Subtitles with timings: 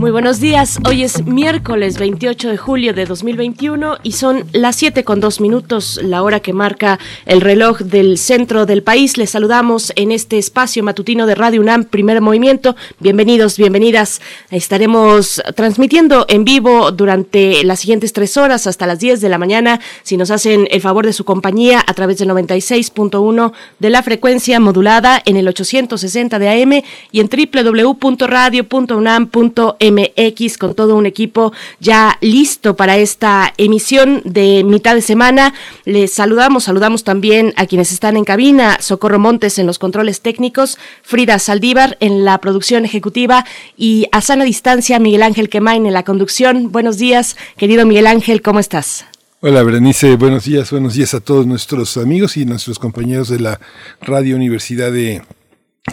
[0.00, 5.04] Muy buenos días, hoy es miércoles 28 de julio de 2021 y son las 7
[5.04, 9.18] con 2 minutos, la hora que marca el reloj del centro del país.
[9.18, 12.76] Les saludamos en este espacio matutino de Radio UNAM, primer movimiento.
[12.98, 14.22] Bienvenidos, bienvenidas.
[14.50, 19.80] Estaremos transmitiendo en vivo durante las siguientes tres horas hasta las 10 de la mañana.
[20.02, 24.60] Si nos hacen el favor de su compañía a través del 96.1 de la frecuencia
[24.60, 26.80] modulada en el 860 de AM
[27.12, 34.94] y en www.radio.unam.mx MX con todo un equipo ya listo para esta emisión de mitad
[34.94, 35.54] de semana.
[35.84, 40.78] Les saludamos, saludamos también a quienes están en cabina, Socorro Montes en los controles técnicos,
[41.02, 43.44] Frida Saldívar en la producción ejecutiva
[43.76, 46.72] y a sana distancia Miguel Ángel Quemain en la conducción.
[46.72, 49.06] Buenos días, querido Miguel Ángel, ¿cómo estás?
[49.42, 53.58] Hola Berenice, buenos días, buenos días a todos nuestros amigos y nuestros compañeros de la
[54.02, 55.22] Radio Universidad de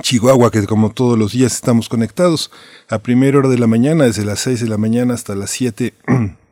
[0.02, 2.52] Chihuahua, que como todos los días estamos conectados.
[2.90, 5.94] A primera hora de la mañana, desde las 6 de la mañana hasta las 7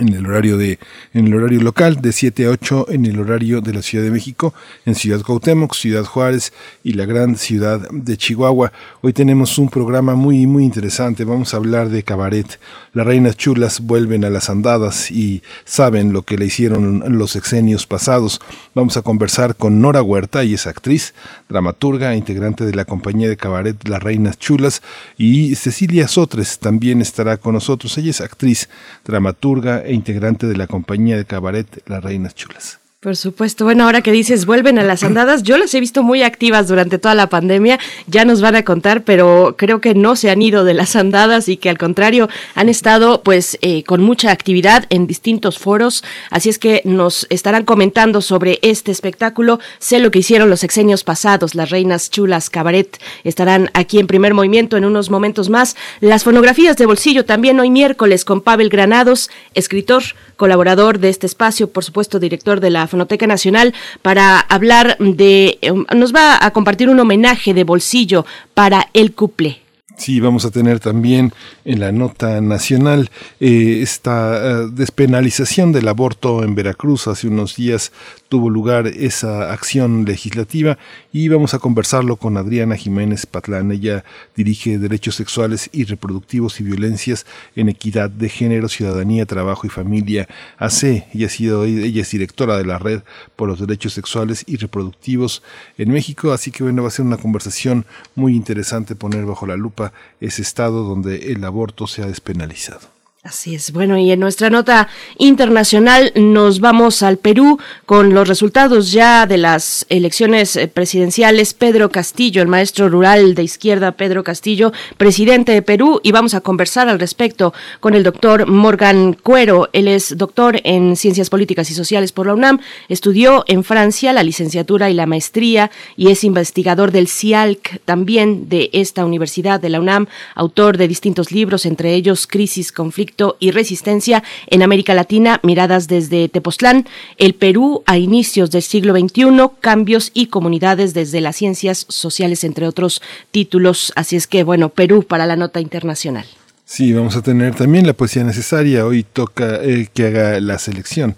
[0.00, 0.78] en el horario de
[1.14, 4.10] en el horario local de 7 a 8 en el horario de la Ciudad de
[4.10, 4.54] México
[4.86, 8.72] en Ciudad Cuauhtémoc, Ciudad Juárez y la gran ciudad de Chihuahua.
[9.02, 11.24] Hoy tenemos un programa muy muy interesante.
[11.24, 12.58] Vamos a hablar de cabaret.
[12.92, 17.86] Las reinas chulas vuelven a las andadas y saben lo que le hicieron los exenios
[17.86, 18.40] pasados.
[18.74, 21.14] Vamos a conversar con Nora Huerta, y es actriz,
[21.48, 24.82] dramaturga, integrante de la compañía de cabaret Las Reinas Chulas
[25.16, 27.96] y Cecilia Sotres también estará con nosotros.
[27.98, 28.68] Ella es actriz,
[29.04, 32.79] dramaturga e integrante de la compañía de cabaret Las Reinas Chulas.
[33.00, 33.64] Por supuesto.
[33.64, 36.98] Bueno, ahora que dices vuelven a las andadas, yo las he visto muy activas durante
[36.98, 40.64] toda la pandemia, ya nos van a contar, pero creo que no se han ido
[40.64, 45.06] de las andadas y que al contrario han estado pues eh, con mucha actividad en
[45.06, 49.60] distintos foros, así es que nos estarán comentando sobre este espectáculo.
[49.78, 54.34] Sé lo que hicieron los exenios pasados, las reinas chulas cabaret estarán aquí en primer
[54.34, 55.74] movimiento en unos momentos más.
[56.00, 60.02] Las fonografías de bolsillo también hoy miércoles con Pavel Granados, escritor,
[60.36, 65.84] colaborador de este espacio, por supuesto director de la Fonoteca Nacional para hablar de, em,
[65.96, 69.62] nos va a compartir un homenaje de bolsillo para el cuple.
[70.00, 71.30] Sí, vamos a tener también
[71.66, 77.06] en la nota nacional eh, esta eh, despenalización del aborto en Veracruz.
[77.06, 77.92] Hace unos días
[78.30, 80.78] tuvo lugar esa acción legislativa
[81.12, 83.72] y vamos a conversarlo con Adriana Jiménez Patlán.
[83.72, 84.02] Ella
[84.34, 90.26] dirige Derechos Sexuales y Reproductivos y Violencias en Equidad de Género, Ciudadanía, Trabajo y Familia
[90.56, 91.08] AC.
[91.12, 93.02] Ella, ha sido, ella es directora de la Red
[93.36, 95.42] por los Derechos Sexuales y Reproductivos
[95.76, 97.84] en México, así que bueno, va a ser una conversación
[98.14, 99.89] muy interesante poner bajo la lupa
[100.20, 102.99] ese estado donde el aborto se ha despenalizado.
[103.22, 103.72] Así es.
[103.72, 104.88] Bueno, y en nuestra nota
[105.18, 111.52] internacional nos vamos al Perú con los resultados ya de las elecciones eh, presidenciales.
[111.52, 116.40] Pedro Castillo, el maestro rural de izquierda, Pedro Castillo, presidente de Perú, y vamos a
[116.40, 119.68] conversar al respecto con el doctor Morgan Cuero.
[119.74, 124.22] Él es doctor en Ciencias Políticas y Sociales por la UNAM, estudió en Francia la
[124.22, 129.78] licenciatura y la maestría y es investigador del CIALC también de esta universidad de la
[129.78, 135.88] UNAM, autor de distintos libros, entre ellos Crisis, Conflicto y Resistencia en América Latina, miradas
[135.88, 139.26] desde Tepoztlán, el Perú a inicios del siglo XXI,
[139.60, 143.92] cambios y comunidades desde las ciencias sociales, entre otros títulos.
[143.96, 146.26] Así es que, bueno, Perú para la nota internacional.
[146.64, 148.86] Sí, vamos a tener también la poesía necesaria.
[148.86, 151.16] Hoy toca eh, que haga la selección.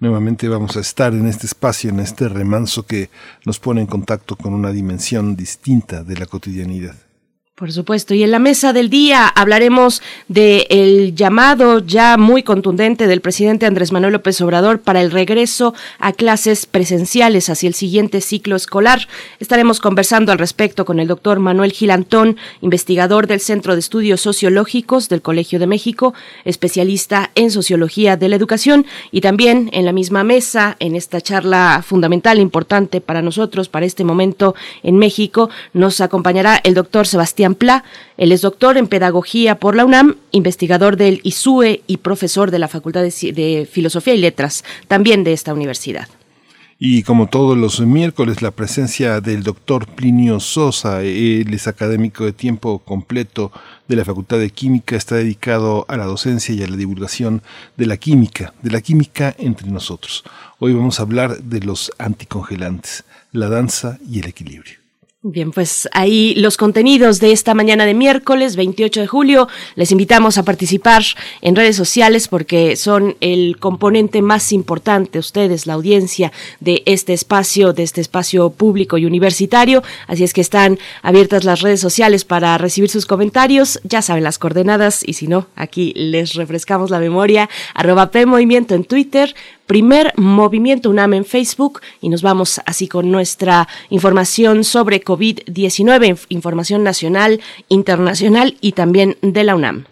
[0.00, 3.10] Nuevamente vamos a estar en este espacio, en este remanso que
[3.44, 6.94] nos pone en contacto con una dimensión distinta de la cotidianidad.
[7.56, 13.06] Por supuesto, y en la mesa del día hablaremos del el llamado ya muy contundente
[13.06, 18.20] del presidente Andrés Manuel López Obrador para el regreso a clases presenciales hacia el siguiente
[18.22, 19.06] ciclo escolar.
[19.38, 25.08] Estaremos conversando al respecto con el doctor Manuel Gilantón, investigador del Centro de Estudios Sociológicos
[25.08, 26.12] del Colegio de México,
[26.44, 31.84] especialista en sociología de la educación, y también en la misma mesa, en esta charla
[31.86, 37.84] fundamental, importante para nosotros, para este momento en México, nos acompañará el doctor Sebastián Pla.
[38.16, 42.68] Él es doctor en Pedagogía por la UNAM, investigador del ISUE y profesor de la
[42.68, 46.08] Facultad de, Filosofía y Letras, también de esta universidad.
[46.78, 52.32] Y como todos los miércoles, la presencia del doctor Plinio Sosa, él es académico de
[52.32, 53.52] tiempo completo
[53.88, 57.42] de la Facultad de Química, está dedicado a la docencia y a la divulgación
[57.76, 60.24] de la química, de la química entre nosotros.
[60.58, 64.83] Hoy vamos a hablar de los anticongelantes, la danza y el equilibrio.
[65.26, 69.48] Bien, pues ahí los contenidos de esta mañana de miércoles 28 de julio.
[69.74, 71.02] Les invitamos a participar
[71.40, 76.30] en redes sociales porque son el componente más importante, ustedes, la audiencia
[76.60, 79.82] de este espacio, de este espacio público y universitario.
[80.08, 83.80] Así es que están abiertas las redes sociales para recibir sus comentarios.
[83.82, 87.48] Ya saben las coordenadas y si no, aquí les refrescamos la memoria.
[87.72, 89.34] Arroba Movimiento en Twitter,
[89.66, 96.82] primer movimiento UNAM en Facebook y nos vamos así con nuestra información sobre COVID-19, información
[96.82, 99.84] nacional, internacional y también de la UNAM.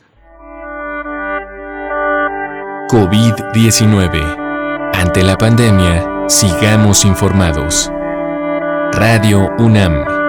[2.89, 4.93] COVID-19.
[4.95, 7.91] Ante la pandemia, sigamos informados.
[8.93, 10.22] Radio UNAM.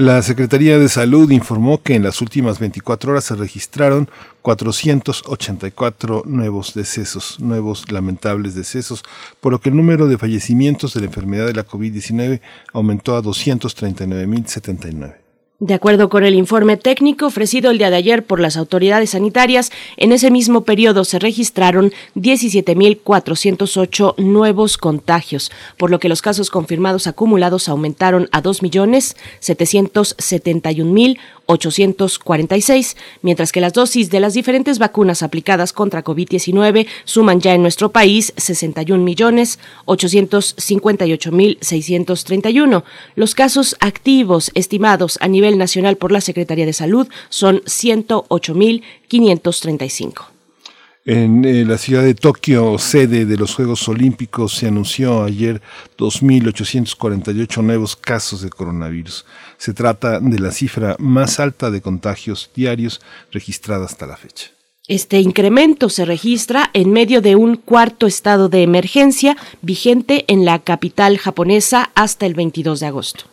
[0.00, 4.08] La Secretaría de Salud informó que en las últimas 24 horas se registraron
[4.40, 9.02] 484 nuevos decesos, nuevos lamentables decesos,
[9.40, 12.40] por lo que el número de fallecimientos de la enfermedad de la COVID-19
[12.72, 15.29] aumentó a 239.079.
[15.62, 19.70] De acuerdo con el informe técnico ofrecido el día de ayer por las autoridades sanitarias,
[19.98, 27.06] en ese mismo periodo se registraron 17.408 nuevos contagios, por lo que los casos confirmados
[27.06, 31.18] acumulados aumentaron a 2.771.000
[31.50, 37.62] 846, mientras que las dosis de las diferentes vacunas aplicadas contra COVID-19 suman ya en
[37.62, 42.84] nuestro país 61 millones 858 mil 631.
[43.16, 48.82] Los casos activos estimados a nivel nacional por la Secretaría de Salud son 108 mil
[49.08, 50.30] 535.
[51.06, 55.62] En eh, la ciudad de Tokio, sede de los Juegos Olímpicos, se anunció ayer
[55.96, 59.24] 2.848 nuevos casos de coronavirus.
[59.60, 64.46] Se trata de la cifra más alta de contagios diarios registrada hasta la fecha.
[64.88, 70.60] Este incremento se registra en medio de un cuarto estado de emergencia vigente en la
[70.60, 73.24] capital japonesa hasta el 22 de agosto.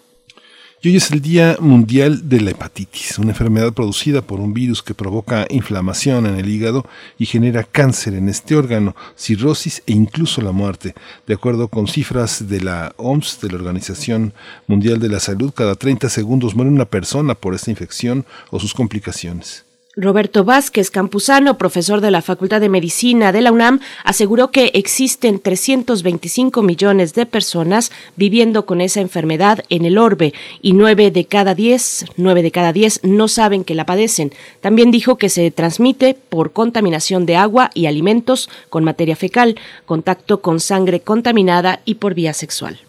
[0.79, 4.83] Y hoy es el Día Mundial de la Hepatitis, una enfermedad producida por un virus
[4.83, 6.85] que provoca inflamación en el hígado
[7.17, 10.93] y genera cáncer en este órgano, cirrosis e incluso la muerte.
[11.25, 14.35] De acuerdo con cifras de la OMS, de la Organización
[14.67, 18.75] Mundial de la Salud, cada 30 segundos muere una persona por esta infección o sus
[18.75, 19.66] complicaciones.
[19.99, 25.39] Roberto Vázquez Campuzano, profesor de la Facultad de Medicina de la UNAM, aseguró que existen
[25.39, 31.55] 325 millones de personas viviendo con esa enfermedad en el orbe y 9 de cada
[31.55, 34.31] 10, 9 de cada 10 no saben que la padecen.
[34.61, 39.55] También dijo que se transmite por contaminación de agua y alimentos con materia fecal,
[39.87, 42.86] contacto con sangre contaminada y por vía sexual.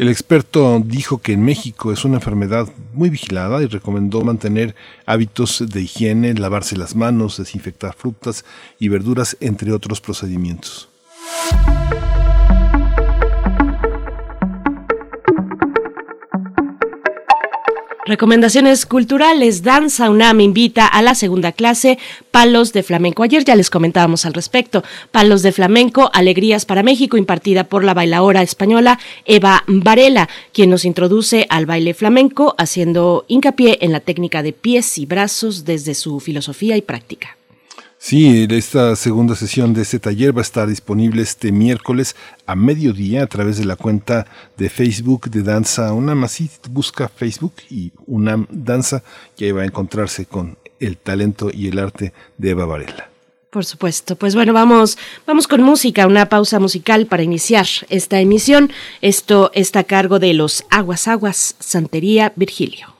[0.00, 4.74] El experto dijo que en México es una enfermedad muy vigilada y recomendó mantener
[5.04, 8.46] hábitos de higiene, lavarse las manos, desinfectar frutas
[8.78, 10.88] y verduras, entre otros procedimientos.
[18.06, 19.62] Recomendaciones culturales.
[19.62, 21.98] Danza UNAM invita a la segunda clase
[22.30, 23.22] Palos de Flamenco.
[23.22, 24.82] Ayer ya les comentábamos al respecto.
[25.10, 30.86] Palos de Flamenco, Alegrías para México, impartida por la bailadora española Eva Varela, quien nos
[30.86, 36.20] introduce al baile flamenco, haciendo hincapié en la técnica de pies y brazos desde su
[36.20, 37.39] filosofía y práctica.
[38.02, 42.16] Sí, esta segunda sesión de este taller va a estar disponible este miércoles
[42.46, 44.26] a mediodía a través de la cuenta
[44.56, 46.24] de Facebook de Danza UNAM.
[46.24, 49.02] Así busca Facebook y UNAM Danza
[49.36, 53.10] y ahí va a encontrarse con el talento y el arte de Eva Varela.
[53.50, 54.16] Por supuesto.
[54.16, 54.96] Pues bueno, vamos,
[55.26, 58.72] vamos con música, una pausa musical para iniciar esta emisión.
[59.02, 62.99] Esto está a cargo de los Aguas Aguas Santería Virgilio.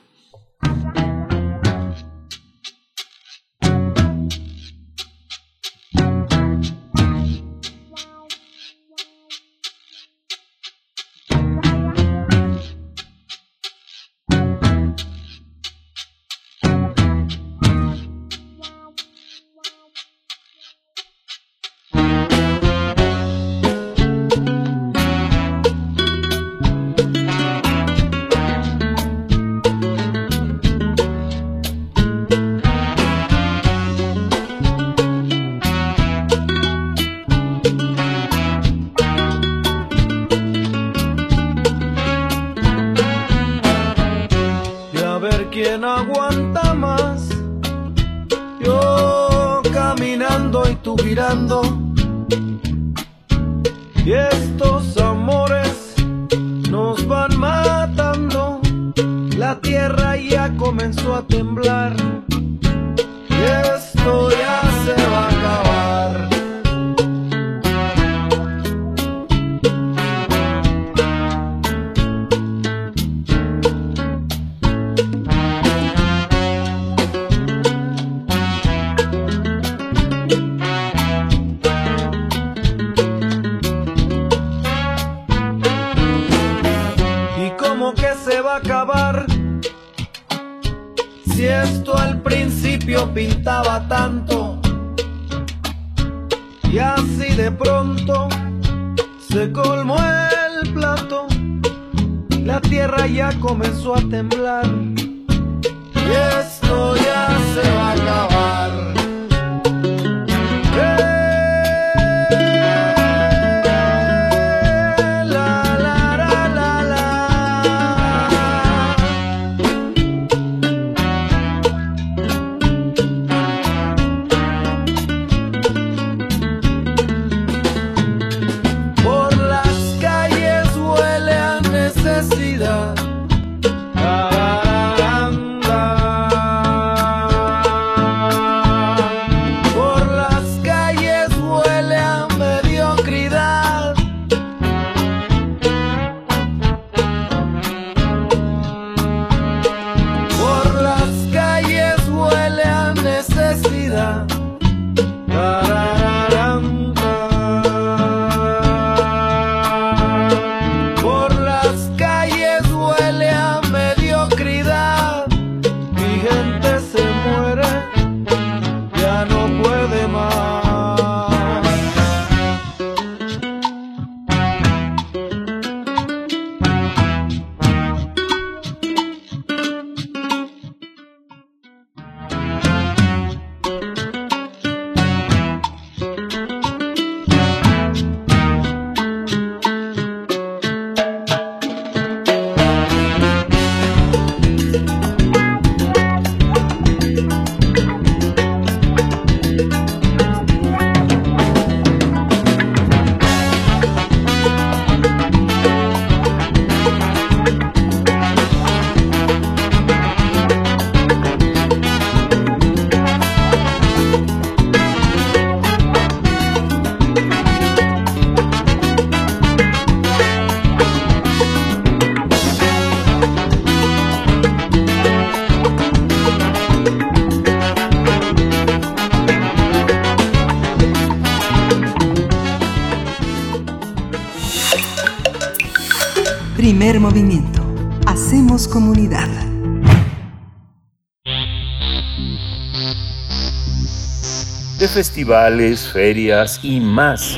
[245.21, 247.37] Festivales, ferias y más.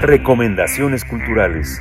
[0.00, 1.80] Recomendaciones culturales.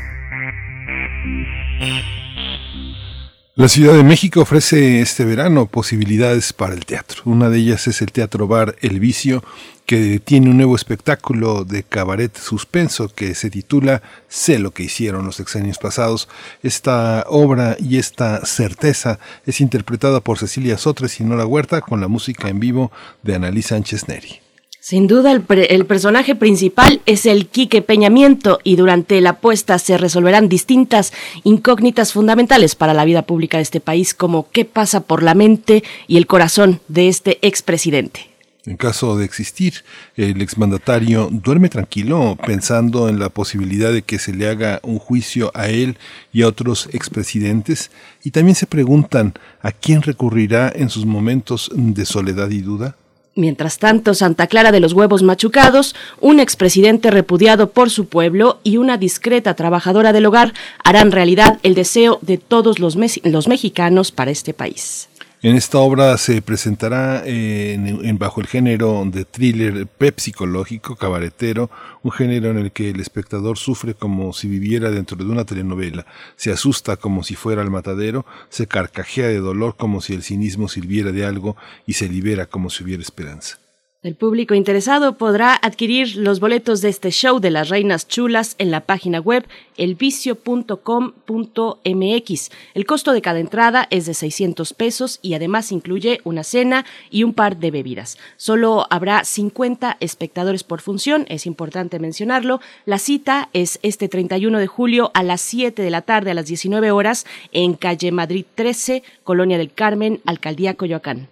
[3.56, 7.24] La Ciudad de México ofrece este verano posibilidades para el teatro.
[7.26, 9.44] Una de ellas es el Teatro Bar El Vicio,
[9.88, 15.26] que tiene un nuevo espectáculo de cabaret suspenso que se titula Sé lo que hicieron
[15.26, 16.30] los sexenios pasados.
[16.62, 22.08] Esta obra y esta certeza es interpretada por Cecilia Sotres y Nora Huerta con la
[22.08, 22.92] música en vivo
[23.24, 24.43] de Annalí Sánchez Neri.
[24.86, 30.50] Sin duda, el, personaje principal es el Quique Peñamiento y durante la apuesta se resolverán
[30.50, 31.14] distintas
[31.46, 35.86] incógnitas fundamentales para la vida pública de este país, como qué pasa por la mente
[36.06, 38.28] y el corazón de este expresidente.
[38.66, 39.86] En caso de existir,
[40.18, 45.50] el exmandatario duerme tranquilo pensando en la posibilidad de que se le haga un juicio
[45.54, 45.98] a él
[46.34, 47.90] y a otros expresidentes
[48.22, 52.98] y también se preguntan a quién recurrirá en sus momentos de soledad y duda.
[53.36, 58.78] Mientras tanto, Santa Clara de los Huevos Machucados, un expresidente repudiado por su pueblo y
[58.78, 64.30] una discreta trabajadora del hogar harán realidad el deseo de todos los, los mexicanos para
[64.30, 65.10] este país.
[65.46, 71.70] En esta obra se presentará eh, en, bajo el género de thriller pep psicológico, cabaretero,
[72.02, 76.06] un género en el que el espectador sufre como si viviera dentro de una telenovela,
[76.38, 80.70] se asusta como si fuera el matadero, se carcajea de dolor como si el cinismo
[80.70, 83.63] sirviera de algo y se libera como si hubiera esperanza.
[84.04, 88.70] El público interesado podrá adquirir los boletos de este show de las reinas chulas en
[88.70, 89.46] la página web
[89.78, 92.52] elvicio.com.mx.
[92.74, 97.24] El costo de cada entrada es de 600 pesos y además incluye una cena y
[97.24, 98.18] un par de bebidas.
[98.36, 102.60] Solo habrá 50 espectadores por función, es importante mencionarlo.
[102.86, 106.48] La cita es este 31 de julio a las 7 de la tarde a las
[106.48, 111.30] 19 horas en calle Madrid 13, Colonia del Carmen, Alcaldía Coyoacán.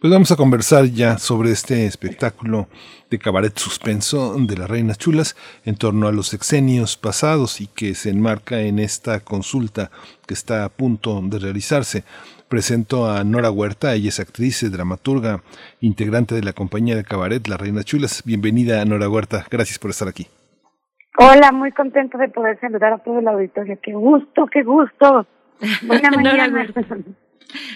[0.00, 2.68] Pues vamos a conversar ya sobre este espectáculo
[3.10, 7.94] de cabaret suspenso de las Reinas Chulas en torno a los sexenios pasados y que
[7.94, 9.90] se enmarca en esta consulta
[10.26, 12.04] que está a punto de realizarse.
[12.48, 15.42] Presento a Nora Huerta, ella es actriz, dramaturga,
[15.80, 18.22] integrante de la compañía de cabaret Las Reinas Chulas.
[18.24, 19.44] Bienvenida, Nora Huerta.
[19.50, 20.28] Gracias por estar aquí.
[21.18, 23.78] Hola, muy contento de poder saludar a todo el auditorio.
[23.82, 25.26] Qué gusto, qué gusto.
[25.86, 26.66] Buena mañana.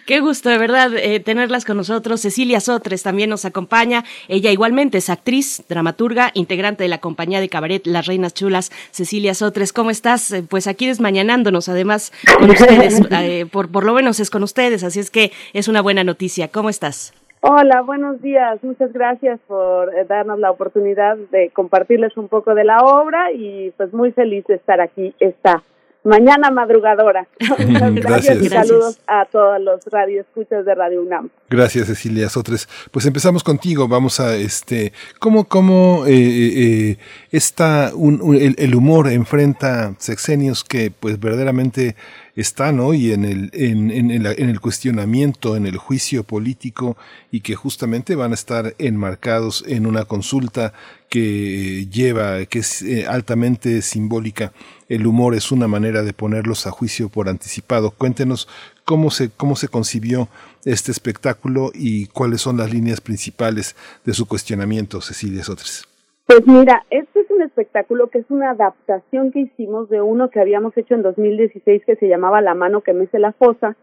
[0.06, 2.20] Qué gusto, de verdad, eh, tenerlas con nosotros.
[2.20, 4.04] Cecilia Sotres también nos acompaña.
[4.28, 8.70] Ella igualmente es actriz, dramaturga, integrante de la compañía de cabaret Las Reinas Chulas.
[8.90, 10.32] Cecilia Sotres, ¿cómo estás?
[10.32, 14.82] Eh, pues aquí desmañanándonos, además, con ustedes, eh, por, por lo menos es con ustedes,
[14.84, 16.48] así es que es una buena noticia.
[16.48, 17.14] ¿Cómo estás?
[17.42, 18.62] Hola, buenos días.
[18.62, 23.94] Muchas gracias por darnos la oportunidad de compartirles un poco de la obra y pues
[23.94, 25.62] muy feliz de estar aquí esta
[26.04, 27.26] mañana madrugadora.
[27.58, 31.28] gracias, y saludos a todos los radioescuchas de Radio UNAM.
[31.48, 32.68] Gracias, Cecilia Sotres.
[32.90, 33.88] Pues empezamos contigo.
[33.88, 36.96] Vamos a este, cómo cómo eh, eh,
[37.32, 41.96] está un, el, el, humor enfrenta sexenios que pues verdaderamente
[42.36, 46.96] están hoy en el, en, en, en, en, el cuestionamiento, en el juicio político
[47.30, 50.72] y que justamente van a estar enmarcados en una consulta
[51.08, 54.52] que lleva, que es eh, altamente simbólica.
[54.90, 57.92] El humor es una manera de ponerlos a juicio por anticipado.
[57.92, 58.48] Cuéntenos
[58.84, 60.26] cómo se, cómo se concibió
[60.66, 65.86] este espectáculo y cuáles son las líneas principales de su cuestionamiento, Cecilia Sotres.
[66.26, 70.40] Pues mira, este es un espectáculo que es una adaptación que hicimos de uno que
[70.40, 73.76] habíamos hecho en 2016 que se llamaba La mano que mece la fosa,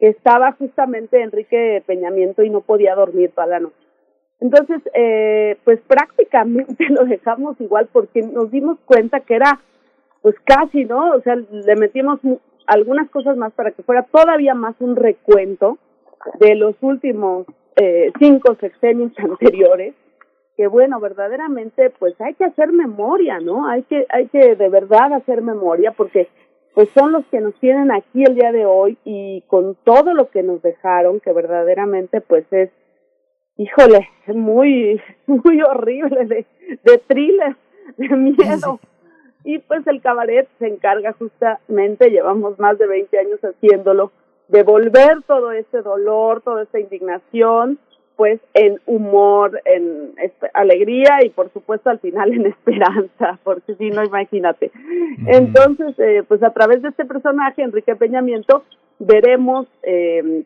[0.00, 3.76] que estaba justamente Enrique Peñamiento y no podía dormir toda la noche.
[4.40, 9.60] Entonces, eh, pues prácticamente lo dejamos igual porque nos dimos cuenta que era,
[10.22, 11.10] pues casi, ¿no?
[11.10, 12.20] O sea, le metimos
[12.66, 15.78] algunas cosas más para que fuera todavía más un recuento
[16.38, 19.94] de los últimos eh, cinco sexenios anteriores
[20.56, 23.66] que bueno, verdaderamente pues hay que hacer memoria, ¿no?
[23.68, 26.28] Hay que hay que de verdad hacer memoria porque
[26.74, 30.28] pues son los que nos tienen aquí el día de hoy y con todo lo
[30.30, 32.70] que nos dejaron que verdaderamente pues es
[33.56, 36.46] híjole, muy muy horrible de
[36.84, 37.56] de thriller,
[37.96, 38.78] de miedo.
[39.44, 44.12] Y pues el cabaret se encarga justamente, llevamos más de 20 años haciéndolo,
[44.48, 47.78] de volver todo ese dolor, toda esa indignación
[48.16, 50.14] pues en humor, en
[50.54, 54.70] alegría y por supuesto al final en esperanza, porque si no, imagínate.
[55.26, 58.64] Entonces, eh, pues a través de este personaje, Enrique Peñamiento,
[58.98, 60.44] veremos, eh,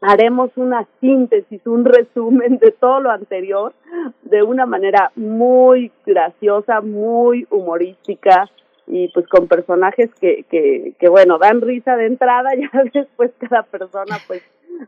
[0.00, 3.74] haremos una síntesis, un resumen de todo lo anterior
[4.22, 8.48] de una manera muy graciosa, muy humorística,
[8.86, 13.62] y pues con personajes que, que, que bueno, dan risa de entrada, ya después cada
[13.62, 14.42] persona pues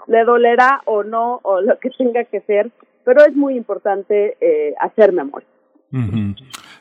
[0.07, 2.71] le dolerá o no, o lo que tenga que ser,
[3.05, 5.49] pero es muy importante eh, hacer memoria.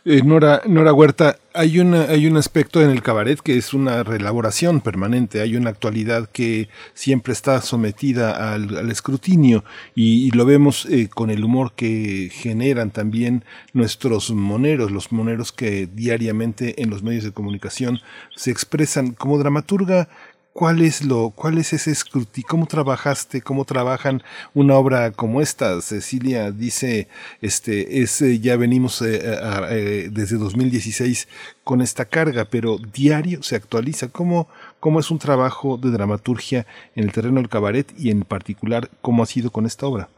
[0.04, 4.02] Eh, Nora, Nora Huerta, hay, una, hay un aspecto en el cabaret que es una
[4.02, 11.08] reelaboración permanente, hay una actualidad que siempre está sometida al, escrutinio y, lo vemos eh,
[11.08, 17.24] con el humor que generan también nuestros moneros, los moneros que diariamente en los medios
[17.24, 18.00] de comunicación
[18.36, 19.12] se expresan.
[19.12, 20.10] Como dramaturga,
[20.54, 22.48] ¿Cuál es lo, cuál es ese escrutinio?
[22.50, 23.42] ¿Cómo trabajaste?
[23.42, 24.22] ¿Cómo trabajan
[24.54, 25.80] una obra como esta?
[25.80, 27.08] Cecilia dice,
[27.42, 31.30] este, es, eh, ya venimos eh, eh, desde 2016
[31.64, 34.12] con esta carga, pero diario se actualiza.
[34.12, 34.50] ¿Cómo,
[34.82, 39.24] ¿Cómo es un trabajo de dramaturgia en el terreno del cabaret y en particular cómo
[39.24, 40.10] ha sido con esta obra?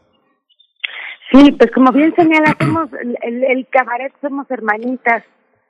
[1.30, 2.90] Sí, pues como bien señala, somos
[3.22, 5.22] el, el cabaret somos hermanitas,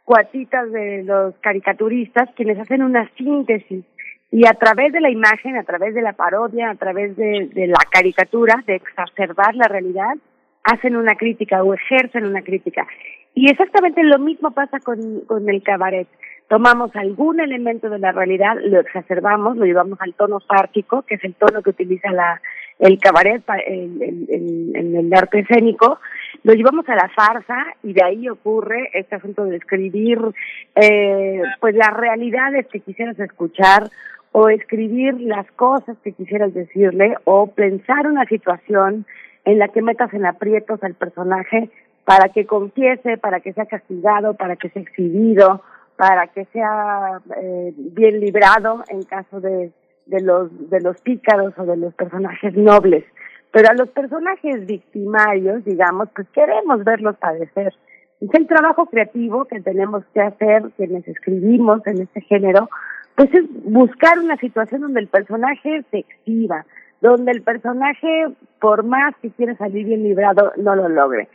[0.05, 3.85] cuatitas de los caricaturistas, quienes hacen una síntesis
[4.35, 7.79] y a través de la imagen, a través de la parodia, a través de, la
[7.89, 10.17] caricatura, de exacerbar la realidad,
[10.65, 12.85] hacen una crítica o ejercen una crítica.
[13.33, 16.09] Y exactamente lo mismo pasa con, con el cabaret.
[16.49, 21.23] Tomamos algún elemento de la realidad, lo exacerbamos, lo llevamos al tono sárquico, que es
[21.23, 22.43] el tono que utiliza la,
[22.81, 26.01] el cabaret en, en, el arte escénico,
[26.43, 30.19] lo llevamos a la farsa y de ahí ocurre este asunto de escribir
[30.75, 33.85] eh, pues las realidades que quisieras escuchar
[34.37, 39.07] o escribir las cosas que quisieras decirle o pensar una situación
[39.45, 41.71] en la que metas en aprietos al personaje
[42.05, 45.63] para que confiese, para que sea castigado, para que sea exhibido,
[45.95, 49.71] para que sea eh, bien librado en caso de,
[50.07, 53.05] de los de los pícaros o de los personajes nobles.
[53.53, 57.73] Pero a los personajes victimarios, digamos, pues queremos verlos padecer.
[58.21, 62.69] Es el trabajo creativo que tenemos que hacer, quienes escribimos en este género,
[63.15, 66.65] pues es buscar una situación donde el personaje se exhiba,
[67.01, 68.29] donde el personaje,
[68.61, 71.29] por más que quiera salir bien librado, no lo logre.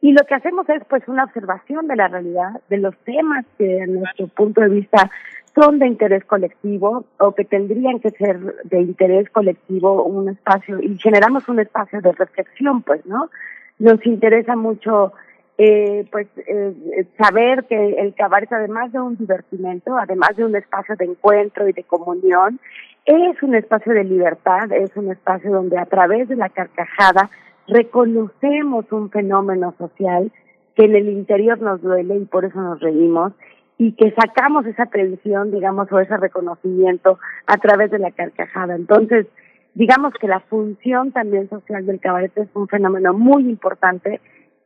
[0.00, 3.82] Y lo que hacemos es pues una observación de la realidad, de los temas que
[3.82, 5.10] a nuestro punto de vista
[5.54, 10.98] son de interés colectivo o que tendrían que ser de interés colectivo un espacio y
[10.98, 13.30] generamos un espacio de reflexión, pues, ¿no?
[13.78, 15.12] Nos interesa mucho
[15.58, 20.96] eh, pues eh, saber que el cabaret, además de un divertimento, además de un espacio
[20.96, 22.60] de encuentro y de comunión,
[23.06, 27.30] es un espacio de libertad, es un espacio donde a través de la carcajada
[27.68, 30.30] reconocemos un fenómeno social
[30.74, 33.32] que en el interior nos duele y por eso nos reímos
[33.78, 38.74] y que sacamos esa tensión, digamos, o ese reconocimiento a través de la carcajada.
[38.74, 39.26] Entonces,
[39.74, 44.20] digamos que la función también social del cabaret es un fenómeno muy importante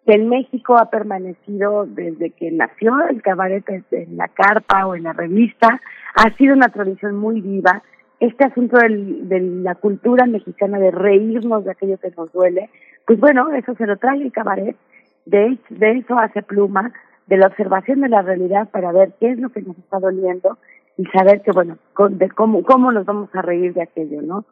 [0.07, 5.05] que en México ha permanecido desde que nació el cabaret en la carpa o en
[5.05, 5.81] la revista,
[6.15, 7.83] ha sido una tradición muy viva.
[8.19, 12.69] Este asunto de la cultura mexicana de reírnos de aquello que nos duele,
[13.07, 14.77] pues bueno, eso se lo trae el cabaret,
[15.25, 16.93] de, de eso hace pluma,
[17.27, 20.59] de la observación de la realidad para ver qué es lo que nos está doliendo
[20.97, 21.79] y saber que, bueno,
[22.11, 24.45] de cómo, cómo nos vamos a reír de aquello, ¿no?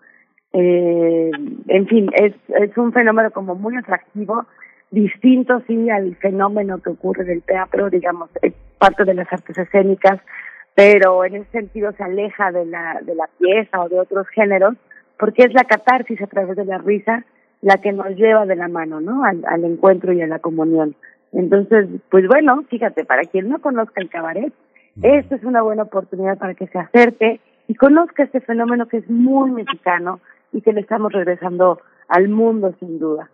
[0.53, 1.31] Eh,
[1.67, 4.47] en fin, es, es un fenómeno como muy atractivo
[4.91, 9.59] distinto sí al fenómeno que ocurre en el teatro, digamos, es parte de las artes
[9.59, 10.21] escénicas,
[10.75, 14.75] pero en ese sentido se aleja de la, de la pieza o de otros géneros,
[15.19, 17.25] porque es la catarsis a través de la risa
[17.61, 19.25] la que nos lleva de la mano, ¿no?
[19.25, 20.95] Al, al encuentro y a la comunión.
[21.33, 24.53] Entonces, pues bueno, fíjate, para quien no conozca el cabaret,
[25.03, 29.11] esta es una buena oportunidad para que se acerque y conozca este fenómeno que es
[29.11, 30.21] muy mexicano
[30.53, 33.29] y que le estamos regresando al mundo sin duda.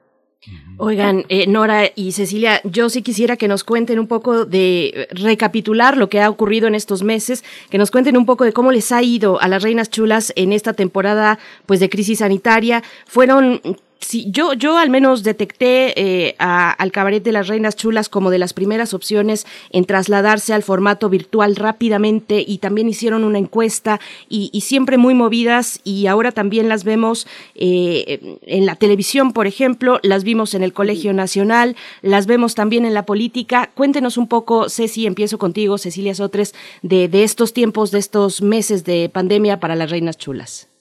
[0.76, 5.96] Oigan, eh, Nora y Cecilia, yo sí quisiera que nos cuenten un poco de recapitular
[5.96, 8.90] lo que ha ocurrido en estos meses, que nos cuenten un poco de cómo les
[8.92, 12.83] ha ido a las Reinas Chulas en esta temporada pues de crisis sanitaria.
[13.07, 13.61] Fueron
[14.00, 18.38] Sí, yo, yo al menos detecté eh, al cabaret de las reinas chulas como de
[18.38, 24.50] las primeras opciones en trasladarse al formato virtual rápidamente y también hicieron una encuesta y,
[24.61, 30.22] siempre muy movidas y ahora también las vemos eh, en la televisión, por ejemplo, las
[30.22, 33.70] vimos en el Colegio Nacional, las vemos también en la política.
[33.74, 38.85] Cuéntenos un poco, Ceci, empiezo contigo, Cecilia Sotres, de, de estos tiempos, de estos meses
[38.85, 40.73] de pandemia para las reinas chulas.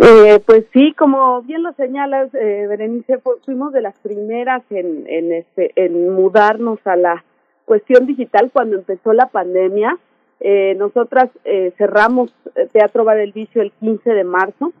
[0.00, 5.32] Eh, pues sí, como bien lo señalas, eh, Berenice, fuimos de las primeras en, en,
[5.32, 7.24] este, en mudarnos a la
[7.64, 9.98] cuestión digital cuando empezó la pandemia.
[10.40, 12.34] Eh, nosotras eh, cerramos
[12.72, 14.72] Teatro Bar del Vicio el 15 de marzo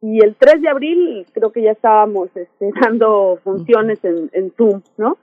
[0.00, 4.82] y el 3 de abril creo que ya estábamos este, dando funciones en, en Zoom,
[4.96, 5.16] ¿no?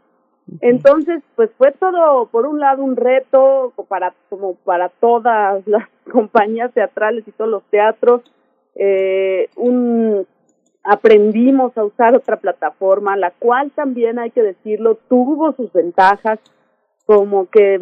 [0.60, 6.74] Entonces, pues fue todo, por un lado, un reto para, como para todas las compañías
[6.74, 8.22] teatrales y todos los teatros,
[8.76, 10.26] eh, un
[10.84, 16.40] aprendimos a usar otra plataforma, la cual también hay que decirlo, tuvo sus ventajas,
[17.06, 17.80] como que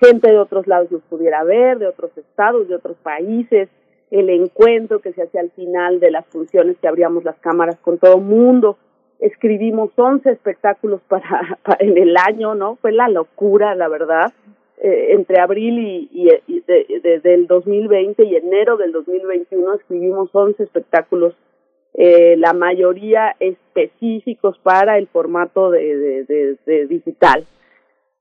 [0.00, 3.68] gente de otros lados nos pudiera ver, de otros estados, de otros países,
[4.10, 7.98] el encuentro que se hacía al final de las funciones que abríamos las cámaras con
[7.98, 8.78] todo mundo.
[9.20, 12.76] Escribimos 11 espectáculos para, en el año, ¿no?
[12.76, 14.32] Fue la locura, la verdad.
[14.80, 21.34] Eh, entre abril y, y, de, del 2020 y enero del 2021 escribimos 11 espectáculos,
[21.94, 27.44] eh, la mayoría específicos para el formato de, de, de digital.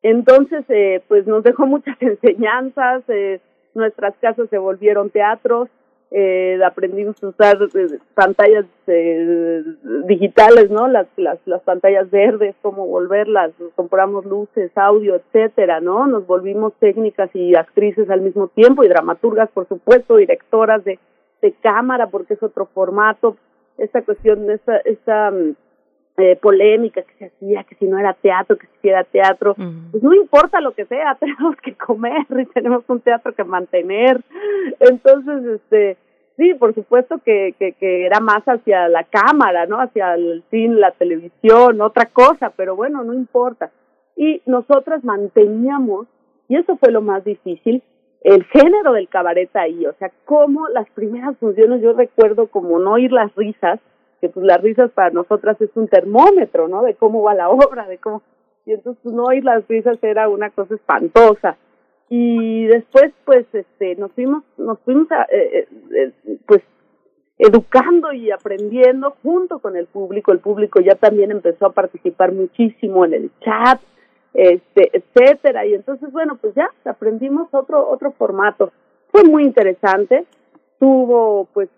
[0.01, 3.39] Entonces, eh, pues nos dejó muchas enseñanzas, eh,
[3.73, 5.69] nuestras casas se volvieron teatros,
[6.09, 9.63] eh, aprendimos a usar eh, pantallas eh,
[10.05, 10.87] digitales, ¿no?
[10.87, 16.07] Las, las, las pantallas verdes, cómo volverlas, compramos luces, audio, etcétera, ¿no?
[16.07, 20.97] Nos volvimos técnicas y actrices al mismo tiempo y dramaturgas, por supuesto, directoras de,
[21.41, 23.35] de cámara, porque es otro formato.
[23.77, 25.55] Esta cuestión, esta, esta mm,
[26.17, 30.01] eh, polémica que se hacía, que si no era teatro, que si era teatro, pues
[30.01, 34.21] no importa lo que sea, tenemos que comer y tenemos un teatro que mantener.
[34.79, 35.97] Entonces, este,
[36.35, 39.79] sí, por supuesto que, que, que era más hacia la cámara, ¿no?
[39.79, 43.69] Hacia el cine, la televisión, otra cosa, pero bueno, no importa.
[44.15, 46.07] Y nosotras manteníamos,
[46.47, 47.83] y eso fue lo más difícil,
[48.21, 52.93] el género del cabaret ahí, o sea, como las primeras funciones, yo recuerdo como no
[52.93, 53.79] oír las risas,
[54.21, 56.83] que pues las risas para nosotras es un termómetro, ¿no?
[56.83, 58.21] De cómo va la obra, de cómo...
[58.65, 61.57] Y entonces pues, no oír las risas era una cosa espantosa.
[62.09, 65.67] Y después, pues, este, nos fuimos, nos fuimos, eh, eh,
[66.25, 66.61] eh, pues,
[67.37, 70.31] educando y aprendiendo junto con el público.
[70.31, 73.81] El público ya también empezó a participar muchísimo en el chat,
[74.33, 75.65] este, etcétera.
[75.65, 78.71] Y entonces, bueno, pues ya aprendimos otro, otro formato.
[79.11, 80.25] Fue muy interesante.
[80.79, 81.69] Tuvo, pues,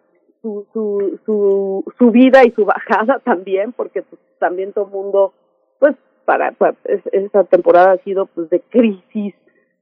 [0.42, 5.34] su, su, su subida y su bajada también, porque pues, también todo el mundo,
[5.80, 6.76] pues, para, pues,
[7.12, 9.34] esta temporada ha sido pues de crisis,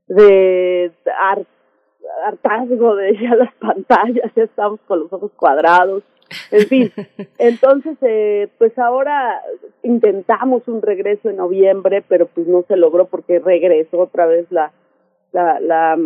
[0.07, 0.91] de
[2.25, 6.03] hartazgo de ya las pantallas, ya estamos con los ojos cuadrados,
[6.51, 6.91] en fin.
[7.37, 9.41] Entonces, eh, pues ahora
[9.83, 14.71] intentamos un regreso en noviembre, pero pues no se logró porque regresó otra vez la,
[15.31, 15.97] la, la,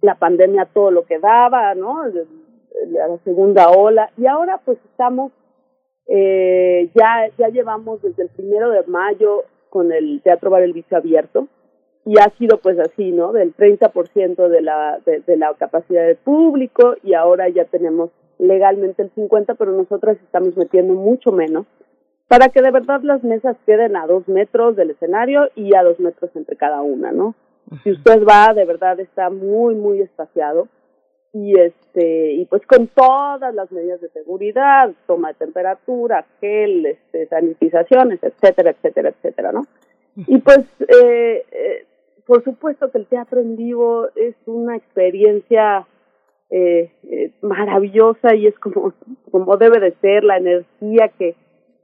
[0.00, 2.04] la pandemia todo lo que daba, ¿no?
[2.88, 4.10] La segunda ola.
[4.16, 5.32] Y ahora pues estamos,
[6.06, 10.96] eh, ya, ya llevamos desde el primero de mayo con el Teatro Bar El Vicio
[10.96, 11.48] abierto
[12.04, 13.32] y ha sido pues así, ¿no?
[13.32, 19.02] Del 30% de la, de, de la capacidad del público y ahora ya tenemos legalmente
[19.02, 21.66] el 50, pero nosotras estamos metiendo mucho menos
[22.28, 26.00] para que de verdad las mesas queden a dos metros del escenario y a dos
[26.00, 27.34] metros entre cada una, ¿no?
[27.82, 30.68] Si usted va, de verdad está muy, muy espaciado
[31.34, 37.26] y este y pues con todas las medidas de seguridad, toma de temperatura, gel, este,
[37.26, 39.66] sanitizaciones, etcétera, etcétera, etcétera, ¿no?
[40.16, 41.86] Y pues eh, eh,
[42.26, 45.86] por supuesto que el teatro en vivo es una experiencia
[46.50, 48.92] eh, eh, maravillosa y es como,
[49.30, 51.34] como debe de ser la energía que,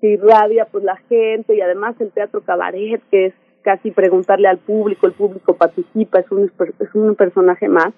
[0.00, 4.58] que irradia pues la gente y además el teatro cabaret que es casi preguntarle al
[4.58, 7.92] público, el público participa, es un, es un personaje más,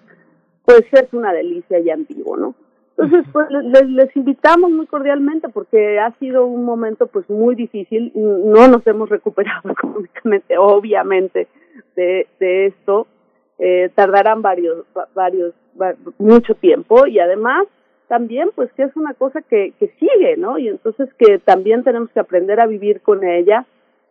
[0.64, 2.54] pues es una delicia y en vivo, ¿no?
[2.96, 8.12] Entonces, pues les, les invitamos muy cordialmente porque ha sido un momento pues muy difícil,
[8.14, 11.48] no nos hemos recuperado económicamente, obviamente,
[11.96, 13.06] de, de esto,
[13.58, 15.54] eh, tardarán varios, varios,
[16.18, 17.66] mucho tiempo y además
[18.08, 20.58] también pues que es una cosa que, que sigue, ¿no?
[20.58, 23.64] Y entonces que también tenemos que aprender a vivir con ella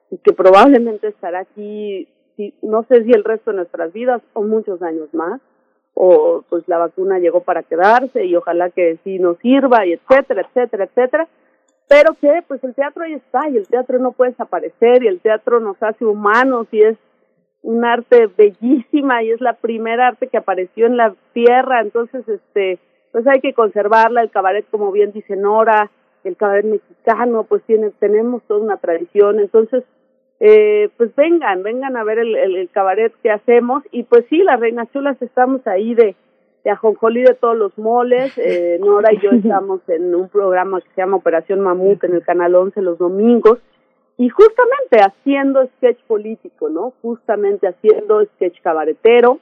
[0.09, 4.41] y que probablemente estará aquí, si, no sé si el resto de nuestras vidas o
[4.41, 5.39] muchos años más,
[5.93, 10.41] o pues la vacuna llegó para quedarse y ojalá que sí nos sirva y etcétera,
[10.41, 11.27] etcétera, etcétera,
[11.87, 15.19] pero que pues el teatro ahí está y el teatro no puede desaparecer y el
[15.19, 16.97] teatro nos hace humanos y es
[17.61, 22.79] un arte bellísima y es la primera arte que apareció en la tierra, entonces este
[23.11, 25.91] pues hay que conservarla, el cabaret como bien dice Nora,
[26.23, 29.83] el cabaret mexicano, pues tiene tenemos toda una tradición, entonces
[30.43, 34.59] eh, pues vengan, vengan a ver el, el, cabaret que hacemos y pues sí, las
[34.59, 36.15] reinas chulas estamos ahí de,
[36.63, 40.89] de ajonjolí de todos los moles, eh, Nora y yo estamos en un programa que
[40.95, 43.59] se llama Operación Mamut en el Canal 11 los domingos
[44.17, 46.93] y justamente haciendo sketch político, ¿no?
[47.03, 49.37] Justamente haciendo sketch cabaretero,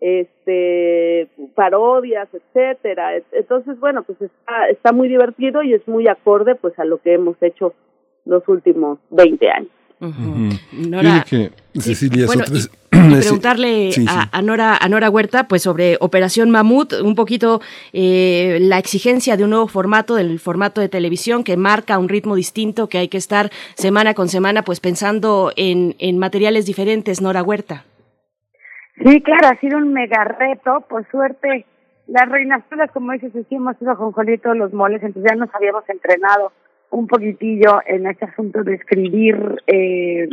[0.00, 3.18] este parodias, etcétera.
[3.32, 7.12] Entonces, bueno, pues está está muy divertido y es muy acorde pues a lo que
[7.12, 7.74] hemos hecho
[8.24, 9.77] los últimos 20 años.
[10.00, 11.24] Nora,
[12.90, 17.60] preguntarle a, Nora, a Nora Huerta pues sobre Operación Mamut, un poquito
[17.92, 22.36] eh, la exigencia de un nuevo formato, del formato de televisión que marca un ritmo
[22.36, 27.42] distinto, que hay que estar semana con semana pues pensando en, en materiales diferentes, Nora
[27.42, 27.84] Huerta.
[29.04, 31.66] Sí, claro, ha sido un mega reto, por suerte.
[32.08, 35.88] Las reinas todas, como dices, hicimos ido con todos los moles, entonces ya nos habíamos
[35.88, 36.52] entrenado
[36.90, 40.28] un poquitillo en este asunto de escribir, eh,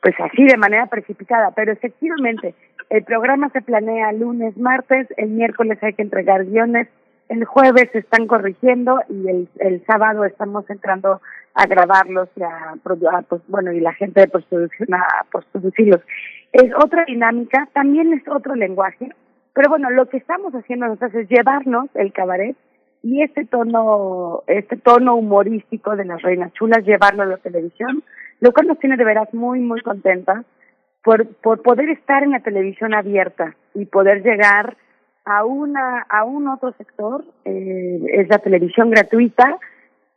[0.00, 2.54] pues así de manera precipitada, pero efectivamente
[2.90, 6.88] el programa se planea lunes, martes, el miércoles hay que entregar guiones,
[7.28, 11.20] el jueves se están corrigiendo y el, el sábado estamos entrando
[11.54, 16.00] a grabarlos y a, pues, bueno y la gente de postproducción a postproducirlos.
[16.52, 19.10] Es otra dinámica, también es otro lenguaje,
[19.52, 22.56] pero bueno, lo que estamos haciendo nosotros es llevarnos el cabaret
[23.02, 28.02] y este tono, este tono humorístico de las reinas chulas, llevarlo a la televisión,
[28.40, 30.44] lo cual nos tiene de veras muy, muy contentas
[31.02, 34.76] por, por poder estar en la televisión abierta y poder llegar
[35.24, 39.58] a una, a un otro sector, eh, es la televisión gratuita,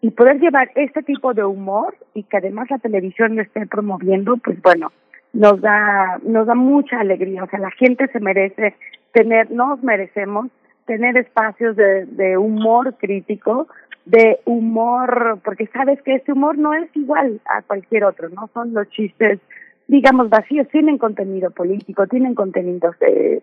[0.02, 4.38] y poder llevar este tipo de humor y que además la televisión lo esté promoviendo,
[4.38, 4.91] pues bueno,
[5.32, 7.44] nos da, nos da mucha alegría.
[7.44, 8.76] O sea, la gente se merece
[9.13, 10.48] tener, nos merecemos
[10.86, 13.67] tener espacios de, de humor crítico,
[14.06, 18.74] de humor, porque sabes que este humor no es igual a cualquier otro, no son
[18.74, 19.39] los chistes,
[19.88, 23.41] digamos, vacíos, tienen contenido político, tienen contenido de,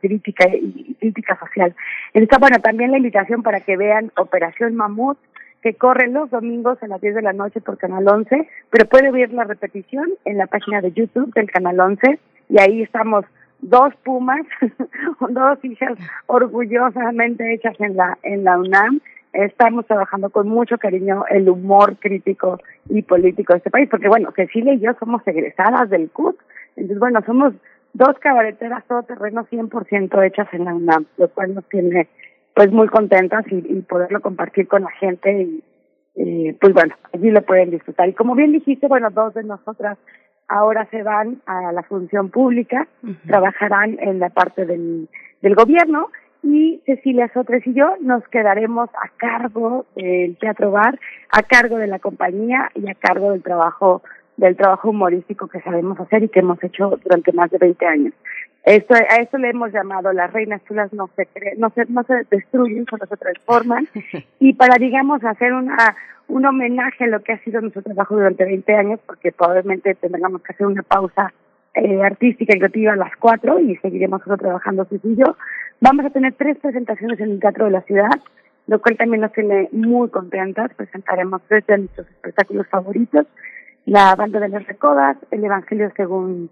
[0.00, 1.74] crítica y crítica social.
[2.14, 5.18] Entonces, bueno, también la invitación para que vean Operación Mamut,
[5.62, 9.10] que corre los domingos a las 10 de la noche por Canal 11, pero puede
[9.10, 13.24] ver la repetición en la página de YouTube del Canal 11 y ahí estamos
[13.62, 14.46] dos pumas,
[15.30, 19.00] dos hijas orgullosamente hechas en la, en la UNAM.
[19.32, 24.32] Estamos trabajando con mucho cariño el humor crítico y político de este país, porque bueno,
[24.34, 26.36] Cecilia y yo somos egresadas del CUT,
[26.74, 27.54] entonces bueno, somos
[27.92, 32.08] dos cabareteras todoterreno 100% hechas en la UNAM, lo cual nos tiene
[32.54, 35.62] pues muy contentas y, y poderlo compartir con la gente y,
[36.16, 38.08] y pues bueno, allí lo pueden disfrutar.
[38.08, 39.96] Y como bien dijiste, bueno, dos de nosotras
[40.50, 42.88] ahora se van a la función pública,
[43.26, 45.08] trabajarán en la parte del,
[45.40, 46.08] del gobierno
[46.42, 50.98] y Cecilia Sotres y yo nos quedaremos a cargo del Teatro Bar,
[51.30, 54.02] a cargo de la compañía y a cargo del trabajo
[54.36, 58.14] del trabajo humorístico que sabemos hacer y que hemos hecho durante más de 20 años.
[58.64, 62.26] Esto, a esto le hemos llamado las reinas chulas no se, no se, no se
[62.30, 63.88] destruyen, solo se transforman.
[64.38, 65.96] Y para, digamos, hacer una,
[66.28, 70.42] un homenaje a lo que ha sido nuestro trabajo durante 20 años, porque probablemente tendremos
[70.42, 71.32] que hacer una pausa
[71.74, 75.36] eh, artística y creativa a las cuatro y seguiremos trabajando sencillo.
[75.80, 78.10] Vamos a tener tres presentaciones en el Teatro de la Ciudad,
[78.66, 80.72] lo cual también nos tiene muy contentas.
[80.74, 83.26] Presentaremos tres de nuestros espectáculos favoritos,
[83.86, 86.50] la Banda de las Recodas, el Evangelio según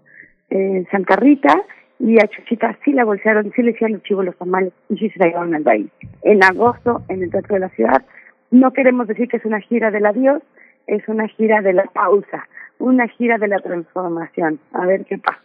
[0.49, 1.53] eh, Santa Rita
[1.99, 5.09] y a Chuchita sí la bolsearon, sí le hicieron los chivos los tamales y sí
[5.09, 5.89] se la llevaron al baile.
[6.23, 8.03] En agosto, en el Teatro de la Ciudad,
[8.51, 10.41] no queremos decir que es una gira del adiós,
[10.87, 12.47] es una gira de la pausa,
[12.79, 14.59] una gira de la transformación.
[14.73, 15.39] A ver qué pasa.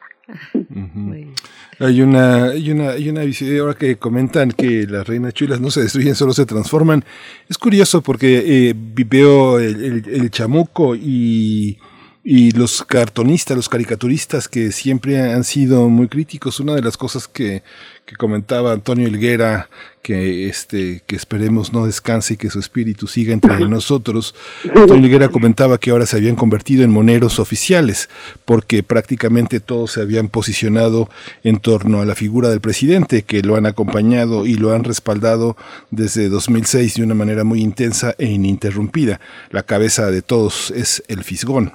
[1.81, 3.23] Hay una, hay una, hay una
[3.61, 7.03] ahora que comentan que las reinas chulas no se destruyen, solo se transforman.
[7.49, 11.79] Es curioso porque eh, veo el chamuco y
[12.27, 16.59] y los cartonistas, los caricaturistas que siempre han sido muy críticos.
[16.59, 17.63] Una de las cosas que,
[18.07, 19.69] que comentaba Antonio Helguera,
[20.01, 24.35] que este, que esperemos no descanse y que su espíritu siga entre nosotros.
[24.75, 28.09] Antonio Helguera comentaba que ahora se habían convertido en moneros oficiales,
[28.47, 31.11] porque prácticamente todos se habían posicionado
[31.43, 35.59] en torno a la figura del presidente, que lo han acompañado y lo han respaldado
[35.91, 39.21] desde 2006 de una manera muy intensa e ininterrumpida.
[39.51, 41.73] La cabeza de todos es el Fisgón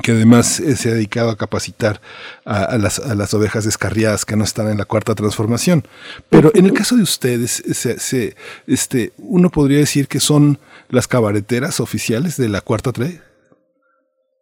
[0.00, 2.00] que además eh, se ha dedicado a capacitar
[2.46, 5.82] a, las, a, las, ovejas descarriadas que no están en la cuarta transformación.
[6.30, 8.34] Pero en el caso de ustedes, se, se,
[8.66, 13.20] este, uno podría decir que son las cabareteras oficiales de la cuarta tre.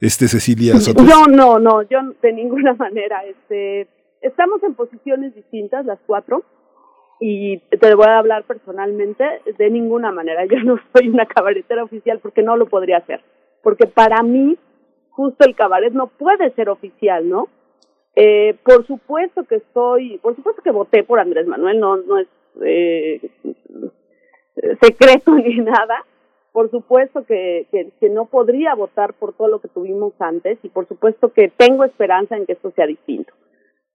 [0.01, 1.07] Este Cecilia Sotos.
[1.07, 3.23] Yo no, no, yo de ninguna manera.
[3.25, 3.89] Este,
[4.23, 6.45] estamos en posiciones distintas las cuatro
[7.21, 9.25] y te voy a hablar personalmente
[9.59, 10.45] de ninguna manera.
[10.51, 13.21] Yo no soy una cabaretera oficial porque no lo podría hacer.
[13.63, 14.57] Porque para mí
[15.11, 17.49] justo el cabaret no puede ser oficial, ¿no?
[18.17, 22.29] Eh, por supuesto que estoy, por supuesto que voté por Andrés Manuel, no, no es
[22.63, 23.31] eh,
[24.81, 26.05] secreto ni nada.
[26.53, 30.89] Por supuesto que, que, no podría votar por todo lo que tuvimos antes y por
[30.89, 33.33] supuesto que tengo esperanza en que esto sea distinto.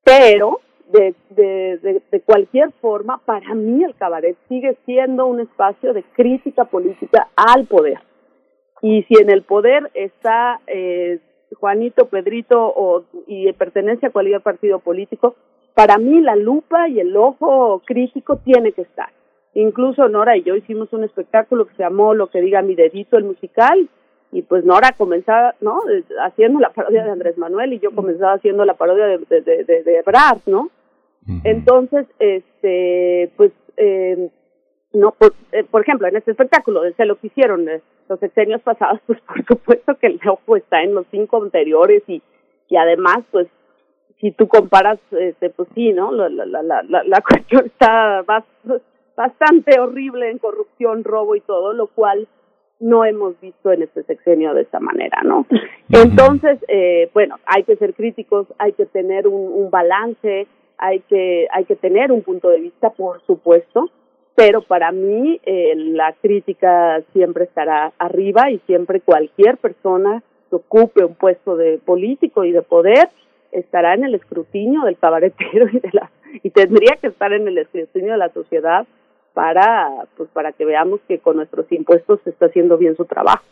[0.05, 5.91] Pero de, de, de, de, cualquier forma, para mí el cabaret sigue siendo un espacio
[5.91, 7.99] de crítica política al poder.
[8.85, 11.17] Y si en el poder está eh,
[11.59, 15.35] Juanito, Pedrito o, y pertenece a cualquier partido político,
[15.73, 19.09] para mí la lupa y el ojo crítico tiene que estar.
[19.55, 23.17] Incluso Nora y yo hicimos un espectáculo que se llamó Lo que diga mi dedito,
[23.17, 23.89] el musical,
[24.31, 25.81] y pues Nora comenzaba, ¿no?
[26.23, 29.81] Haciendo la parodia de Andrés Manuel y yo comenzaba haciendo la parodia de, de, de,
[29.83, 30.69] de Brad, ¿no?
[31.43, 34.29] Entonces, este, pues, eh,
[34.95, 38.61] no, por, eh, por ejemplo, en este espectáculo, de lo que hicieron eh, los sexenios
[38.61, 42.21] pasados, pues por supuesto que el ojo está en los cinco anteriores y,
[42.69, 43.47] y además, pues,
[44.19, 46.11] si tú comparas, este, pues sí, ¿no?
[46.11, 48.23] La, la, la, la, la cuestión está
[49.15, 52.27] bastante horrible en corrupción, robo y todo, lo cual
[52.79, 55.45] no hemos visto en este sexenio de esta manera, ¿no?
[55.89, 61.47] Entonces, eh, bueno, hay que ser críticos, hay que tener un, un balance, hay que,
[61.51, 63.89] hay que tener un punto de vista, por supuesto,
[64.35, 71.05] pero para mí eh, la crítica siempre estará arriba y siempre cualquier persona que ocupe
[71.05, 73.09] un puesto de político y de poder
[73.51, 76.11] estará en el escrutinio del cabaretero y de la
[76.43, 78.85] y tendría que estar en el escrutinio de la sociedad
[79.33, 83.43] para pues para que veamos que con nuestros impuestos se está haciendo bien su trabajo.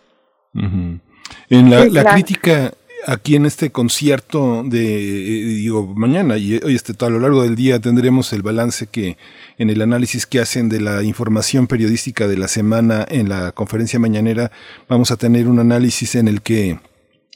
[1.49, 2.71] En la, la crítica
[3.05, 7.55] aquí en este concierto de, eh, digo, mañana y hoy este, a lo largo del
[7.55, 9.17] día tendremos el balance que
[9.57, 13.99] en el análisis que hacen de la información periodística de la semana en la conferencia
[13.99, 14.51] mañanera
[14.87, 16.79] vamos a tener un análisis en el que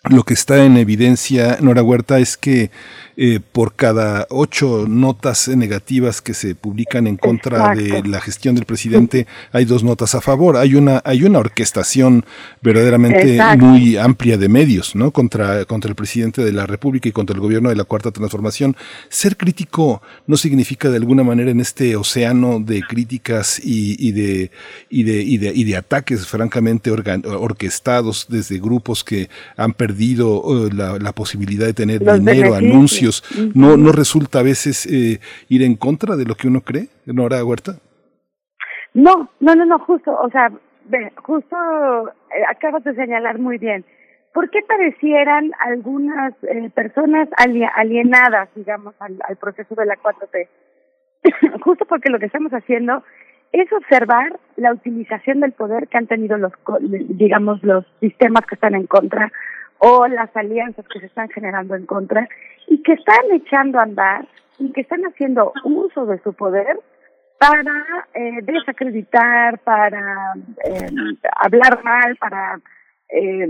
[0.10, 2.72] lo que está en evidencia, Nora Huerta, es que
[3.20, 8.66] eh, por cada ocho notas negativas que se publican en contra de la gestión del
[8.66, 10.56] presidente, hay dos notas a favor.
[10.56, 12.26] Hay una, hay una orquestación
[12.62, 15.10] verdaderamente muy amplia de medios, ¿no?
[15.10, 18.76] Contra, contra el presidente de la República y contra el gobierno de la Cuarta Transformación.
[19.10, 24.52] Ser crítico no significa de alguna manera en este océano de críticas y, y de,
[24.92, 31.00] y de, y de, y de ataques francamente orquestados desde grupos que han perdido la,
[31.00, 33.07] la, posibilidad de tener dinero, anuncios
[33.54, 37.44] no, no resulta a veces eh, ir en contra de lo que uno cree, Nora
[37.44, 37.74] Huerta?
[38.94, 40.52] No, no, no, no, justo, o sea,
[41.24, 41.56] justo
[42.36, 43.86] eh, acabas de señalar muy bien.
[44.34, 47.28] ¿Por qué parecieran algunas eh, personas
[47.76, 50.48] alienadas, digamos, al, proceso de la 4T?
[51.64, 53.04] justo porque lo que estamos haciendo
[53.52, 58.76] es observar la utilización del poder que han tenido los, digamos, los sistemas que están
[58.76, 59.32] en contra
[59.80, 62.28] o las alianzas que se están generando en contra
[62.68, 64.28] y que están echando a andar
[64.60, 66.80] y que están haciendo uso de su poder
[67.38, 70.34] para eh, desacreditar, para
[70.66, 70.90] eh,
[71.36, 72.60] hablar mal, para
[73.10, 73.50] eh,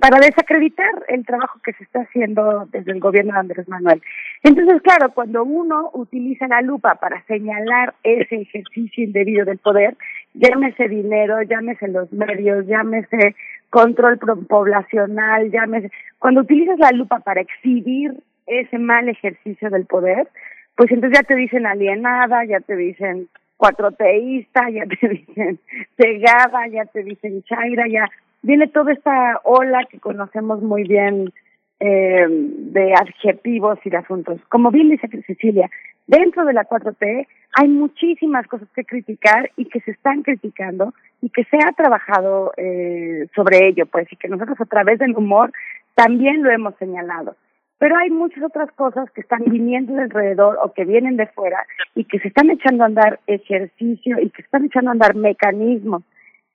[0.00, 4.00] para desacreditar el trabajo que se está haciendo desde el gobierno de Andrés Manuel.
[4.44, 9.96] Entonces, claro, cuando uno utiliza la lupa para señalar ese ejercicio indebido del poder,
[10.34, 13.34] llámese dinero, llámese los medios, llámese
[13.70, 18.14] control poblacional, llámese, cuando utilizas la lupa para exhibir
[18.46, 20.28] ese mal ejercicio del poder,
[20.76, 25.58] pues entonces ya te dicen alienada, ya te dicen cuatroteísta, ya te dicen
[25.96, 28.08] cegada, ya te dicen chaira, ya
[28.42, 31.32] viene toda esta ola que conocemos muy bien
[31.80, 34.40] eh, de adjetivos y de asuntos.
[34.48, 35.70] Como bien dice Cecilia,
[36.06, 37.26] dentro de la 4T
[37.58, 42.52] hay muchísimas cosas que criticar y que se están criticando y que se ha trabajado
[42.56, 45.52] eh, sobre ello, pues, y que nosotros a través del humor
[45.94, 47.36] también lo hemos señalado.
[47.78, 51.66] Pero hay muchas otras cosas que están viniendo de alrededor o que vienen de fuera
[51.94, 56.02] y que se están echando a andar ejercicio y que están echando a andar mecanismos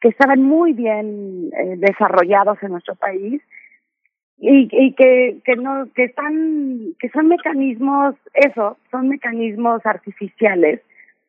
[0.01, 3.41] que estaban muy bien eh, desarrollados en nuestro país
[4.41, 10.81] y, y que, que no que están que son mecanismos eso son mecanismos artificiales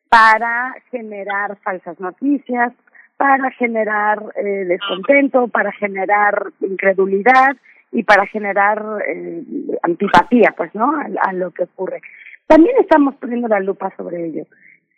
[0.09, 2.73] para generar falsas noticias
[3.17, 7.55] para generar eh, descontento para generar incredulidad
[7.93, 9.43] y para generar eh,
[9.83, 10.93] antipatía, pues, ¿no?
[11.21, 12.01] A, lo que ocurre.
[12.47, 14.45] También estamos poniendo la lupa sobre ello.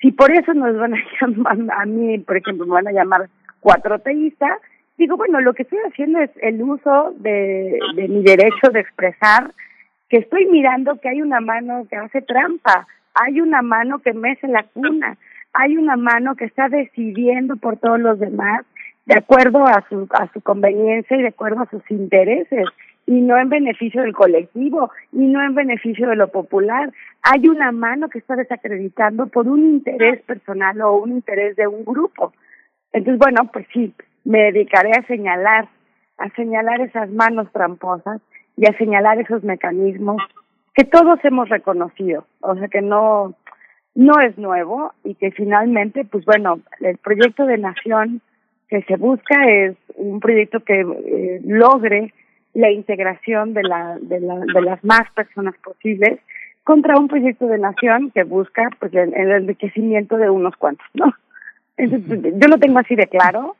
[0.01, 3.29] Si por eso nos van a llamar, a mí, por ejemplo, me van a llamar
[3.59, 4.59] cuatroteísta,
[4.97, 9.53] digo, bueno, lo que estoy haciendo es el uso de, mi derecho de expresar
[10.09, 14.47] que estoy mirando que hay una mano que hace trampa, hay una mano que mece
[14.47, 15.17] la cuna,
[15.53, 18.65] hay una mano que está decidiendo por todos los demás
[19.05, 22.65] de acuerdo a su, a su conveniencia y de acuerdo a sus intereses
[23.07, 26.91] y no en beneficio del colectivo y no en beneficio de lo popular.
[27.21, 31.85] Hay una mano que está desacreditando por un interés personal o un interés de un
[31.85, 32.33] grupo.
[32.91, 33.93] Entonces, bueno, pues sí,
[34.25, 35.69] me dedicaré a señalar,
[36.17, 38.21] a señalar esas manos tramposas
[38.57, 40.21] y a señalar esos mecanismos
[40.73, 43.33] que todos hemos reconocido, o sea que no
[43.95, 48.21] no es nuevo y que finalmente, pues bueno, el proyecto de nación
[48.67, 52.13] que se busca es un proyecto que eh, logre
[52.53, 56.19] la integración de, la, de, la, de las más personas posibles
[56.63, 61.13] contra un proyecto de nación que busca pues el, enriquecimiento de unos cuantos, ¿no?
[61.77, 63.55] Entonces, yo lo tengo así de claro.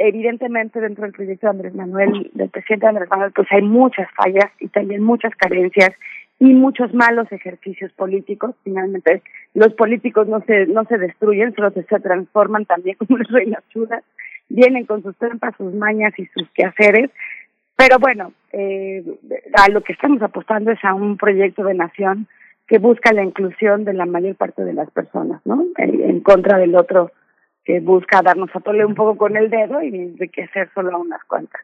[0.00, 4.50] Evidentemente, dentro del proyecto de Andrés Manuel, del presidente Andrés Manuel, pues hay muchas fallas
[4.60, 5.90] y también muchas carencias
[6.38, 8.54] y muchos malos ejercicios políticos.
[8.62, 9.22] Finalmente,
[9.54, 14.04] los políticos no se no se destruyen, solo se, transforman también como las reinas chulas
[14.48, 17.10] vienen con sus trampas, sus mañas y sus quehaceres.
[17.76, 19.04] Pero bueno, eh,
[19.54, 22.28] a lo que estamos apostando es a un proyecto de nación
[22.68, 25.64] que busca la inclusión de la mayor parte de las personas, ¿no?
[25.76, 27.10] En, contra del otro
[27.68, 31.22] que busca darnos a tole un poco con el dedo y enriquecer solo a unas
[31.24, 31.60] cuantas.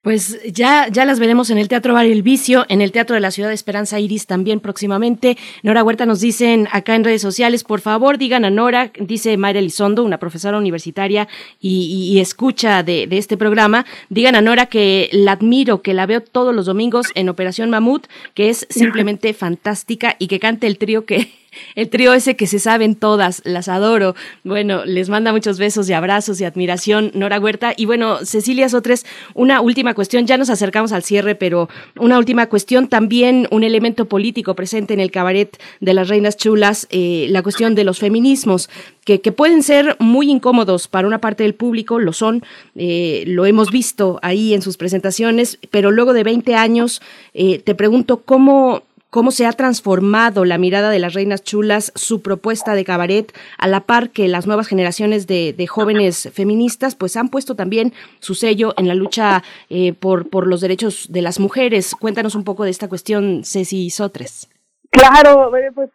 [0.00, 3.20] Pues ya, ya las veremos en el Teatro Bar El Vicio, en el Teatro de
[3.20, 5.36] la Ciudad de Esperanza Iris también próximamente.
[5.62, 9.58] Nora Huerta nos dicen acá en redes sociales, por favor digan a Nora, dice Mayra
[9.58, 11.28] Elizondo, una profesora universitaria
[11.60, 16.22] y, escucha de, de, este programa, digan a Nora que la admiro, que la veo
[16.22, 21.04] todos los domingos en Operación Mamut, que es simplemente fantástica y que cante el trío
[21.04, 21.28] que
[21.74, 24.14] el trío ese que se saben todas, las adoro.
[24.44, 27.72] Bueno, les manda muchos besos y abrazos y admiración Nora Huerta.
[27.76, 32.46] Y bueno, Cecilia Sotres, una última cuestión, ya nos acercamos al cierre, pero una última
[32.46, 37.42] cuestión, también un elemento político presente en el cabaret de las Reinas Chulas, eh, la
[37.42, 38.68] cuestión de los feminismos,
[39.04, 42.42] que, pueden ser muy incómodos para una parte del público, lo son,
[42.74, 47.00] eh, lo hemos visto ahí en sus presentaciones, pero luego de 20 años,
[47.32, 52.22] eh, te pregunto, ¿cómo cómo se ha transformado la mirada de las reinas chulas, su
[52.22, 57.28] propuesta de cabaret, a la par que las nuevas generaciones de, jóvenes feministas, pues han
[57.28, 61.94] puesto también su sello en la lucha eh, por, los derechos de las mujeres.
[61.94, 64.48] Cuéntanos un poco de esta cuestión, Ceci Sotres.
[64.90, 65.90] Claro, eh, pues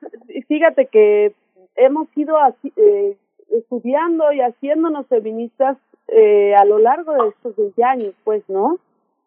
[0.47, 1.33] fíjate que
[1.75, 2.35] hemos ido
[2.75, 3.17] eh,
[3.49, 5.77] estudiando y haciéndonos feministas
[6.55, 8.77] a lo largo de estos 20 años, pues, ¿no?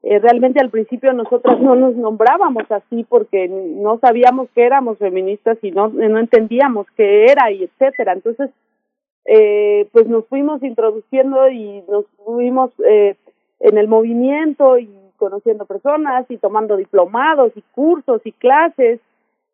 [0.08, 5.58] Eh, realmente al principio nosotras no nos nombrábamos así porque no sabíamos que éramos feministas
[5.62, 8.12] y no, no entendíamos qué era y etcétera.
[8.12, 8.50] Entonces,
[9.24, 13.16] eh, pues nos fuimos introduciendo y nos fuimos eh,
[13.58, 19.00] en el movimiento y conociendo personas y tomando diplomados y cursos y clases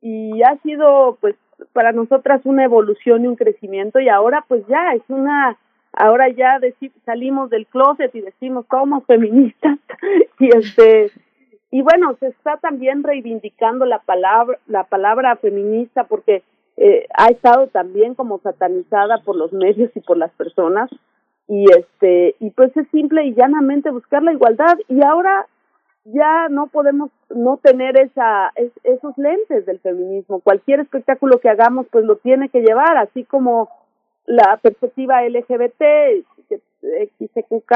[0.02, 1.34] y ha sido pues
[1.72, 5.56] para nosotras una evolución y un crecimiento y ahora pues ya es una
[5.92, 6.58] ahora ya
[7.04, 9.78] salimos del closet y decimos somos feministas.
[10.38, 11.12] Y este
[11.70, 16.42] y bueno se está también reivindicando la palabra la palabra feminista porque
[16.76, 20.90] eh, ha estado también como satanizada por los medios y por las personas.
[21.46, 24.78] Y este y pues es simple y llanamente buscar la igualdad.
[24.88, 25.46] Y ahora
[26.04, 30.40] ya no podemos no tener esa esos lentes del feminismo.
[30.40, 33.68] Cualquier espectáculo que hagamos pues lo tiene que llevar así como
[34.26, 35.82] la perspectiva LGBT
[37.18, 37.72] XQK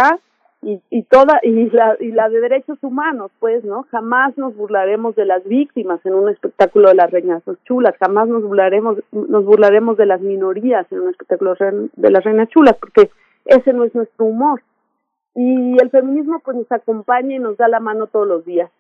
[0.62, 5.14] y, y toda y la y la de derechos humanos pues no jamás nos burlaremos
[5.14, 9.96] de las víctimas en un espectáculo de las reinas chulas jamás nos burlaremos nos burlaremos
[9.96, 13.10] de las minorías en un espectáculo de las reinas chulas porque
[13.44, 14.62] ese no es nuestro humor
[15.34, 18.70] y el feminismo pues nos acompaña y nos da la mano todos los días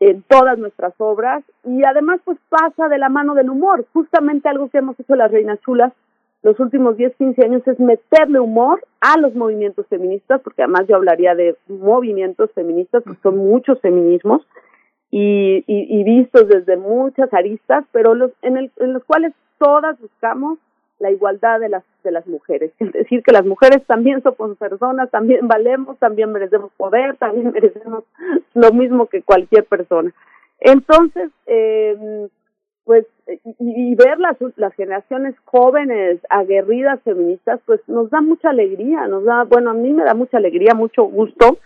[0.00, 3.84] en todas nuestras obras y además pues pasa de la mano del humor.
[3.92, 5.92] Justamente algo que hemos hecho las Reinas Chulas
[6.42, 10.96] los últimos 10, 15 años es meterle humor a los movimientos feministas, porque además yo
[10.96, 14.46] hablaría de movimientos feministas, porque son muchos feminismos
[15.10, 20.00] y, y, y vistos desde muchas aristas, pero los, en, el, en los cuales todas
[20.00, 20.58] buscamos
[20.98, 25.10] la igualdad de las de las mujeres, es decir, que las mujeres también somos personas,
[25.10, 28.04] también valemos, también merecemos poder, también merecemos
[28.54, 30.12] lo mismo que cualquier persona.
[30.60, 32.28] Entonces, eh,
[32.84, 39.06] pues, y, y, ver las, las generaciones jóvenes, aguerridas, feministas, pues nos da mucha alegría,
[39.06, 41.58] nos da, bueno, a mí me da mucha alegría, mucho gusto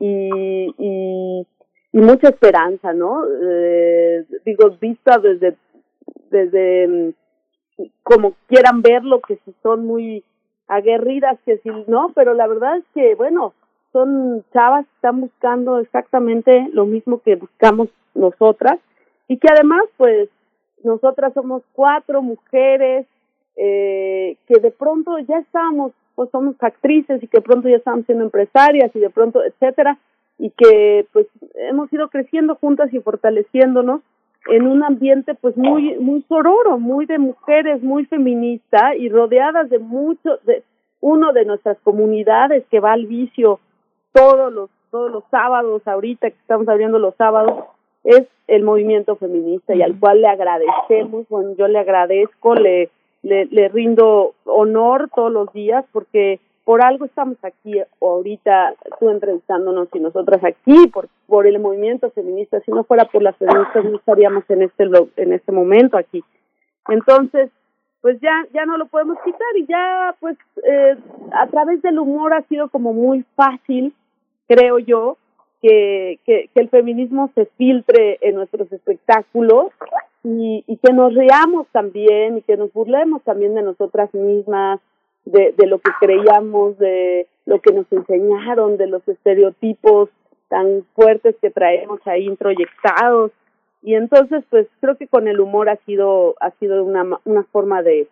[0.00, 1.46] y, y,
[1.92, 3.22] y mucha esperanza, ¿no?
[3.42, 5.56] Eh, digo, vista desde,
[6.30, 7.14] desde
[8.02, 10.24] como quieran verlo, que si son muy
[10.68, 13.52] aguerridas, que si no, pero la verdad es que, bueno,
[13.92, 18.78] son chavas que están buscando exactamente lo mismo que buscamos nosotras
[19.28, 20.28] y que además, pues,
[20.84, 23.06] nosotras somos cuatro mujeres
[23.56, 28.04] eh, que de pronto ya estamos, pues somos actrices y que de pronto ya estamos
[28.06, 29.98] siendo empresarias y de pronto, etcétera,
[30.38, 34.00] y que pues hemos ido creciendo juntas y fortaleciéndonos
[34.48, 39.78] en un ambiente pues muy muy sororo, muy de mujeres, muy feminista y rodeadas de
[39.78, 40.62] mucho de
[41.00, 43.60] uno de nuestras comunidades que va al vicio
[44.12, 47.64] todos los todos los sábados ahorita que estamos abriendo los sábados
[48.04, 52.90] es el movimiento feminista y al cual le agradecemos, bueno, yo le agradezco, le
[53.24, 59.88] le, le rindo honor todos los días porque por algo estamos aquí ahorita tú entrevistándonos
[59.92, 62.60] y nosotras aquí por por el movimiento feminista.
[62.60, 64.84] Si no fuera por las feministas no estaríamos en este
[65.16, 66.22] en este momento aquí.
[66.88, 67.50] Entonces
[68.02, 70.96] pues ya ya no lo podemos quitar y ya pues eh,
[71.32, 73.94] a través del humor ha sido como muy fácil
[74.46, 75.16] creo yo
[75.64, 79.72] que, que, el feminismo se filtre en nuestros espectáculos
[80.22, 84.80] y, que nos reamos también y que nos burlemos también de nosotras mismas
[85.24, 90.10] de, lo que creíamos, de lo que nos enseñaron, de los estereotipos
[90.48, 93.32] tan fuertes que traemos ahí introyectados.
[93.82, 97.82] Y entonces, pues creo que con el humor ha sido, ha sido una, una forma
[97.82, 98.06] de,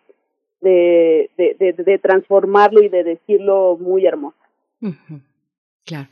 [0.61, 4.37] de, de, de, transformarlo y de decirlo muy hermosa.
[5.85, 6.07] Claro.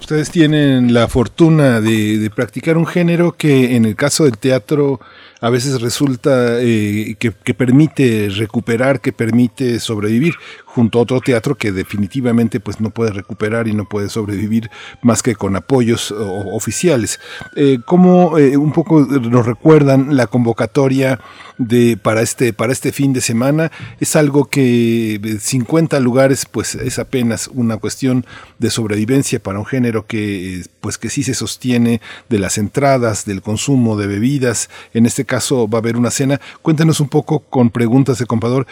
[0.00, 4.98] Ustedes tienen la fortuna de, practicar un género que en el caso del teatro
[5.40, 10.34] a veces resulta eh, que, permite recuperar, que permite sobrevivir,
[10.74, 14.70] junto a otro teatro que definitivamente pues no puede recuperar y no puede sobrevivir
[15.02, 17.18] más que con apoyos oficiales.
[17.56, 21.20] Eh, ¿Cómo eh, un poco nos recuerdan la convocatoria
[21.58, 23.72] de para este para este fin de semana?
[23.98, 28.24] Es algo que 50 lugares pues es apenas una cuestión
[28.58, 33.42] de sobrevivencia para un género que pues que sí se sostiene de las entradas, del
[33.42, 34.70] consumo de bebidas.
[34.94, 36.40] En este caso va a haber una cena.
[36.62, 38.66] Cuéntanos un poco con preguntas de comprador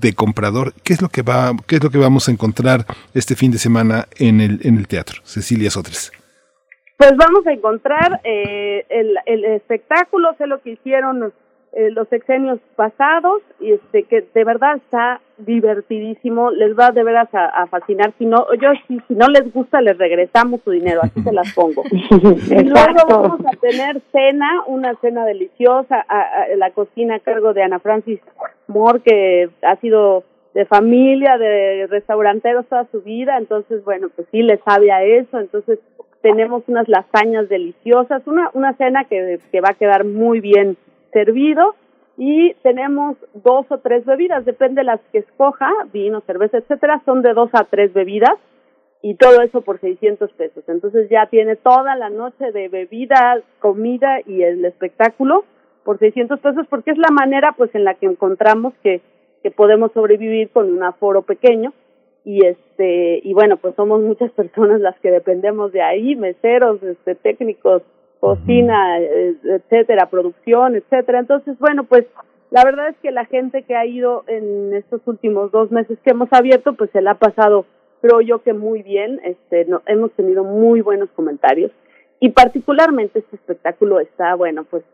[0.00, 3.36] de comprador, ¿qué es lo que va, qué es lo que vamos a encontrar este
[3.36, 5.20] fin de semana en el en el teatro?
[5.24, 6.12] Cecilia Sotres.
[6.96, 11.32] Pues vamos a encontrar eh, el, el espectáculo, sé lo que hicieron
[11.74, 17.30] eh, los sexenios pasados y este que de verdad está divertidísimo, les va de veras
[17.32, 18.12] a, fascinar.
[18.18, 21.50] Si no, yo si, si no les gusta les regresamos su dinero, así se las
[21.54, 21.82] pongo.
[21.90, 27.62] y luego vamos a tener cena, una cena deliciosa, a, la cocina a cargo de
[27.62, 28.20] Ana Francis
[28.72, 34.42] Moore que ha sido de familia, de restauranteros toda su vida, entonces bueno, pues sí
[34.42, 35.78] le sabe a eso, entonces
[36.20, 40.76] tenemos unas lasañas deliciosas, una una cena que que va a quedar muy bien
[41.12, 41.74] servido
[42.16, 47.22] y tenemos dos o tres bebidas, depende de las que escoja, vino, cerveza, etcétera, son
[47.22, 48.36] de dos a tres bebidas
[49.02, 50.62] y todo eso por 600 pesos.
[50.68, 55.44] Entonces ya tiene toda la noche de bebida, comida y el espectáculo
[55.84, 59.00] por 600 pesos porque es la manera pues en la que encontramos que,
[59.42, 61.72] que podemos sobrevivir con un aforo pequeño.
[62.24, 67.16] Y este y bueno pues somos muchas personas las que dependemos de ahí meseros este
[67.16, 67.82] técnicos
[68.20, 71.18] cocina eh, etcétera producción etcétera.
[71.18, 72.06] Entonces bueno pues
[72.50, 76.10] la verdad es que la gente que ha ido en estos últimos dos meses que
[76.10, 77.66] hemos abierto pues se la ha pasado
[78.02, 79.20] creo yo que muy bien.
[79.24, 81.72] Este no, hemos tenido muy buenos comentarios.
[82.20, 84.84] Y particularmente este espectáculo está bueno pues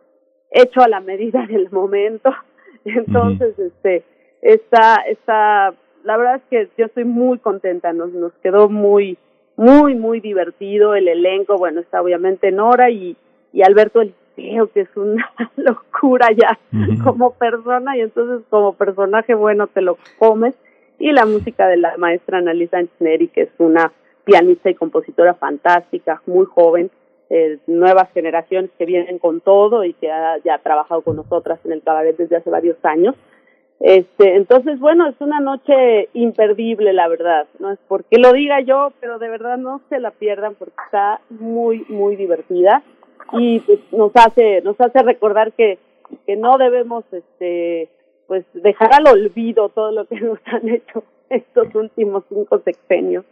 [0.51, 2.35] hecho a la medida del momento.
[2.85, 4.05] Entonces este
[4.41, 5.75] está está
[6.05, 9.19] la verdad es que yo estoy muy contenta, nos, nos quedó muy,
[9.57, 13.17] muy, muy divertido el elenco, bueno, está obviamente Nora y,
[13.53, 16.59] y Alberto Eliseo, que es una locura ya
[17.03, 17.97] como persona.
[17.97, 20.55] Y entonces como personaje, bueno, te lo comes,
[20.99, 23.93] y la música de la maestra Annalisa Neri, que es una
[24.25, 26.91] pianista y compositora fantástica, muy joven,
[27.31, 31.61] eh, nuevas generaciones que vienen con todo y que ha, ya ha trabajado con nosotras
[31.65, 33.15] en el cabaret desde hace varios años.
[33.81, 37.47] Este, entonces, bueno, es una noche imperdible, la verdad.
[37.59, 41.21] No es porque lo diga yo, pero de verdad no se la pierdan porque está
[41.31, 42.83] muy, muy divertida
[43.33, 45.79] y pues, nos hace, nos hace recordar que,
[46.27, 47.89] que no debemos, este,
[48.27, 53.25] pues dejar al olvido todo lo que nos han hecho estos últimos cinco sexenios.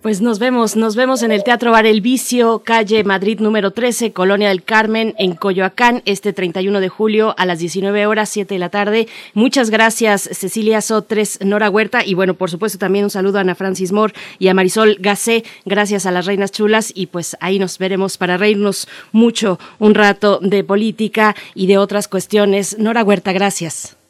[0.00, 4.12] Pues nos vemos, nos vemos en el Teatro Bar El Vicio, calle Madrid número 13,
[4.12, 8.58] Colonia del Carmen, en Coyoacán, este 31 de julio a las 19 horas, 7 de
[8.58, 9.08] la tarde.
[9.34, 13.56] Muchas gracias, Cecilia Sotres, Nora Huerta, y bueno, por supuesto también un saludo a Ana
[13.56, 17.78] Francis Moore y a Marisol Gacé, gracias a las Reinas Chulas, y pues ahí nos
[17.78, 22.78] veremos para reírnos mucho un rato de política y de otras cuestiones.
[22.78, 24.01] Nora Huerta, gracias.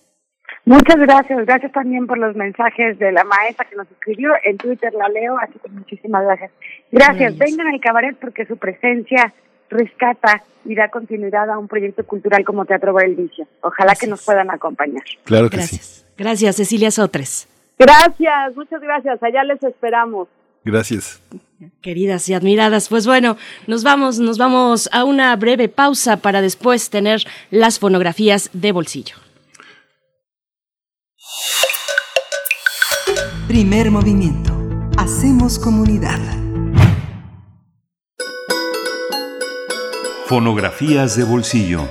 [0.65, 4.93] Muchas gracias, gracias también por los mensajes de la maestra que nos escribió, en Twitter
[4.95, 6.53] la leo, así que muchísimas gracias.
[6.93, 9.33] Gracias, vengan al cabaret porque su presencia
[9.71, 13.47] rescata y da continuidad a un proyecto cultural como Teatro Bar Vicio.
[13.63, 15.03] Ojalá que nos puedan acompañar.
[15.25, 16.07] Claro que gracias.
[16.17, 17.49] Gracias, Cecilia Sotres.
[17.77, 20.29] Gracias, muchas gracias, allá les esperamos.
[20.65, 21.21] Gracias.
[21.81, 23.37] Queridas y admiradas, pues bueno,
[23.67, 29.17] nos vamos, nos vamos a una breve pausa para después tener las fonografías de bolsillo.
[33.53, 34.51] Primer movimiento.
[34.97, 36.19] Hacemos comunidad.
[40.25, 41.87] Fonografías de bolsillo.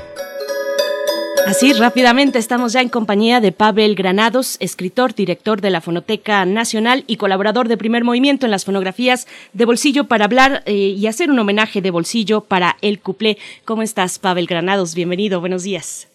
[1.45, 7.03] Así, rápidamente estamos ya en compañía de Pavel Granados, escritor, director de la Fonoteca Nacional
[7.05, 11.29] y colaborador de Primer Movimiento en las fonografías de bolsillo para hablar eh, y hacer
[11.29, 13.37] un homenaje de bolsillo para el cuplé.
[13.65, 14.95] ¿Cómo estás, Pavel Granados?
[14.95, 16.10] Bienvenido, buenos días.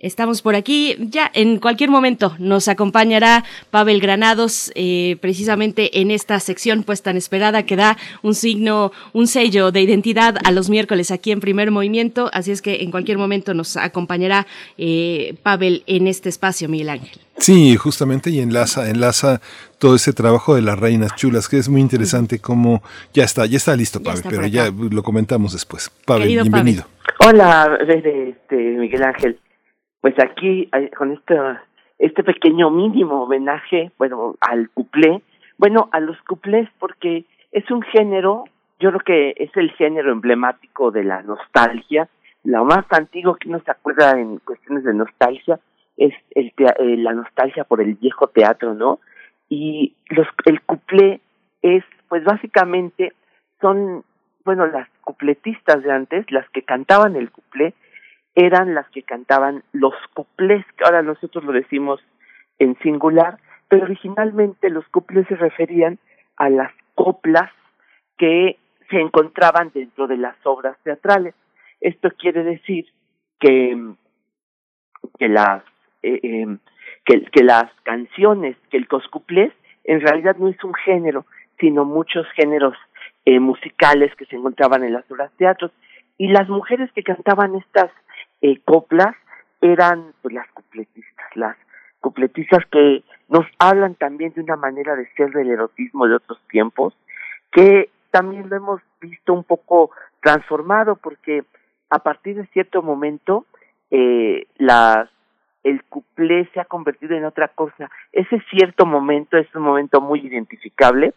[0.00, 6.38] Estamos por aquí, ya en cualquier momento nos acompañará Pavel Granados, eh, precisamente en esta
[6.38, 11.10] sección pues tan esperada que da un signo, un sello de identidad a los miércoles
[11.10, 14.46] aquí en Primer Movimiento, así es que en cualquier momento nos acompañará
[14.76, 17.18] eh, Pavel en este espacio, Miguel Ángel.
[17.38, 19.40] Sí, justamente, y enlaza, enlaza
[19.80, 22.84] todo ese trabajo de las reinas chulas, que es muy interesante como
[23.14, 25.90] ya está, ya está listo, Pavel, pero ya lo comentamos después.
[26.04, 26.84] Pavel, bienvenido.
[27.18, 29.40] Hola, desde este, Miguel Ángel
[30.00, 31.36] pues aquí con este,
[31.98, 35.22] este pequeño mínimo homenaje, bueno, al cuplé,
[35.56, 38.44] bueno, a los cuplés porque es un género,
[38.78, 42.08] yo creo que es el género emblemático de la nostalgia,
[42.44, 45.58] lo más antiguo que uno se acuerda en cuestiones de nostalgia
[45.96, 49.00] es el eh, la nostalgia por el viejo teatro, ¿no?
[49.48, 51.20] Y los el cuplé
[51.62, 53.12] es, pues básicamente
[53.60, 54.04] son,
[54.44, 57.74] bueno, las cupletistas de antes, las que cantaban el cuplé,
[58.38, 62.00] eran las que cantaban los cuplés, que ahora nosotros lo decimos
[62.60, 65.98] en singular, pero originalmente los cuplés se referían
[66.36, 67.50] a las coplas
[68.16, 68.56] que
[68.90, 71.34] se encontraban dentro de las obras teatrales.
[71.80, 72.86] Esto quiere decir
[73.40, 73.76] que,
[75.18, 75.64] que las
[76.02, 76.58] eh, em,
[77.04, 79.52] que, las canciones, que los cuplés
[79.84, 81.26] en realidad no es un género,
[81.58, 82.76] sino muchos géneros
[83.24, 85.70] eh, musicales que se encontraban en las obras de teatro.
[86.18, 87.90] Y las mujeres que cantaban estas
[88.42, 89.14] eh, coplas
[89.60, 91.56] eran pues, las cupletistas, las
[92.00, 96.94] cupletistas que nos hablan también de una manera de ser del erotismo de otros tiempos,
[97.52, 99.90] que también lo hemos visto un poco
[100.22, 101.44] transformado porque
[101.90, 103.46] a partir de cierto momento
[103.90, 105.08] eh, las
[105.64, 107.90] el cuplé se ha convertido en otra cosa.
[108.12, 111.12] Ese cierto momento es un momento muy identificable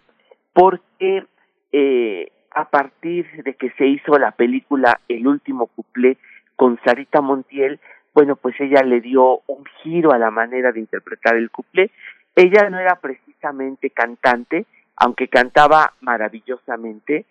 [0.53, 1.25] porque
[1.71, 6.17] eh, a partir de que se hizo la película El último cuplé
[6.61, 7.79] con Sarita Montiel,
[8.13, 11.89] bueno, pues ella le dio un giro a la manera de interpretar el couple.
[12.35, 17.25] Ella no era precisamente cantante, aunque cantaba maravillosamente,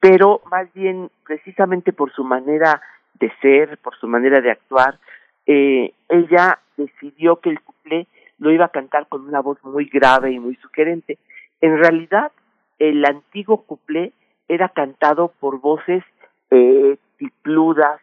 [0.00, 2.82] pero más bien precisamente por su manera
[3.20, 4.98] de ser, por su manera de actuar,
[5.46, 8.08] eh, ella decidió que el cuplé
[8.40, 11.18] lo iba a cantar con una voz muy grave y muy sugerente.
[11.60, 12.32] En realidad,
[12.80, 14.12] el antiguo cuplé
[14.48, 16.02] era cantado por voces
[16.50, 18.00] eh, tipludas,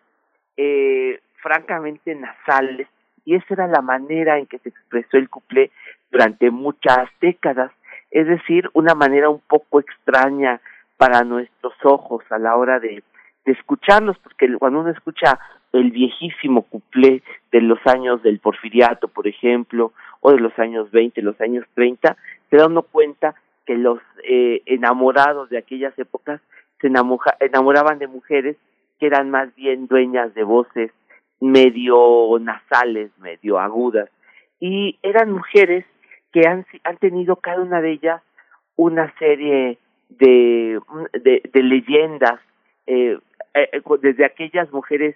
[0.62, 2.90] eh, francamente nasales,
[3.24, 5.72] y esa era la manera en que se expresó el cuplé
[6.12, 7.72] durante muchas décadas,
[8.12, 10.60] es decir, una manera un poco extraña
[10.98, 13.04] para nuestros ojos a la hora de,
[13.46, 15.40] escucharlos, porque cuando uno escucha
[15.72, 21.22] el viejísimo cuplé de los años del porfiriato, por ejemplo, o de los años 20,
[21.22, 22.18] los años 30,
[22.50, 23.34] se da uno cuenta
[23.66, 26.42] que los eh, enamorados de aquellas épocas
[26.82, 28.58] se enamoraban de mujeres
[29.00, 30.92] que eran más bien dueñas de voces
[31.40, 34.10] medio nasales, medio agudas,
[34.60, 35.86] y eran mujeres
[36.32, 38.22] que han, han tenido cada una de ellas
[38.76, 39.78] una serie
[40.10, 40.80] de,
[41.22, 42.40] de, leyendas,
[42.88, 43.18] eh,
[43.54, 45.16] eh, desde aquellas mujeres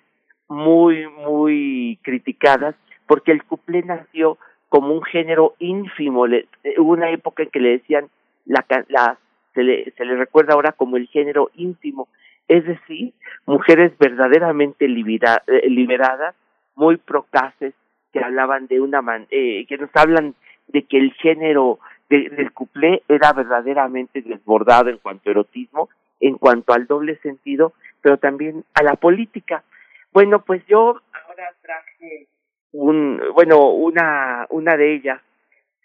[0.50, 2.76] muy, muy criticadas,
[3.08, 4.38] porque el cuplé nació
[4.70, 6.28] como un género ínfimo.
[6.28, 8.10] Le, hubo una época en que le decían,
[8.46, 9.18] la, la,
[9.54, 12.08] se, le, se le recuerda ahora como el género ínfimo,
[12.54, 13.14] es decir,
[13.48, 16.36] mujeres verdaderamente eh, liberadas,
[16.76, 17.74] muy procaces,
[18.12, 20.36] que hablaban de una man, eh, que nos hablan
[20.68, 21.80] de que el género
[22.12, 25.90] de, del cuplé era verdaderamente desbordado en cuanto a erotismo,
[26.20, 29.64] en cuanto al doble sentido, pero también a la política.
[30.12, 32.28] Bueno, pues yo ahora traje
[32.72, 35.20] un, bueno, una, una de ellas,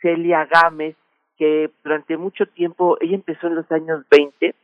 [0.03, 0.97] Celia Gámez,
[1.39, 4.55] que durante mucho tiempo, ella empezó en los años 20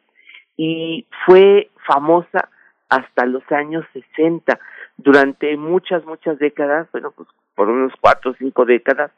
[0.56, 2.48] y fue famosa
[2.88, 4.58] hasta los años 60.
[4.96, 9.10] Durante muchas, muchas décadas, bueno, pues por unos cuatro o cinco décadas,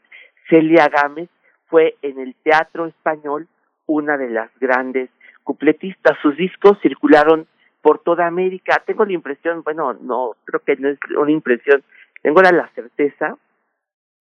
[0.49, 1.29] Celia Gámez
[1.69, 3.49] fue en el teatro español
[3.87, 5.11] una de las grandes
[5.43, 6.17] cupletistas.
[6.23, 7.47] Sus discos circularon
[7.83, 8.83] por toda América.
[8.85, 11.83] Tengo la impresión, bueno, no, creo que no es una impresión,
[12.23, 13.37] tengo la, certeza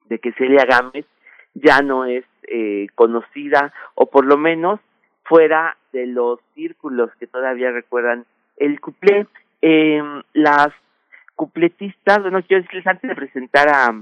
[0.05, 1.05] de que Celia Gámez
[1.55, 4.80] ya no es eh, conocida, o por lo menos
[5.26, 8.26] fuera de los círculos que todavía recuerdan
[8.57, 9.28] el cuplé.
[9.61, 10.01] Eh,
[10.34, 10.69] las
[11.36, 13.93] cupletistas, bueno, quiero decirles antes de presentar a,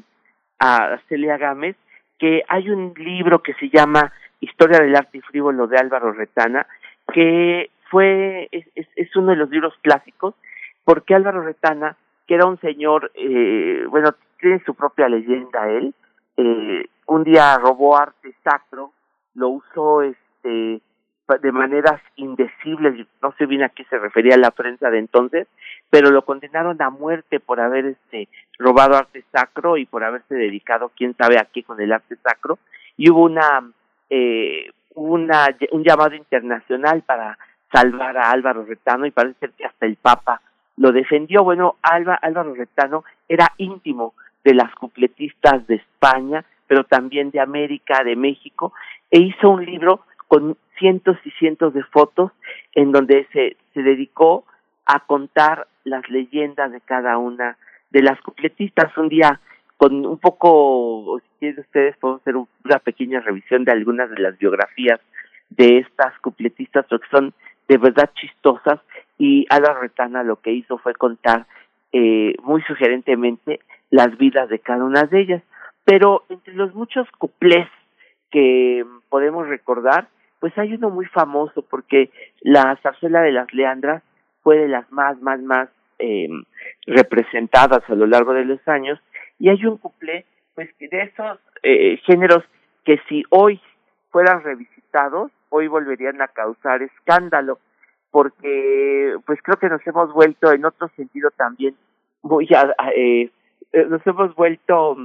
[0.59, 1.75] a Celia Gámez,
[2.19, 6.67] que hay un libro que se llama Historia del arte y frívolo de Álvaro Retana,
[7.13, 10.35] que fue, es, es, uno de los libros clásicos,
[10.83, 11.95] porque Álvaro Retana,
[12.27, 14.09] que era un señor, eh, bueno,
[14.39, 15.93] tiene su propia leyenda él,
[16.37, 18.91] eh, un día robó arte sacro,
[19.35, 20.81] lo usó este
[21.41, 25.47] de maneras indecibles, no sé bien a qué se refería la prensa de entonces,
[25.89, 28.27] pero lo condenaron a muerte por haber este
[28.59, 32.59] robado arte sacro y por haberse dedicado quién sabe a qué con el arte sacro
[32.97, 33.63] y hubo una
[34.09, 37.37] eh, una un llamado internacional para
[37.71, 40.41] salvar a Álvaro Retano y parece ser que hasta el Papa
[40.77, 41.43] lo defendió.
[41.43, 44.13] Bueno, Alba, Álvaro Retano era íntimo
[44.43, 48.73] de las cupletistas de España, pero también de América, de México,
[49.09, 52.31] e hizo un libro con cientos y cientos de fotos
[52.75, 54.45] en donde se, se dedicó
[54.85, 57.57] a contar las leyendas de cada una
[57.89, 58.95] de las cupletistas.
[58.97, 59.39] Un día,
[59.77, 64.37] con un poco, si quieren ustedes, podemos hacer una pequeña revisión de algunas de las
[64.37, 64.99] biografías
[65.49, 67.33] de estas cupletistas, porque son
[67.67, 68.79] de verdad chistosas,
[69.17, 71.45] y Ala Retana lo que hizo fue contar
[71.91, 73.59] eh, muy sugerentemente
[73.89, 75.43] las vidas de cada una de ellas.
[75.85, 77.67] Pero entre los muchos cuplés
[78.31, 80.07] que podemos recordar,
[80.43, 84.03] pues hay uno muy famoso porque la zarzuela de las Leandras
[84.41, 85.69] fue de las más, más, más
[85.99, 86.27] eh,
[86.85, 88.99] representadas a lo largo de los años
[89.39, 92.43] y hay un cuplé pues de esos eh, géneros
[92.83, 93.61] que si hoy
[94.11, 97.59] fueran revisitados hoy volverían a causar escándalo
[98.11, 101.73] porque pues creo que nos hemos vuelto en otro sentido también
[102.21, 102.49] muy
[102.97, 103.31] eh,
[103.71, 104.97] eh, nos hemos vuelto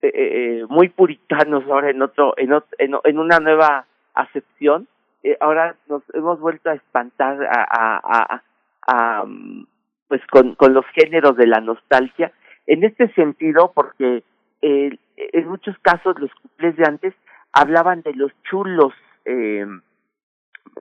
[0.00, 4.88] eh, eh, muy puritanos ahora en otro en, en, en una nueva acepción
[5.22, 8.42] eh, ahora nos hemos vuelto a espantar a, a, a,
[8.86, 9.66] a mm,
[10.08, 12.32] pues con, con los géneros de la nostalgia
[12.66, 14.24] en este sentido porque
[14.62, 17.14] eh, en muchos casos los cuplés de antes
[17.52, 18.92] hablaban de los chulos
[19.24, 19.66] eh,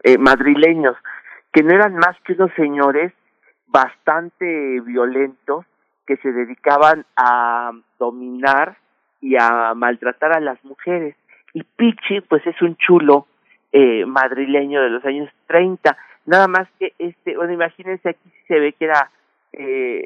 [0.04, 0.96] eh, madrileños
[1.52, 3.14] que no eran más que unos señores
[3.68, 5.66] bastante violentos
[6.06, 8.78] que se dedicaban a dominar
[9.22, 11.16] y a maltratar a las mujeres.
[11.54, 13.28] Y Pichi, pues es un chulo
[13.72, 15.98] eh, madrileño de los años 30.
[16.26, 19.10] Nada más que este, bueno, imagínense aquí se ve que era,
[19.54, 20.06] eh,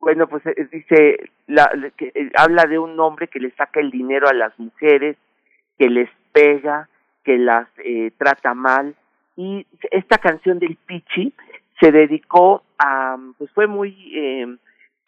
[0.00, 3.90] bueno, pues eh, dice, la, que, eh, habla de un hombre que le saca el
[3.90, 5.16] dinero a las mujeres,
[5.78, 6.88] que les pega,
[7.24, 8.94] que las eh, trata mal.
[9.36, 11.34] Y esta canción del Pichi
[11.80, 14.56] se dedicó a, pues fue muy eh,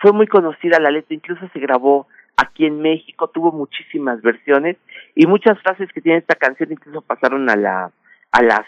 [0.00, 2.06] fue muy conocida la letra, incluso se grabó
[2.38, 4.76] aquí en México, tuvo muchísimas versiones
[5.14, 7.90] y muchas frases que tiene esta canción incluso pasaron a la
[8.30, 8.66] a las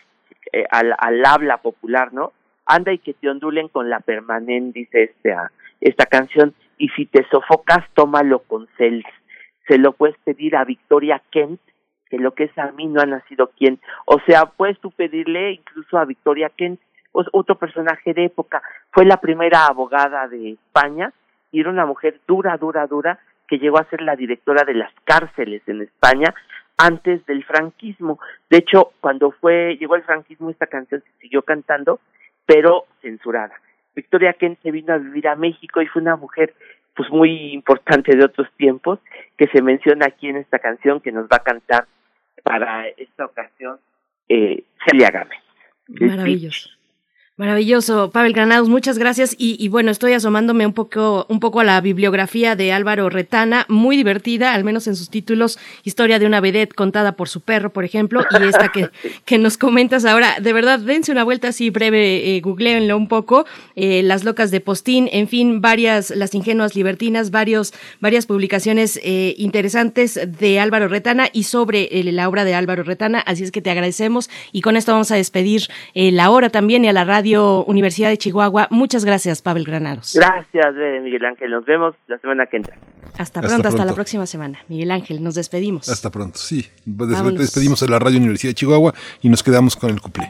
[0.53, 2.33] eh, al, habla popular, ¿no?
[2.67, 7.25] Anda y que te ondulen con la permanente, dice esta, esta canción, y si te
[7.31, 9.05] sofocas, tómalo con cel.
[9.69, 11.61] Se lo puedes pedir a Victoria Kent,
[12.09, 13.81] que lo que es a mí no ha nacido quien.
[14.07, 16.81] O sea, puedes tú pedirle incluso a Victoria Kent,
[17.13, 18.63] otro personaje de época.
[18.93, 21.13] Fue la primera abogada de España
[21.53, 23.19] y era una mujer dura, dura, dura,
[23.51, 26.33] que llegó a ser la directora de las cárceles en España
[26.79, 28.21] antes del franquismo.
[28.49, 31.99] De hecho, cuando fue llegó el franquismo esta canción se siguió cantando,
[32.47, 33.61] pero censurada.
[33.97, 36.55] Victoria Kent se vino a vivir a México y fue una mujer
[36.95, 39.01] pues muy importante de otros tiempos
[39.37, 41.87] que se menciona aquí en esta canción que nos va a cantar
[42.45, 43.81] para esta ocasión
[44.29, 45.41] eh, Celia Gámez.
[45.89, 46.71] Maravilloso.
[47.41, 49.35] Maravilloso, Pavel Granados, muchas gracias.
[49.39, 53.97] Y, bueno, estoy asomándome un poco, un poco a la bibliografía de Álvaro Retana, muy
[53.97, 57.87] divertida, al menos en sus títulos, Historia de una vedette contada por su perro, por
[57.87, 58.91] ejemplo, y esta que,
[59.25, 60.39] que nos comentas ahora.
[60.39, 64.61] De verdad, dense una vuelta así breve, eh, googleenlo un poco, eh, Las locas de
[64.61, 71.31] Postín, en fin, varias, Las ingenuas libertinas, varios, varias publicaciones eh, interesantes de Álvaro Retana
[71.33, 73.21] y sobre la obra de Álvaro Retana.
[73.21, 76.89] Así es que te agradecemos y con esto vamos a despedir la hora también y
[76.89, 78.69] a la radio Universidad de Chihuahua.
[78.71, 80.13] Muchas gracias, Pavel Granados.
[80.15, 81.51] Gracias, Miguel Ángel.
[81.51, 82.77] Nos vemos la semana que entra.
[83.19, 84.59] Hasta pronto, hasta, la próxima semana.
[84.69, 85.89] Miguel Ángel, nos despedimos.
[85.89, 86.67] Hasta pronto, sí.
[86.85, 90.29] Despedimos a la Radio Universidad de Chihuahua y nos quedamos con el cuplé.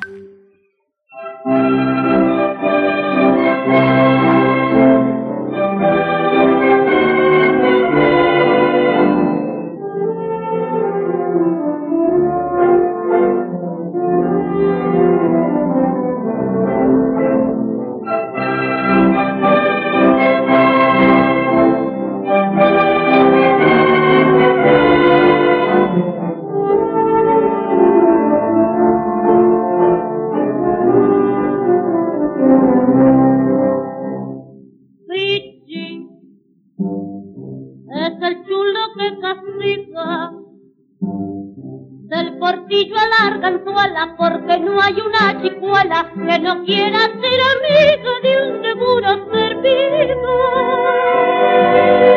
[42.10, 48.12] Del portillo a la arganzuela, porque no hay una chicuela que no quiera ser amiga
[48.22, 50.32] de un seguro servido.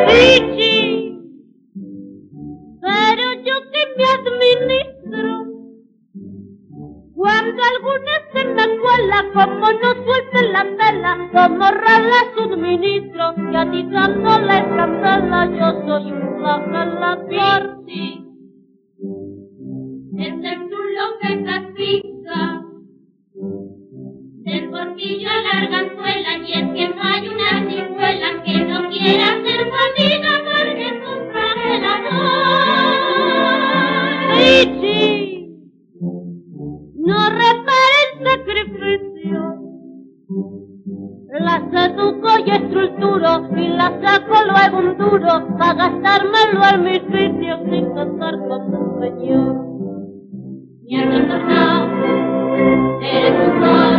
[0.08, 1.18] Pichi,
[2.82, 5.43] pero yo que me administro,
[7.24, 13.82] cuando alguna me cuela, como no suelte la tela, como rala suministro, y a ti
[13.90, 18.20] tanto la escandala, yo soy un la Pichi
[20.18, 22.62] es el lo que castiga.
[24.44, 29.28] Del portillo a la arganzuela, y es que no hay una ciruela que no quiera
[29.42, 31.22] ser amiga porque es un
[34.36, 35.23] ¡Ay, sí!
[37.04, 39.40] No repare el sacrificio.
[41.40, 47.60] La seduco y estructuro y la saco luego un duro para gastármelo al mis vicios
[47.70, 49.56] sin cantar como un señor.
[50.88, 51.88] El retornado
[53.02, 53.96] eres un sol.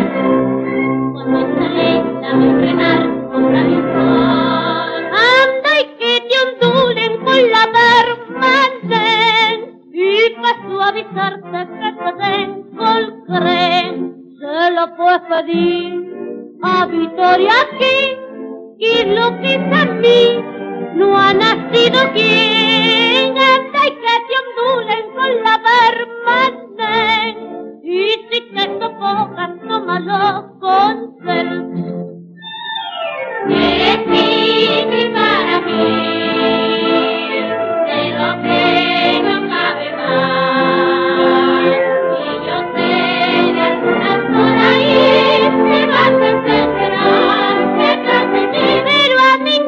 [1.13, 5.03] Cuando sale dame un renar contra mi sol.
[5.11, 6.35] Anda y que te
[6.65, 9.03] ondulen con la permanente
[9.93, 13.95] y para suavizarte que te den colcré
[14.39, 16.05] se lo puedes pedir
[16.61, 18.17] a Victoria aquí
[18.77, 20.43] y lo que es a mí
[20.95, 23.35] no ha nacido quien
[23.85, 26.91] y que te ondulen con la permanente
[27.83, 27.87] y
[28.29, 31.49] si te sofocas, tómalo con cel.
[33.47, 36.15] Eres mi para mí.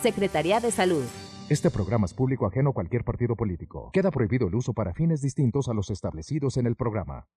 [0.00, 1.04] Secretaría de Salud.
[1.48, 3.90] Este programa es público ajeno a cualquier partido político.
[3.92, 7.28] Queda prohibido el uso para fines distintos a los establecidos en el programa.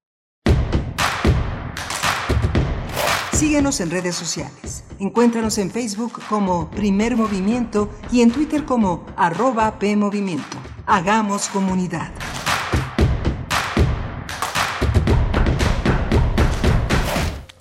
[3.36, 4.86] Síguenos en redes sociales.
[4.98, 10.58] Encuéntranos en Facebook como Primer Movimiento y en Twitter como arroba PMovimiento.
[10.86, 12.14] Hagamos comunidad.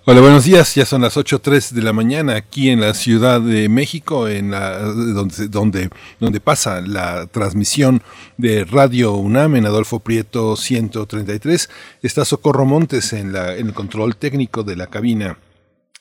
[0.05, 0.77] Hola, buenos días.
[0.77, 4.79] Ya son las 8.03 de la mañana aquí en la Ciudad de México, en la,
[4.79, 8.01] donde, donde, pasa la transmisión
[8.37, 11.68] de Radio UNAM en Adolfo Prieto 133.
[12.01, 15.37] Está Socorro Montes en, la, en el control técnico de la cabina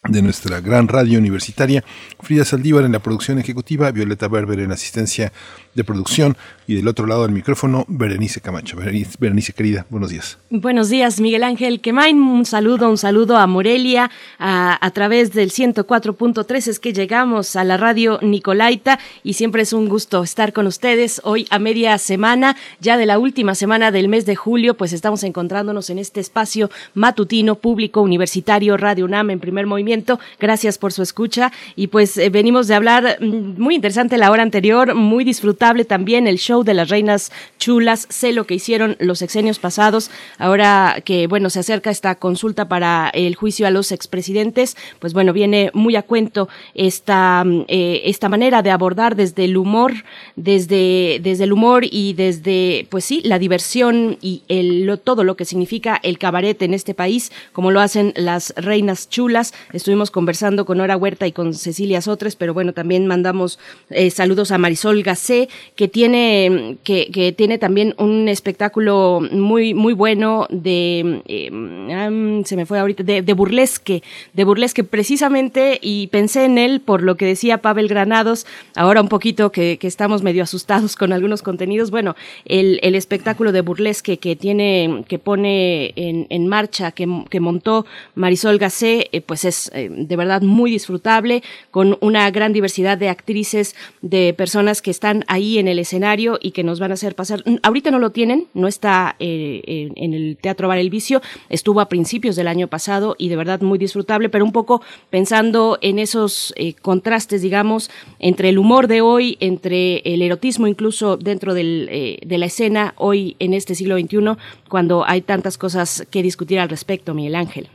[0.10, 1.84] de nuestra gran radio universitaria,
[2.20, 5.32] Frida Saldívar en la producción ejecutiva, Violeta Berber en asistencia
[5.76, 8.78] de producción y del otro lado del micrófono, Berenice Camacho.
[8.78, 10.38] Berenice, querida, buenos días.
[10.50, 12.22] Buenos días, Miguel Ángel Quemain.
[12.22, 14.10] Un saludo, un saludo a Morelia
[14.40, 16.68] a, través del 104.3.
[16.68, 21.20] Es que llegamos a la radio Nicolaita y siempre es un gusto estar con ustedes.
[21.26, 25.24] Hoy a media semana, ya de la última semana del mes de julio, pues estamos
[25.24, 30.18] encontrándonos en este espacio matutino público universitario Radio UNAM en primer movimiento.
[30.40, 34.44] Gracias por su escucha y pues eh, venimos de hablar mm, muy interesante la hora
[34.44, 38.06] anterior, muy disfrutable también el show de las reinas chulas.
[38.10, 40.12] Sé lo que hicieron los sexenios pasados.
[40.38, 45.32] Ahora que, bueno, se acerca esta consulta para el juicio a los expresidentes, pues bueno,
[45.32, 49.94] viene muy a cuento esta, eh, esta manera de abordar desde el humor,
[50.36, 55.46] desde, desde el humor y desde, pues sí, la diversión y el, todo lo que
[55.46, 59.54] significa el cabaret en este país, como lo hacen las reinas chulas.
[59.72, 63.60] Estuvimos conversando con Nora Huerta y con Cecilia Sotres, pero bueno, también mandamos
[63.90, 69.94] eh, saludos a Marisol Gacé, que tiene, que, que tiene también un espectáculo muy, muy
[69.94, 76.46] bueno de, eh, se me fue ahorita, de, de, burlesque, de burlesque precisamente, y pensé
[76.46, 78.46] en él por lo que decía Pavel Granados,
[78.76, 83.52] ahora un poquito que, que estamos medio asustados con algunos contenidos, bueno, el, el espectáculo
[83.52, 87.86] de burlesque que tiene, que pone en, en marcha, que, que montó
[88.16, 93.10] Marisol Gacé, eh, pues es eh, de verdad muy disfrutable, con una gran diversidad de
[93.10, 97.16] actrices, de personas que están ahí en el escenario y que nos van a hacer
[97.16, 97.44] pasar.
[97.62, 101.90] Ahorita no lo tienen, no está eh, en el Teatro Bar El Vicio, estuvo a
[101.90, 106.54] principios del año pasado y de verdad muy disfrutable, pero un poco pensando en esos
[106.56, 107.90] eh, contrastes, digamos,
[108.20, 112.94] entre el humor de hoy, entre el erotismo incluso dentro del, eh, de la escena
[112.98, 114.38] hoy en este siglo XXI,
[114.70, 117.70] cuando hay tantas cosas que discutir al respecto, Miguel Ángel.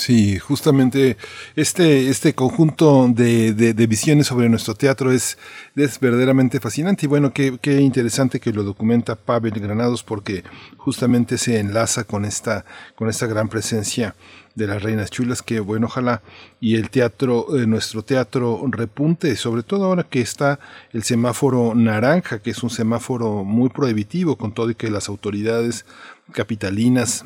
[0.00, 1.18] Sí, justamente
[1.56, 5.36] este, este conjunto de, de, visiones sobre nuestro teatro es,
[5.76, 7.04] es verdaderamente fascinante.
[7.04, 10.42] Y bueno, qué, qué, interesante que lo documenta Pavel Granados porque
[10.78, 14.14] justamente se enlaza con esta, con esta gran presencia
[14.54, 16.22] de las reinas chulas que bueno ojalá
[16.60, 20.58] y el teatro eh, nuestro teatro repunte sobre todo ahora que está
[20.92, 25.86] el semáforo naranja que es un semáforo muy prohibitivo con todo y que las autoridades
[26.32, 27.24] capitalinas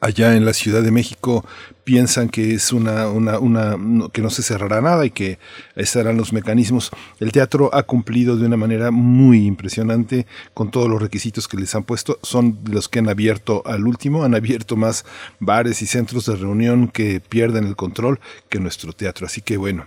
[0.00, 1.44] allá en la Ciudad de México
[1.84, 3.76] piensan que es una, una, una,
[4.12, 5.38] que no se cerrará nada y que
[5.76, 6.90] estarán los mecanismos.
[7.18, 11.74] El teatro ha cumplido de una manera muy impresionante con todos los requisitos que les
[11.74, 12.18] han puesto.
[12.22, 15.04] Son los que han abierto al último, han abierto más
[15.38, 19.26] bares y centros de reunión que pierden el control que nuestro teatro.
[19.26, 19.86] Así que bueno,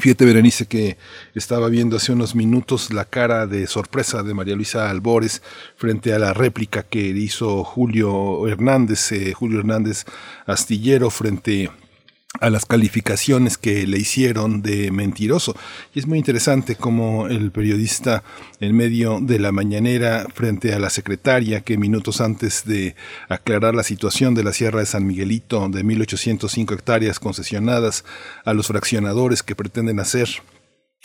[0.00, 0.96] Fíjate, Berenice, que
[1.34, 5.42] estaba viendo hace unos minutos la cara de sorpresa de María Luisa Albores
[5.76, 10.04] frente a la réplica que hizo Julio Hernández, eh, Julio Hernández
[10.46, 11.70] Astillero frente
[12.40, 15.56] las calificaciones que le hicieron de mentiroso.
[15.94, 18.22] Y es muy interesante cómo el periodista
[18.60, 22.94] en medio de la mañanera frente a la secretaria que minutos antes de
[23.28, 28.04] aclarar la situación de la Sierra de San Miguelito de 1805 hectáreas concesionadas
[28.44, 30.28] a los fraccionadores que pretenden hacer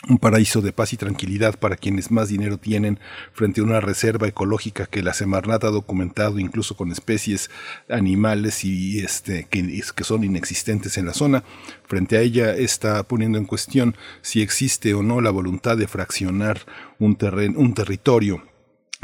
[0.09, 2.99] un paraíso de paz y tranquilidad para quienes más dinero tienen
[3.31, 7.49] frente a una reserva ecológica que la Semarnat ha documentado incluso con especies
[7.89, 11.43] animales y este que, que son inexistentes en la zona.
[11.85, 16.61] Frente a ella está poniendo en cuestión si existe o no la voluntad de fraccionar
[16.99, 18.43] un terreno, un territorio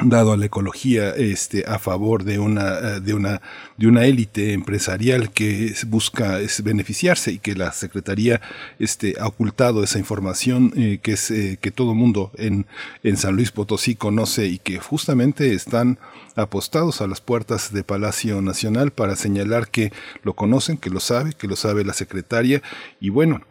[0.04, 3.42] dado a la ecología este a favor de una eh, de una
[3.78, 8.42] de una élite empresarial que busca beneficiarse y que la secretaría
[8.80, 12.66] este ha ocultado esa información eh, que es eh, que todo mundo en
[13.04, 16.00] en San Luis Potosí conoce y que justamente están
[16.36, 19.92] apostados a las puertas de Palacio Nacional para señalar que
[20.24, 22.62] lo conocen, que lo sabe, que lo sabe la secretaria
[23.00, 23.42] y bueno,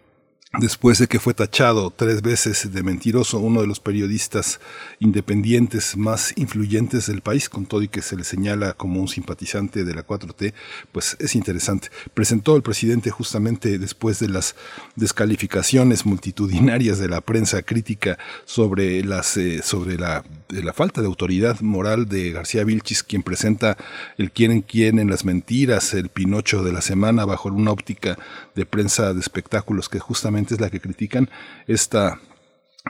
[0.57, 4.61] después de que fue tachado tres veces de mentiroso, uno de los periodistas
[4.99, 9.85] independientes más influyentes del país, con todo y que se le señala como un simpatizante
[9.85, 10.55] de la 4T,
[10.91, 11.91] pues es interesante.
[12.15, 14.57] Presentó el presidente justamente después de las
[14.97, 21.61] descalificaciones multitudinarias de la prensa crítica sobre las eh, sobre la, la, falta de autoridad
[21.61, 23.77] moral de García Vilchis, quien presenta
[24.17, 28.19] el quién en quién en las mentiras, el Pinocho de la semana bajo una óptica
[28.55, 31.28] de prensa de espectáculos que justamente es la que critican
[31.66, 32.20] esta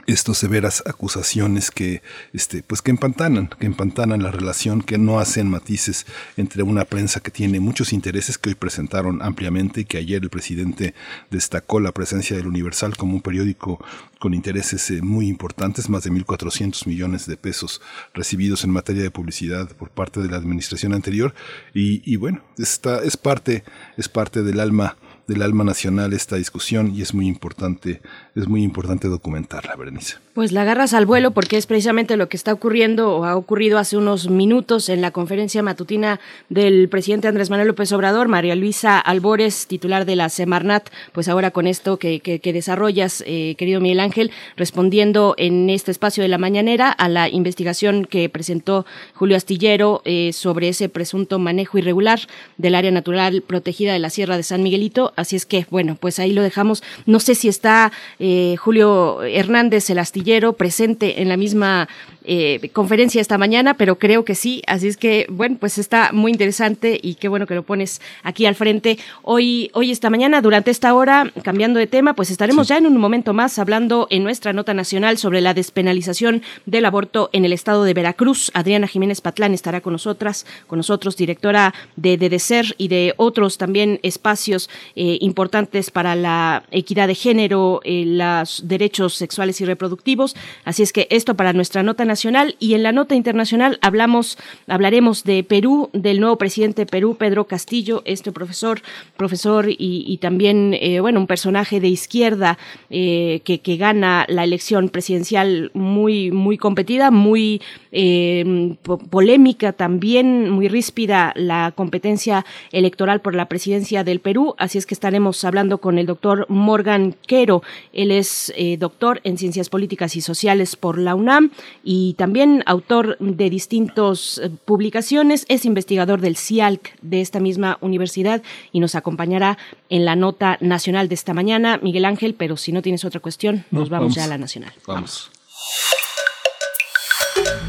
[0.07, 2.01] estas severas acusaciones que
[2.33, 6.05] este pues que empantanan que empantanan la relación que no hacen matices
[6.37, 10.29] entre una prensa que tiene muchos intereses que hoy presentaron ampliamente y que ayer el
[10.29, 10.93] presidente
[11.29, 13.83] destacó la presencia del Universal como un periódico
[14.19, 17.81] con intereses eh, muy importantes más de 1400 millones de pesos
[18.13, 21.33] recibidos en materia de publicidad por parte de la administración anterior.
[21.73, 23.63] Y, y bueno esta es parte
[23.97, 24.97] es parte del alma
[25.29, 28.01] del alma nacional esta discusión y es muy importante,
[28.33, 30.15] es muy importante documentarla, Berenice.
[30.39, 33.77] Pues la agarras al vuelo porque es precisamente lo que está ocurriendo o ha ocurrido
[33.77, 38.99] hace unos minutos en la conferencia matutina del presidente Andrés Manuel López Obrador, María Luisa
[38.99, 43.99] Albores, titular de la Semarnat, pues ahora con esto que, que, desarrollas, eh, querido Miguel
[43.99, 48.85] Ángel, respondiendo en este espacio de la mañanera a la investigación que presentó
[49.15, 52.21] Julio Astillero eh, sobre ese presunto manejo irregular
[52.55, 55.11] del área natural protegida de la Sierra de San Miguelito.
[55.17, 56.81] Así es que, bueno, pues ahí lo dejamos.
[57.05, 61.87] No sé si está eh, Julio Hernández, el astillero, presente en la misma
[62.31, 64.61] eh, conferencia esta mañana, pero creo que sí.
[64.67, 68.45] Así es que, bueno, pues está muy interesante y qué bueno que lo pones aquí
[68.45, 68.99] al frente.
[69.23, 72.97] Hoy, hoy esta mañana, durante esta hora, cambiando de tema, pues estaremos ya en un
[72.97, 77.83] momento más hablando en nuestra nota nacional sobre la despenalización del aborto en el estado
[77.83, 78.51] de Veracruz.
[78.53, 83.99] Adriana Jiménez Patlán estará con nosotras, con nosotros, directora de DEDECER y de otros también
[84.03, 90.35] espacios eh, importantes para la equidad de género, eh, los derechos sexuales y reproductivos.
[90.63, 92.18] Así es que esto para nuestra nota nacional
[92.59, 97.45] y en la nota internacional hablamos, hablaremos de Perú, del nuevo presidente de Perú, Pedro
[97.45, 98.81] Castillo, este profesor,
[99.15, 102.57] profesor y, también, eh, bueno, un personaje de izquierda
[102.89, 107.61] eh, que, gana la elección presidencial muy, muy competida, muy
[107.93, 108.75] eh,
[109.09, 114.55] polémica también, muy ríspida la competencia electoral por la presidencia del Perú.
[114.57, 117.63] Así es que estaremos hablando con el doctor Morgan Quero.
[117.93, 121.51] Él es doctor en ciencias políticas y sociales por la UNAM
[121.83, 127.77] y y también autor de distintas eh, publicaciones, es investigador del CIALC de esta misma
[127.81, 128.41] universidad
[128.71, 129.59] y nos acompañará
[129.89, 131.79] en la nota nacional de esta mañana.
[131.83, 134.73] Miguel Ángel, pero si no tienes otra cuestión, nos vamos, ya a la nacional.
[134.87, 135.29] Vamos.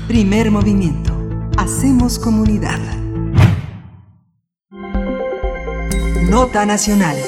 [0.09, 1.13] Primer movimiento.
[1.59, 2.81] Hacemos comunidad.
[6.31, 7.19] Nota nacional.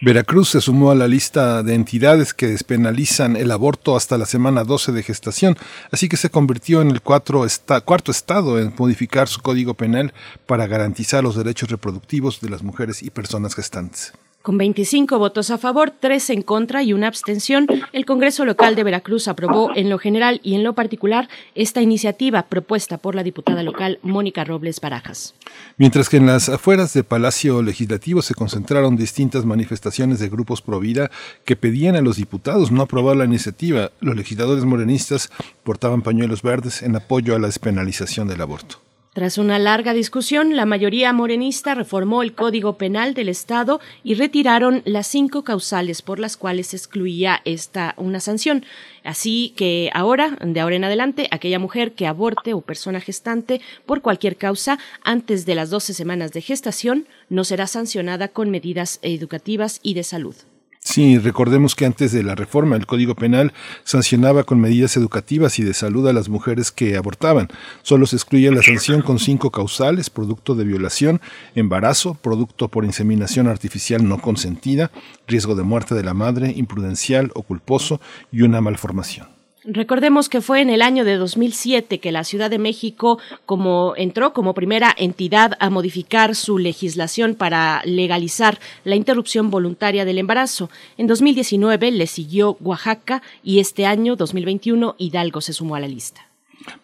[0.00, 4.62] Veracruz se sumó a la lista de entidades que despenalizan el aborto hasta la semana
[4.62, 5.56] 12 de gestación,
[5.90, 10.14] así que se convirtió en el cuarto estado en modificar su código penal
[10.46, 14.12] para garantizar los derechos reproductivos de las mujeres y personas gestantes.
[14.40, 18.84] Con 25 votos a favor, 3 en contra y una abstención, el Congreso local de
[18.84, 23.64] Veracruz aprobó en lo general y en lo particular esta iniciativa propuesta por la diputada
[23.64, 25.34] local Mónica Robles Barajas.
[25.76, 30.78] Mientras que en las afueras de Palacio Legislativo se concentraron distintas manifestaciones de grupos pro
[30.78, 31.10] vida
[31.44, 35.30] que pedían a los diputados no aprobar la iniciativa, los legisladores morenistas
[35.64, 38.87] portaban pañuelos verdes en apoyo a la despenalización del aborto.
[39.14, 44.82] Tras una larga discusión, la mayoría morenista reformó el Código Penal del Estado y retiraron
[44.84, 48.64] las cinco causales por las cuales excluía esta una sanción.
[49.02, 54.02] Así que ahora, de ahora en adelante, aquella mujer que aborte o persona gestante por
[54.02, 59.80] cualquier causa antes de las 12 semanas de gestación no será sancionada con medidas educativas
[59.82, 60.36] y de salud.
[60.80, 63.52] Sí, recordemos que antes de la reforma el Código Penal
[63.84, 67.48] sancionaba con medidas educativas y de salud a las mujeres que abortaban.
[67.82, 71.20] Solo se excluye la sanción con cinco causales, producto de violación,
[71.54, 74.90] embarazo, producto por inseminación artificial no consentida,
[75.26, 78.00] riesgo de muerte de la madre, imprudencial o culposo
[78.32, 79.37] y una malformación.
[79.70, 84.32] Recordemos que fue en el año de 2007 que la Ciudad de México como entró
[84.32, 90.70] como primera entidad a modificar su legislación para legalizar la interrupción voluntaria del embarazo.
[90.96, 96.27] En 2019 le siguió Oaxaca y este año 2021 Hidalgo se sumó a la lista.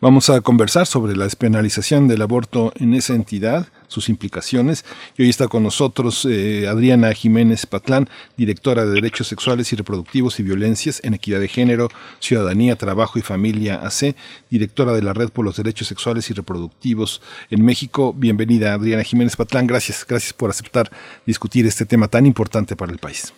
[0.01, 4.85] Vamos a conversar sobre la despenalización del aborto en esa entidad, sus implicaciones.
[5.17, 10.39] Y hoy está con nosotros eh, Adriana Jiménez Patlán, directora de Derechos Sexuales y Reproductivos
[10.39, 11.89] y Violencias en Equidad de Género,
[12.21, 14.15] Ciudadanía, Trabajo y Familia AC,
[14.51, 17.21] directora de la Red por los Derechos Sexuales y Reproductivos
[17.51, 18.13] en México.
[18.13, 19.67] Bienvenida, Adriana Jiménez Patlán.
[19.67, 20.91] Gracias, gracias por aceptar
[21.27, 23.33] discutir este tema tan importante para el país.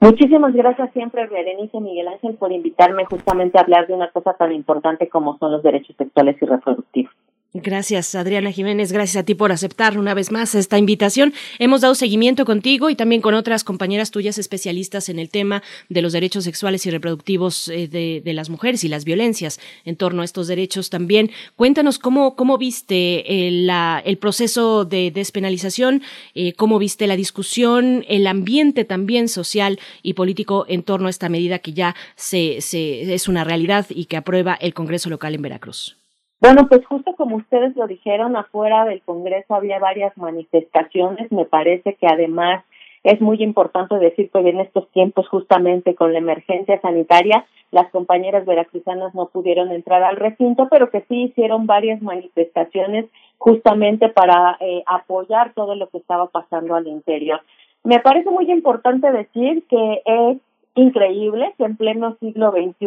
[0.00, 4.50] Muchísimas gracias siempre, Berenice Miguel Ángel, por invitarme justamente a hablar de una cosa tan
[4.50, 7.12] importante como son los derechos sexuales y reproductivos.
[7.52, 8.92] Gracias, Adriana Jiménez.
[8.92, 11.34] Gracias a ti por aceptar una vez más esta invitación.
[11.58, 16.00] Hemos dado seguimiento contigo y también con otras compañeras tuyas especialistas en el tema de
[16.00, 20.26] los derechos sexuales y reproductivos eh, de, las mujeres y las violencias en torno a
[20.26, 21.32] estos derechos también.
[21.56, 26.02] Cuéntanos cómo, cómo viste el, la, el proceso de despenalización,
[26.36, 31.28] eh, cómo viste la discusión, el ambiente también social y político en torno a esta
[31.28, 35.99] medida que ya se, es una realidad y que aprueba el Congreso local en Veracruz.
[36.40, 41.30] Bueno, pues justo como ustedes lo dijeron, afuera del Congreso había varias manifestaciones.
[41.30, 42.64] Me parece que además
[43.02, 48.46] es muy importante decir que en estos tiempos, justamente con la emergencia sanitaria, las compañeras
[48.46, 53.06] veracruzanas no pudieron entrar al recinto, pero que sí hicieron varias manifestaciones
[53.38, 57.42] justamente para eh, apoyar todo lo que estaba pasando al interior.
[57.84, 60.38] Me parece muy importante decir que es
[60.74, 62.86] increíble que en pleno siglo XXI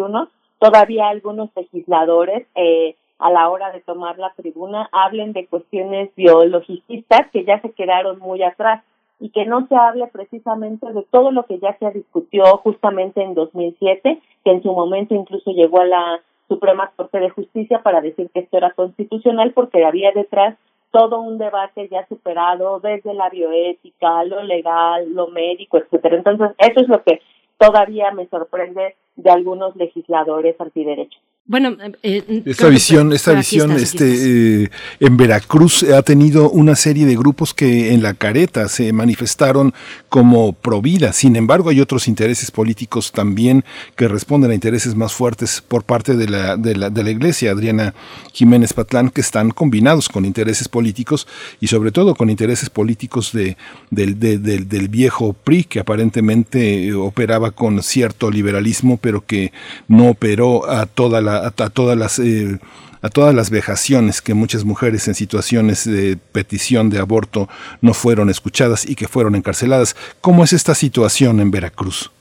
[0.59, 7.31] todavía algunos legisladores eh, a la hora de tomar la tribuna hablen de cuestiones biologicistas
[7.31, 8.83] que ya se quedaron muy atrás
[9.21, 13.33] y que no se hable precisamente de todo lo que ya se discutió justamente en
[13.33, 18.29] 2007, que en su momento incluso llegó a la Suprema Corte de Justicia para decir
[18.33, 20.57] que esto era constitucional porque había detrás
[20.91, 26.17] todo un debate ya superado desde la bioética, lo legal, lo médico, etcétera.
[26.17, 27.21] Entonces, eso es lo que
[27.57, 31.21] todavía me sorprende de algunos legisladores antiderechos.
[31.45, 34.69] Bueno, eh, eh esta visión, esta visión, este, eh,
[35.01, 39.73] en Veracruz ha tenido una serie de grupos que en la careta se manifestaron
[40.07, 41.11] como pro vida.
[41.11, 43.65] Sin embargo, hay otros intereses políticos también
[43.97, 47.51] que responden a intereses más fuertes por parte de la, de la, de la Iglesia,
[47.51, 47.93] Adriana
[48.31, 51.27] Jiménez Patlán, que están combinados con intereses políticos
[51.59, 53.57] y sobre todo con intereses políticos de,
[53.91, 59.51] del, del, del viejo PRI, que aparentemente operaba con cierto liberalismo, pero que
[59.89, 62.59] no operó a toda la a, todas las eh,
[63.01, 67.49] a todas las vejaciones que muchas mujeres en situaciones de petición de aborto
[67.81, 69.95] no fueron escuchadas y que fueron encarceladas.
[70.21, 72.11] ¿Cómo es esta situación en Veracruz?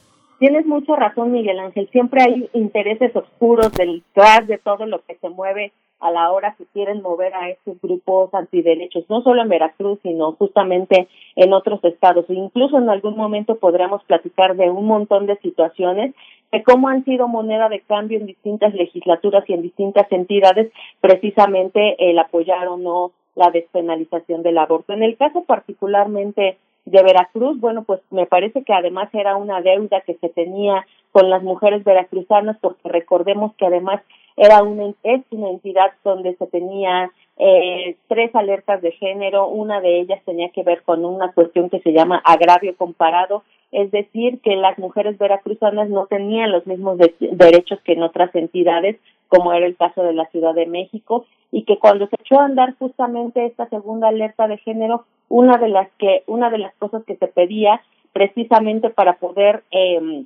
[0.40, 1.88] Tienes mucha razón, Miguel Ángel.
[1.92, 6.64] Siempre hay intereses oscuros detrás de todo lo que se mueve a la hora que
[6.72, 11.06] quieren mover a estos grupos antiderechos, no solo en Veracruz, sino justamente
[11.36, 12.28] en otros estados.
[12.28, 16.12] E incluso en algún momento podremos platicar de un montón de situaciones
[16.52, 20.70] de cómo han sido moneda de cambio en distintas legislaturas y en distintas entidades
[21.00, 24.92] precisamente el apoyar o no la despenalización del aborto.
[24.92, 30.02] En el caso particularmente de Veracruz, bueno, pues me parece que además era una deuda
[30.02, 34.02] que se tenía con las mujeres veracruzanas, porque recordemos que además
[34.36, 40.00] era una, es una entidad donde se tenía eh, tres alertas de género, una de
[40.00, 43.42] ellas tenía que ver con una cuestión que se llama agravio comparado,
[43.72, 48.98] es decir, que las mujeres veracruzanas no tenían los mismos derechos que en otras entidades,
[49.28, 52.44] como era el caso de la Ciudad de México, y que cuando se echó a
[52.44, 57.02] andar justamente esta segunda alerta de género, una de las que una de las cosas
[57.04, 57.80] que se pedía
[58.12, 60.24] precisamente para poder eh,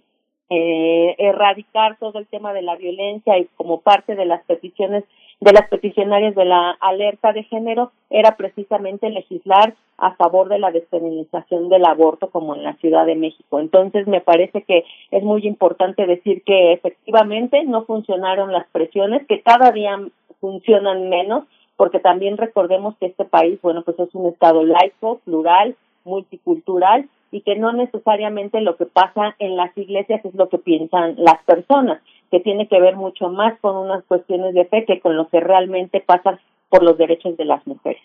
[0.51, 5.05] eh, erradicar todo el tema de la violencia y como parte de las peticiones
[5.41, 10.71] de las peticionarias de la alerta de género era precisamente legislar a favor de la
[10.71, 13.61] despenalización del aborto como en la Ciudad de México.
[13.61, 19.43] Entonces me parece que es muy importante decir que efectivamente no funcionaron las presiones, que
[19.43, 19.99] cada día
[20.41, 21.45] funcionan menos
[21.77, 27.43] porque también recordemos que este país, bueno, pues es un estado laico, plural, multicultural y
[27.43, 32.01] que no necesariamente lo que pasa en las iglesias es lo que piensan las personas,
[32.31, 35.41] que tiene que ver mucho más con unas cuestiones de fe que con lo que
[35.41, 36.39] realmente pasa
[36.69, 38.03] por los derechos de las mujeres.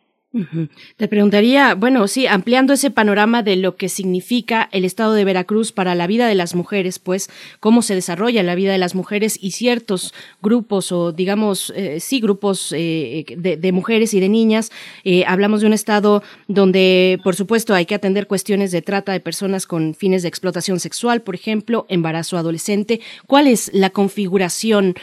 [0.95, 5.73] Te preguntaría, bueno, sí, ampliando ese panorama de lo que significa el Estado de Veracruz
[5.73, 7.29] para la vida de las mujeres, pues
[7.59, 12.21] cómo se desarrolla la vida de las mujeres y ciertos grupos o digamos, eh, sí,
[12.21, 14.71] grupos eh, de, mujeres y de niñas.
[15.03, 19.19] Eh, hablamos de un Estado donde, por supuesto, hay que atender cuestiones de trata de
[19.19, 23.01] personas con fines de explotación sexual, por ejemplo, embarazo adolescente.
[23.27, 24.95] ¿Cuál es la configuración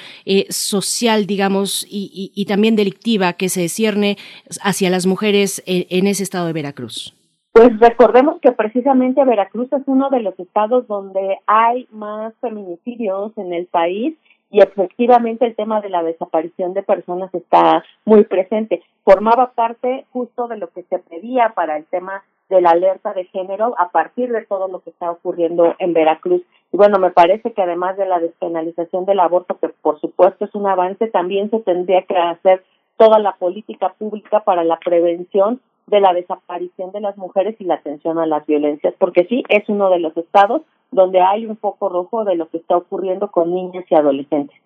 [0.49, 4.17] social, digamos, y, y también delictiva que se cierne
[4.63, 5.18] hacia las mujeres?
[5.19, 7.13] Mujeres en, ese estado de Veracruz?
[7.51, 13.53] Pues recordemos que precisamente Veracruz es uno de los estados donde hay más feminicidios en
[13.53, 14.15] el país
[14.49, 18.81] y efectivamente el tema de la desaparición de personas está muy presente.
[19.03, 23.25] Formaba parte justo de lo que se pedía para el tema de la alerta de
[23.25, 26.43] género a partir de todo lo que está ocurriendo en Veracruz.
[26.73, 30.55] Y bueno, me parece que además de la despenalización del aborto, que por supuesto es
[30.55, 32.63] un avance, también se tendría que hacer
[32.99, 37.75] toda la política pública para la prevención de la desaparición de las mujeres y la
[37.75, 41.89] atención a las violencias, porque sí, es uno de los estados donde hay un foco
[41.89, 44.57] rojo de lo que está ocurriendo con niñas y adolescentes.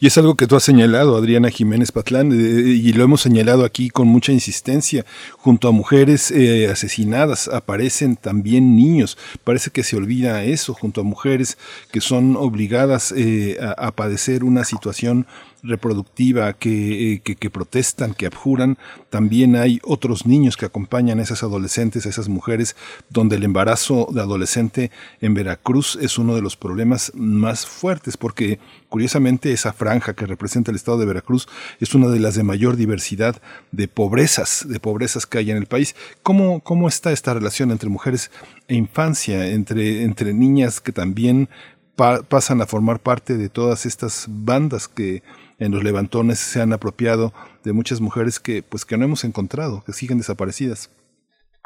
[0.00, 3.88] Y es algo que tú has señalado, Adriana Jiménez Patlán, y lo hemos señalado aquí
[3.88, 5.04] con mucha insistencia.
[5.38, 9.16] Junto a mujeres eh, asesinadas aparecen también niños.
[9.44, 11.56] Parece que se olvida eso, junto a mujeres
[11.92, 15.26] que son obligadas eh, a, padecer una situación
[15.62, 18.78] reproductiva que, eh, que, que, protestan, que abjuran.
[19.10, 22.76] También hay otros niños que acompañan a esas adolescentes, a esas mujeres,
[23.10, 24.90] donde el embarazo de adolescente
[25.20, 28.58] en Veracruz es uno de los problemas más fuertes, porque
[28.88, 31.48] curiosamente esa franja que representa el estado de Veracruz
[31.80, 33.40] es una de las de mayor diversidad
[33.70, 35.94] de pobrezas, de pobrezas que hay en el país.
[36.22, 38.30] ¿Cómo, cómo está esta relación entre mujeres
[38.68, 41.48] e infancia, entre, entre niñas que también
[41.94, 45.22] pasan a formar parte de todas estas bandas que
[45.64, 47.32] en los levantones se han apropiado
[47.64, 50.90] de muchas mujeres que pues que no hemos encontrado, que siguen desaparecidas.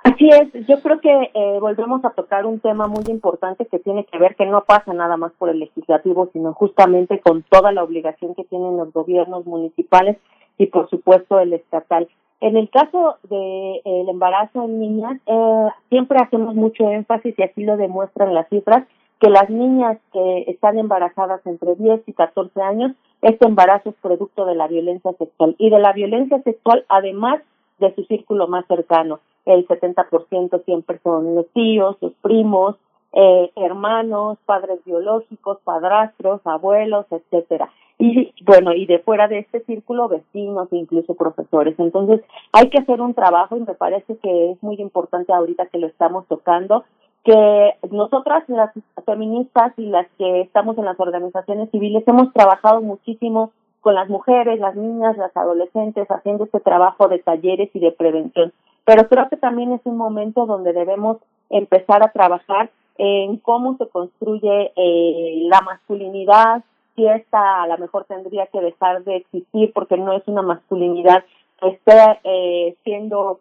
[0.05, 4.05] Así es, yo creo que eh, volvemos a tocar un tema muy importante que tiene
[4.05, 7.82] que ver que no pasa nada más por el legislativo, sino justamente con toda la
[7.82, 10.16] obligación que tienen los gobiernos municipales
[10.59, 12.09] y por supuesto el estatal.
[12.40, 17.64] En el caso del el embarazo en niñas, eh, siempre hacemos mucho énfasis y así
[17.64, 18.86] lo demuestran las cifras,
[19.20, 24.44] que las niñas que están embarazadas entre 10 y 14 años, este embarazo es producto
[24.44, 27.40] de la violencia sexual y de la violencia sexual además
[27.78, 29.20] de su círculo más cercano.
[29.44, 32.76] El 70% siempre son los tíos, los primos,
[33.12, 37.70] eh, hermanos, padres biológicos, padrastros, abuelos, etcétera.
[37.98, 41.78] Y bueno, y de fuera de este círculo, vecinos e incluso profesores.
[41.78, 42.20] Entonces,
[42.52, 45.86] hay que hacer un trabajo y me parece que es muy importante ahorita que lo
[45.86, 46.84] estamos tocando
[47.27, 48.70] que nosotras, las
[49.05, 53.51] feministas y las que estamos en las organizaciones civiles, hemos trabajado muchísimo
[53.81, 58.53] con las mujeres, las niñas, las adolescentes, haciendo este trabajo de talleres y de prevención.
[58.85, 61.16] Pero creo que también es un momento donde debemos
[61.51, 66.62] empezar a trabajar en cómo se construye eh, la masculinidad,
[66.94, 71.24] si esta a lo mejor tendría que dejar de existir porque no es una masculinidad
[71.61, 73.40] que esté eh, siendo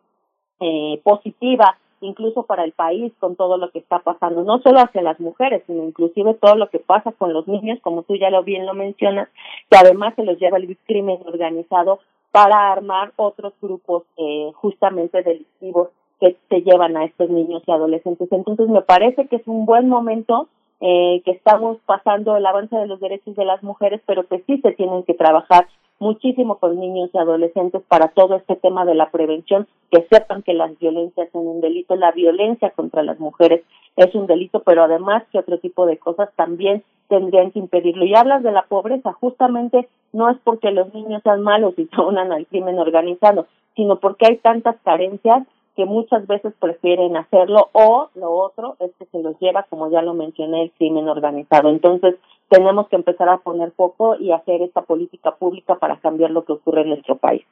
[0.59, 5.01] eh, positiva incluso para el país con todo lo que está pasando, no solo hacia
[5.01, 8.43] las mujeres, sino inclusive todo lo que pasa con los niños, como tú ya lo
[8.43, 9.29] bien lo mencionas,
[9.69, 11.99] que además se los lleva el crimen organizado
[12.31, 18.31] para armar otros grupos eh, justamente delictivos que se llevan a estos niños y adolescentes.
[18.31, 20.47] Entonces me parece que es un buen momento
[20.81, 24.59] eh, que estamos pasando el avance de los derechos de las mujeres, pero que sí
[24.61, 25.67] se tienen que trabajar
[25.99, 30.53] muchísimo con niños y adolescentes para todo este tema de la prevención, que sepan que
[30.53, 33.63] las violencias son un delito, la violencia contra las mujeres
[33.95, 38.05] es un delito, pero además que otro tipo de cosas también tendrían que impedirlo.
[38.05, 42.01] Y hablas de la pobreza, justamente no es porque los niños sean malos y se
[42.01, 45.43] unan al crimen organizado, sino porque hay tantas carencias
[45.75, 50.01] que muchas veces prefieren hacerlo o lo otro es que se los lleva, como ya
[50.01, 51.69] lo mencioné, el crimen organizado.
[51.69, 52.15] Entonces,
[52.49, 56.53] tenemos que empezar a poner foco y hacer esta política pública para cambiar lo que
[56.53, 57.43] ocurre en nuestro país.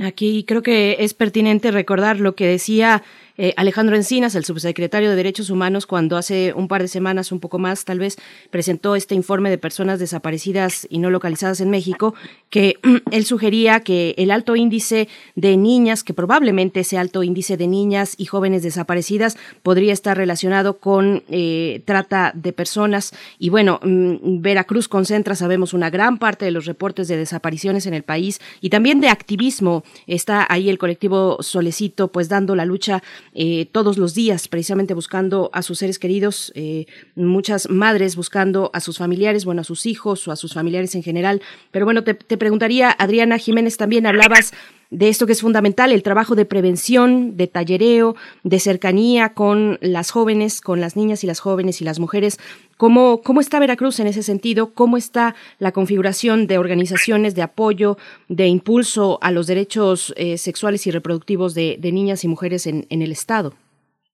[0.00, 3.02] Aquí creo que es pertinente recordar lo que decía
[3.38, 7.40] eh, Alejandro Encinas, el subsecretario de Derechos Humanos, cuando hace un par de semanas, un
[7.40, 8.16] poco más tal vez,
[8.50, 12.14] presentó este informe de personas desaparecidas y no localizadas en México,
[12.48, 12.76] que
[13.10, 18.14] él sugería que el alto índice de niñas, que probablemente ese alto índice de niñas
[18.16, 23.12] y jóvenes desaparecidas podría estar relacionado con eh, trata de personas.
[23.38, 27.92] Y bueno, mm, Veracruz concentra, sabemos, una gran parte de los reportes de desapariciones en
[27.92, 29.08] el país y también de
[30.06, 33.02] Está ahí el colectivo Solecito, pues dando la lucha
[33.34, 38.80] eh, todos los días, precisamente buscando a sus seres queridos, eh, muchas madres buscando a
[38.80, 41.42] sus familiares, bueno, a sus hijos o a sus familiares en general.
[41.70, 44.52] Pero bueno, te, te preguntaría, Adriana Jiménez, también hablabas
[44.90, 48.14] de esto que es fundamental, el trabajo de prevención, de tallereo,
[48.44, 52.38] de cercanía con las jóvenes, con las niñas y las jóvenes y las mujeres.
[52.76, 54.74] ¿Cómo, cómo está Veracruz en ese sentido?
[54.74, 57.96] ¿Cómo está la configuración de organizaciones de apoyo,
[58.28, 63.00] de impulso a los derechos eh, sexuales y reproductivos de, niñas y mujeres en, en
[63.00, 63.52] el Estado?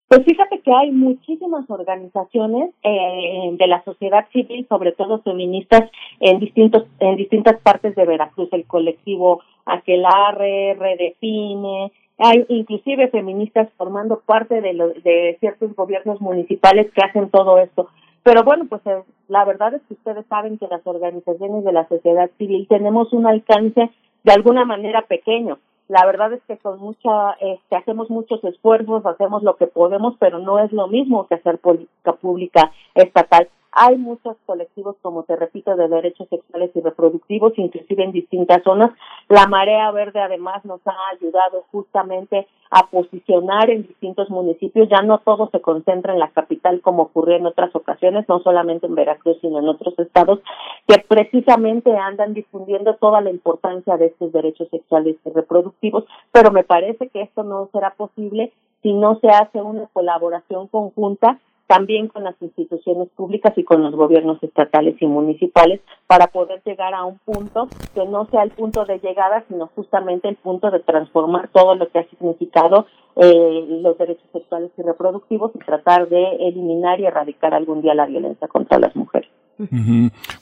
[0.07, 5.91] Pues fíjate que hay muchísimas organizaciones eh, de la sociedad civil, sobre todo feministas,
[6.21, 14.21] en distintos en distintas partes de Veracruz, el colectivo Aquelarre, Redefine, hay inclusive feministas formando
[14.21, 17.89] parte de, de ciertos gobiernos municipales que hacen todo esto.
[18.23, 21.89] Pero bueno, pues eh, la verdad es que ustedes saben que las organizaciones de la
[21.89, 23.91] sociedad civil tenemos un alcance
[24.25, 25.59] de alguna manera pequeño
[25.93, 30.39] la verdad es que con mucha, este, hacemos muchos esfuerzos, hacemos lo que podemos, pero
[30.39, 33.51] no es lo mismo que hacer política pública estatal.
[33.75, 38.91] Hay muchos colectivos, como te repito, de derechos sexuales y reproductivos, inclusive en distintas zonas.
[39.31, 44.91] La Marea Verde además nos ha ayudado justamente a posicionar en distintos municipios.
[44.91, 48.87] Ya no todo se concentra en la capital como ocurrió en otras ocasiones, no solamente
[48.87, 50.41] en Veracruz, sino en otros estados,
[50.87, 56.05] que precisamente andan difundiendo toda la importancia de estos derechos sexuales y reproductivos.
[56.31, 61.39] Pero me parece que esto no será posible si no se hace una colaboración conjunta
[61.67, 66.95] también con las instituciones públicas y con los gobiernos estatales y municipales para poder llegar
[66.95, 70.81] a un punto que no sea el punto de llegada, sino justamente el punto de
[70.81, 72.87] transformar todo lo que ha significado
[73.17, 78.07] eh, los derechos sexuales y reproductivos y tratar de eliminar y erradicar algún día la
[78.07, 79.31] violencia contra las mujeres.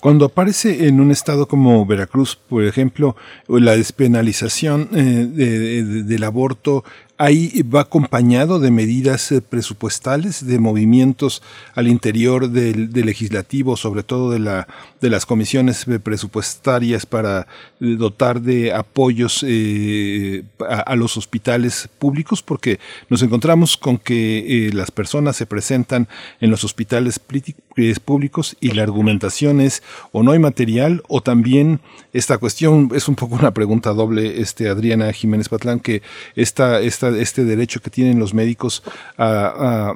[0.00, 3.16] Cuando aparece en un estado como Veracruz, por ejemplo,
[3.48, 6.84] la despenalización eh, del aborto
[7.20, 11.42] ahí va acompañado de medidas eh, presupuestales, de movimientos
[11.74, 14.66] al interior del, legislativo, sobre todo de, la,
[15.02, 17.46] de las comisiones eh, presupuestarias para
[17.80, 19.44] eh, dotar de apoyos
[20.66, 22.80] a, los hospitales públicos, porque
[23.10, 26.08] nos encontramos con que las personas se presentan
[26.40, 27.18] en los hospitales
[28.04, 29.82] públicos y la argumentación es
[30.12, 31.80] o no hay material o también
[32.12, 36.02] esta cuestión es un poco una pregunta doble, este Adriana Jiménez Patlán, que
[36.36, 38.82] esta, esta este derecho que tienen los médicos
[39.16, 39.94] a,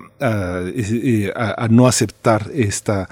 [1.70, 3.08] no aceptar esta,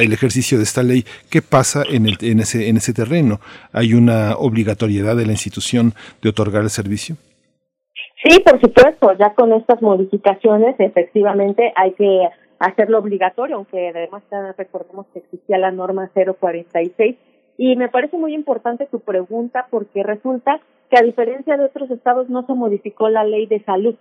[0.00, 1.04] el ejercicio de esta ley.
[1.30, 3.40] ¿Qué pasa en, el, en, ese, en ese terreno?
[3.72, 7.16] ¿Hay una obligatoriedad de la institución de otorgar el servicio?
[8.24, 12.28] Sí, por supuesto, ya con estas modificaciones efectivamente hay que
[12.66, 14.22] hacerlo obligatorio, aunque además
[14.56, 17.16] recordemos que existía la norma 046
[17.58, 20.60] y me parece muy importante tu pregunta porque resulta
[20.90, 23.94] que a diferencia de otros estados no se modificó la ley de salud.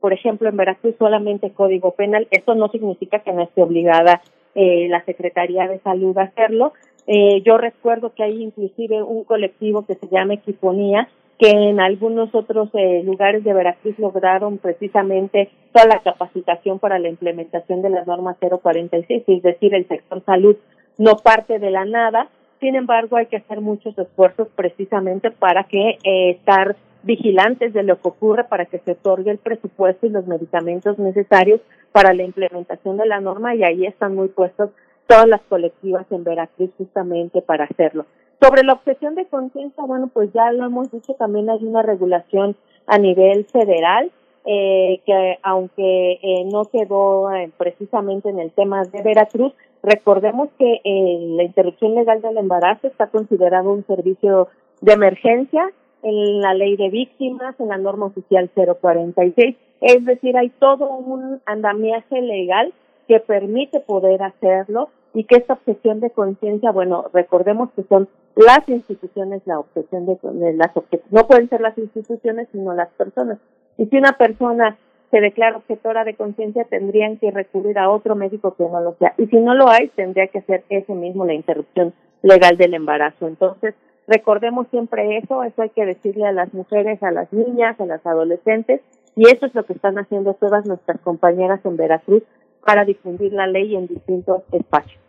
[0.00, 2.28] Por ejemplo, en Veracruz solamente código penal.
[2.30, 4.22] Esto no significa que no esté obligada
[4.54, 6.72] eh, la Secretaría de Salud a hacerlo.
[7.06, 11.08] Eh, yo recuerdo que hay inclusive un colectivo que se llama Equiponía,
[11.38, 17.08] que en algunos otros eh, lugares de Veracruz lograron precisamente toda la capacitación para la
[17.08, 20.56] implementación de las normas 046, es decir, el sector salud
[20.98, 22.28] no parte de la nada,
[22.60, 28.00] sin embargo, hay que hacer muchos esfuerzos precisamente para que eh, estar vigilantes de lo
[28.00, 31.60] que ocurre para que se otorgue el presupuesto y los medicamentos necesarios
[31.92, 34.70] para la implementación de la norma y ahí están muy puestos
[35.06, 38.06] todas las colectivas en Veracruz justamente para hacerlo.
[38.40, 42.56] Sobre la obsesión de conciencia, bueno, pues ya lo hemos dicho, también hay una regulación
[42.86, 44.12] a nivel federal
[44.44, 49.52] eh, que aunque eh, no quedó eh, precisamente en el tema de Veracruz,
[49.82, 54.48] recordemos que eh, la interrupción legal del embarazo está considerado un servicio
[54.80, 55.70] de emergencia
[56.02, 61.40] en la ley de víctimas, en la norma oficial 046, es decir, hay todo un
[61.44, 62.72] andamiaje legal
[63.08, 68.08] que permite poder hacerlo y que esta obsesión de conciencia, bueno, recordemos que son
[68.38, 70.18] las instituciones la obsesión de,
[70.54, 73.38] las objeciones, no pueden ser las instituciones sino las personas
[73.76, 74.76] y si una persona
[75.10, 79.14] se declara objetora de conciencia, tendrían que recurrir a otro médico que no lo sea.
[79.16, 83.26] Y si no lo hay, tendría que hacer ese mismo la interrupción legal del embarazo.
[83.26, 83.74] Entonces,
[84.06, 88.04] recordemos siempre eso, eso hay que decirle a las mujeres, a las niñas, a las
[88.04, 88.82] adolescentes,
[89.16, 92.22] Y eso es lo que están haciendo todas nuestras compañeras en Veracruz
[92.64, 95.07] para difundir la ley en distintos espacios.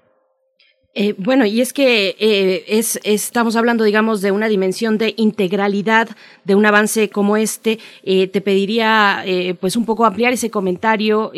[0.95, 6.09] Eh, bueno, y es que eh, es, estamos hablando, digamos, de una dimensión de integralidad
[6.45, 7.77] de un avance como este.
[8.03, 9.23] Eh, te pediría,
[9.59, 11.31] pues, un poco ampliar ese comentario,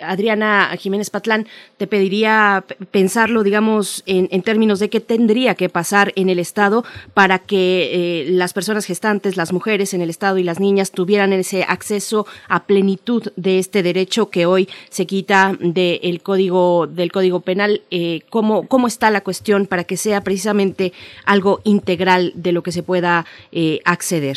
[0.00, 1.46] Adriana Jiménez Patlán.
[1.76, 7.40] Te pediría pensarlo, digamos, en, términos de qué tendría que pasar en el Estado para
[7.40, 12.26] que las personas gestantes, las mujeres en el Estado y las niñas tuvieran ese acceso
[12.48, 17.82] a plenitud de este derecho que hoy se quita del código del código penal.
[18.30, 20.92] ¿cómo, ¿Cómo está la cuestión para que sea precisamente
[21.26, 24.36] algo integral de lo que se pueda eh, acceder?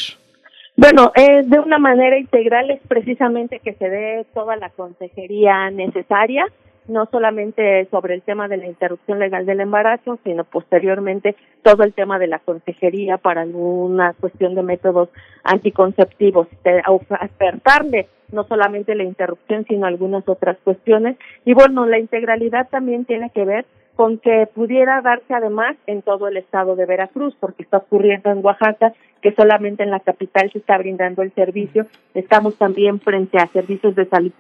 [0.78, 6.46] Bueno, eh, de una manera integral es precisamente que se dé toda la consejería necesaria,
[6.88, 11.94] no solamente sobre el tema de la interrupción legal del embarazo, sino posteriormente todo el
[11.94, 15.10] tema de la consejería para alguna cuestión de métodos
[15.44, 21.18] anticonceptivos, despertarle no solamente la interrupción, sino algunas otras cuestiones.
[21.46, 23.66] Y bueno, la integralidad también tiene que ver
[24.02, 28.44] con que pudiera darse además en todo el estado de Veracruz, porque está ocurriendo en
[28.44, 31.86] Oaxaca, que solamente en la capital se está brindando el servicio.
[32.16, 34.32] Estamos también frente a servicios de salud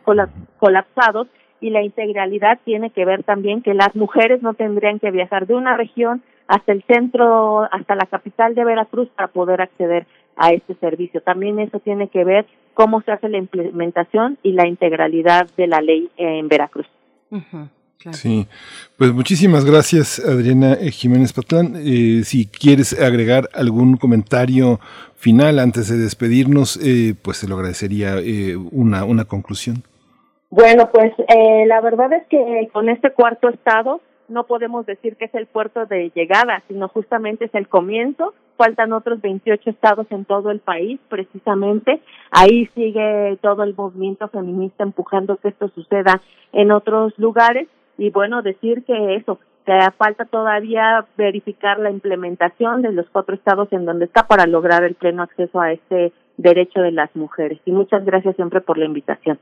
[0.57, 1.27] colapsados
[1.59, 5.53] y la integralidad tiene que ver también que las mujeres no tendrían que viajar de
[5.53, 10.07] una región hasta el centro, hasta la capital de Veracruz para poder acceder
[10.37, 11.21] a este servicio.
[11.21, 15.81] También eso tiene que ver cómo se hace la implementación y la integralidad de la
[15.81, 16.87] ley en Veracruz.
[18.11, 18.47] Sí,
[18.97, 21.75] pues muchísimas gracias Adriana eh, Jiménez Patlán.
[21.75, 24.79] Eh, si quieres agregar algún comentario
[25.15, 28.15] final antes de despedirnos, eh, pues te lo agradecería
[28.71, 29.83] una, una conclusión.
[30.49, 31.13] Bueno, pues
[31.67, 35.85] la verdad es que con este cuarto estado no podemos decir que es el puerto
[35.85, 38.33] de llegada, sino justamente es el comienzo.
[38.57, 42.01] Faltan otros 28 estados en todo el país, precisamente.
[42.31, 46.21] Ahí sigue todo el movimiento feminista empujando que esto suceda
[46.53, 52.91] en otros lugares y bueno, decir que eso, que falta todavía verificar la implementación de
[52.91, 56.91] los cuatro estados en donde está para lograr el pleno acceso a este derecho de
[56.91, 57.59] las mujeres.
[57.65, 59.39] Y muchas gracias siempre por la invitación.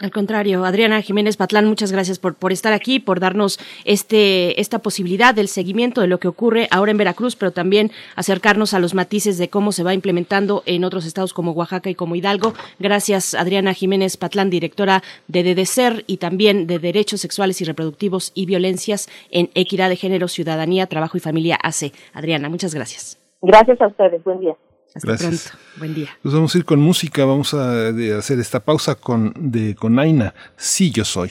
[0.00, 4.78] Al contrario, Adriana Jiménez Patlán, muchas gracias por, por estar aquí, por darnos este, esta
[4.78, 8.94] posibilidad del seguimiento de lo que ocurre ahora en Veracruz, pero también acercarnos a los
[8.94, 12.54] matices de cómo se va implementando en otros estados como Oaxaca y como Hidalgo.
[12.78, 18.46] Gracias, Adriana Jiménez Patlán, directora de DDCER y también de Derechos Sexuales y Reproductivos y
[18.46, 21.92] Violencias en Equidad de Género, Ciudadanía, Trabajo y Familia AC.
[22.14, 23.20] Adriana, muchas gracias.
[23.42, 24.24] Gracias a ustedes.
[24.24, 24.56] Buen día.
[24.94, 25.52] Gracias.
[25.76, 26.08] Buen día.
[26.22, 27.88] Pues vamos a ir con música, vamos a
[28.18, 31.30] hacer esta pausa con, de, con Aina, Sí yo soy.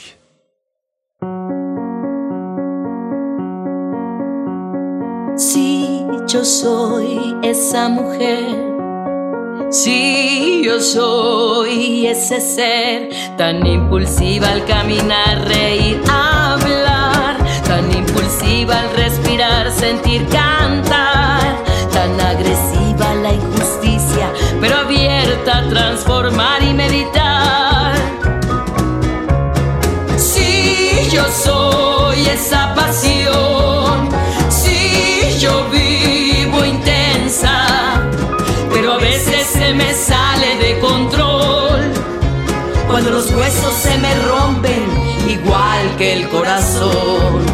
[5.37, 8.69] Sí, yo soy esa mujer.
[9.71, 19.71] Sí, yo soy ese ser tan impulsiva al caminar, reír, hablar, tan impulsiva al respirar,
[19.71, 20.88] sentir, cantar,
[26.09, 27.93] transformar y meditar.
[30.17, 34.09] Si yo soy esa pasión,
[34.49, 38.01] si yo vivo intensa,
[38.73, 41.93] pero a veces se me sale de control.
[42.87, 44.85] Cuando los huesos se me rompen,
[45.29, 47.45] igual que el corazón.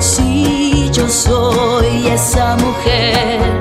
[0.00, 3.55] Si yo soy esa mujer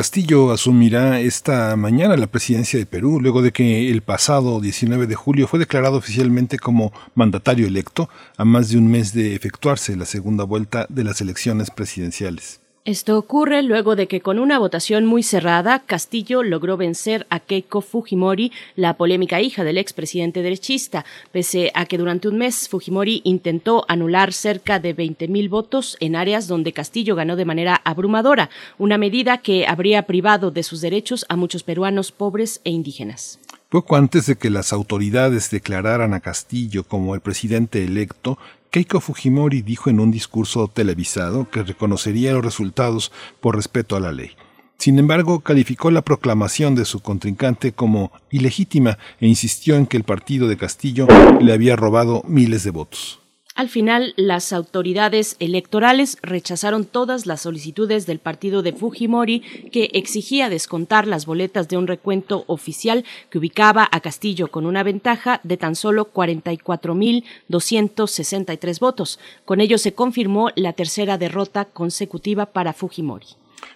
[0.00, 5.14] Castillo asumirá esta mañana la presidencia de Perú, luego de que el pasado 19 de
[5.14, 8.08] julio fue declarado oficialmente como mandatario electo,
[8.38, 12.62] a más de un mes de efectuarse la segunda vuelta de las elecciones presidenciales.
[12.90, 17.82] Esto ocurre luego de que con una votación muy cerrada, Castillo logró vencer a Keiko
[17.82, 23.84] Fujimori, la polémica hija del expresidente derechista, pese a que durante un mes Fujimori intentó
[23.86, 29.38] anular cerca de 20.000 votos en áreas donde Castillo ganó de manera abrumadora, una medida
[29.38, 33.38] que habría privado de sus derechos a muchos peruanos pobres e indígenas.
[33.68, 38.36] Poco antes de que las autoridades declararan a Castillo como el presidente electo,
[38.70, 43.10] Keiko Fujimori dijo en un discurso televisado que reconocería los resultados
[43.40, 44.30] por respeto a la ley.
[44.78, 50.04] Sin embargo, calificó la proclamación de su contrincante como ilegítima e insistió en que el
[50.04, 51.08] partido de Castillo
[51.40, 53.19] le había robado miles de votos.
[53.60, 60.48] Al final, las autoridades electorales rechazaron todas las solicitudes del partido de Fujimori que exigía
[60.48, 65.58] descontar las boletas de un recuento oficial que ubicaba a Castillo con una ventaja de
[65.58, 69.20] tan solo 44.263 votos.
[69.44, 73.26] Con ello se confirmó la tercera derrota consecutiva para Fujimori.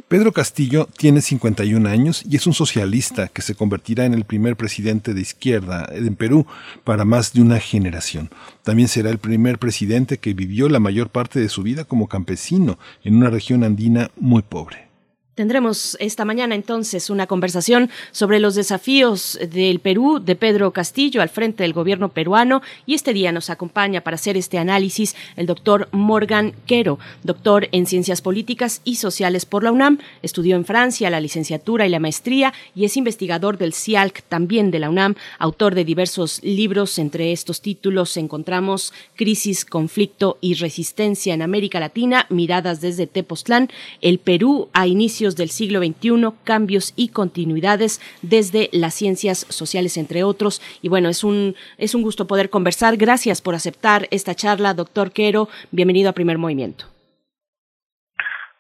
[0.09, 4.57] Pedro Castillo tiene 51 años y es un socialista que se convertirá en el primer
[4.57, 6.47] presidente de izquierda en Perú
[6.85, 8.31] para más de una generación.
[8.63, 12.79] También será el primer presidente que vivió la mayor parte de su vida como campesino
[13.03, 14.94] en una región andina muy pobre.
[15.35, 21.29] Tendremos esta mañana entonces una conversación sobre los desafíos del Perú de Pedro Castillo al
[21.29, 22.63] frente del gobierno peruano.
[22.87, 27.87] Y este día nos acompaña para hacer este análisis el doctor Morgan Quero, doctor en
[27.87, 32.55] Ciencias Políticas y Sociales por la UNAM, estudió en Francia la licenciatura y la maestría
[32.77, 37.61] y es investigador del CIALC también de la UNAM, autor de diversos libros, entre estos
[37.61, 43.69] títulos encontramos Crisis, Conflicto y Resistencia en América Latina, miradas desde Tepoztlán,
[44.01, 44.87] el Perú a
[45.25, 50.61] inicios del siglo XXI, cambios y continuidades desde las ciencias sociales, entre otros.
[50.83, 52.99] Y bueno, es un, es un gusto poder conversar.
[52.99, 55.49] Gracias por aceptar esta charla, doctor Quero.
[55.71, 56.85] Bienvenido a Primer Movimiento.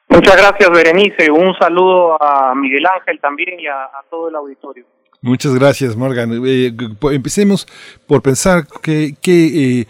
[0.09, 1.31] Muchas gracias, Berenice.
[1.31, 4.86] Un saludo a Miguel Ángel también y a, a todo el auditorio.
[5.20, 6.31] Muchas gracias, Morgan.
[6.47, 6.73] Eh,
[7.12, 7.66] empecemos
[8.07, 9.86] por pensar que, que eh,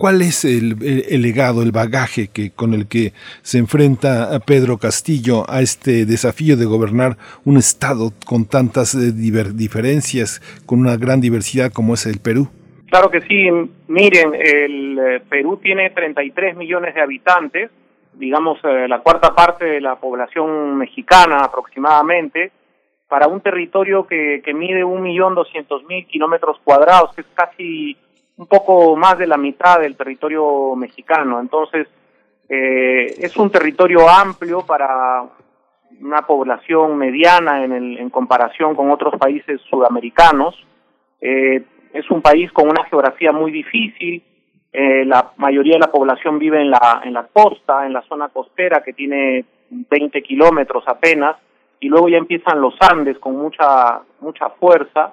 [0.00, 0.78] ¿Cuál es el,
[1.20, 3.12] legado, el bagaje que, con el que
[3.42, 10.40] se enfrenta Pedro Castillo a este desafío de gobernar un Estado con tantas eh, diferencias,
[10.64, 12.48] con una gran diversidad como es el Perú?
[12.88, 13.50] Claro que sí.
[13.88, 17.70] Miren, el eh, Perú tiene 33 millones de habitantes,
[18.14, 22.52] digamos eh, la cuarta parte de la población mexicana aproximadamente,
[23.06, 27.98] para un territorio que, que mide un millón doscientos mil kilómetros cuadrados, que es casi
[28.40, 31.40] un poco más de la mitad del territorio mexicano.
[31.40, 31.86] Entonces,
[32.48, 35.24] eh, es un territorio amplio para
[36.00, 40.54] una población mediana en, el, en comparación con otros países sudamericanos.
[41.20, 41.62] Eh,
[41.92, 44.22] es un país con una geografía muy difícil.
[44.72, 48.30] Eh, la mayoría de la población vive en la, en la costa, en la zona
[48.30, 51.36] costera, que tiene 20 kilómetros apenas,
[51.78, 55.12] y luego ya empiezan los Andes con mucha, mucha fuerza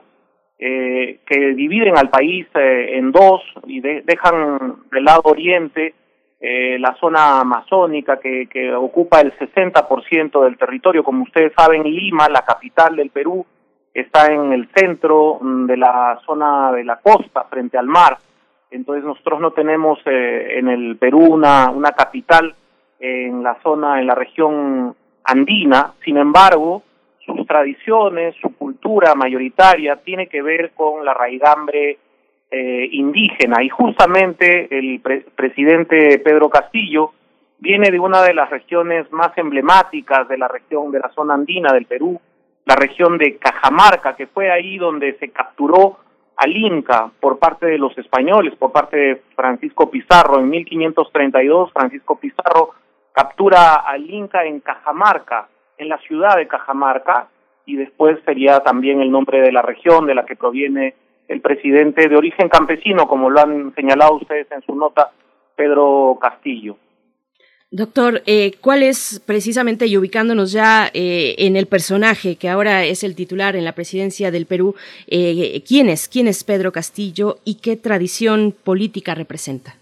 [0.60, 5.94] eh, que dividen al país eh, en dos y de, dejan del lado oriente
[6.40, 11.04] eh, la zona amazónica que, que ocupa el 60% del territorio.
[11.04, 13.46] Como ustedes saben, Lima, la capital del Perú,
[13.94, 18.18] está en el centro mm, de la zona de la costa, frente al mar.
[18.70, 22.54] Entonces nosotros no tenemos eh, en el Perú una, una capital
[23.00, 25.94] en la zona, en la región andina.
[26.04, 26.84] Sin embargo,
[27.28, 32.00] sus tradiciones, su cultura mayoritaria tiene que ver con la raigambre
[32.50, 37.12] eh, indígena y justamente el pre presidente Pedro Castillo
[37.60, 41.74] viene de una de las regiones más emblemáticas de la región de la zona andina
[41.74, 42.20] del Perú,
[42.66, 45.98] la región de Cajamarca, que fue ahí donde se capturó
[46.38, 50.40] al Inca por parte de los españoles, por parte de Francisco Pizarro.
[50.40, 52.70] En 1532, Francisco Pizarro
[53.12, 57.28] captura al Inca en Cajamarca, en la ciudad de Cajamarca
[57.66, 60.96] y después sería también el nombre de la región de la que proviene
[61.28, 65.12] el presidente de origen campesino, como lo han señalado ustedes en su nota,
[65.56, 66.78] Pedro Castillo.
[67.70, 73.04] Doctor, eh, ¿cuál es precisamente y ubicándonos ya eh, en el personaje que ahora es
[73.04, 74.76] el titular en la presidencia del Perú,
[75.08, 79.76] eh, quién es, quién es Pedro Castillo y qué tradición política representa?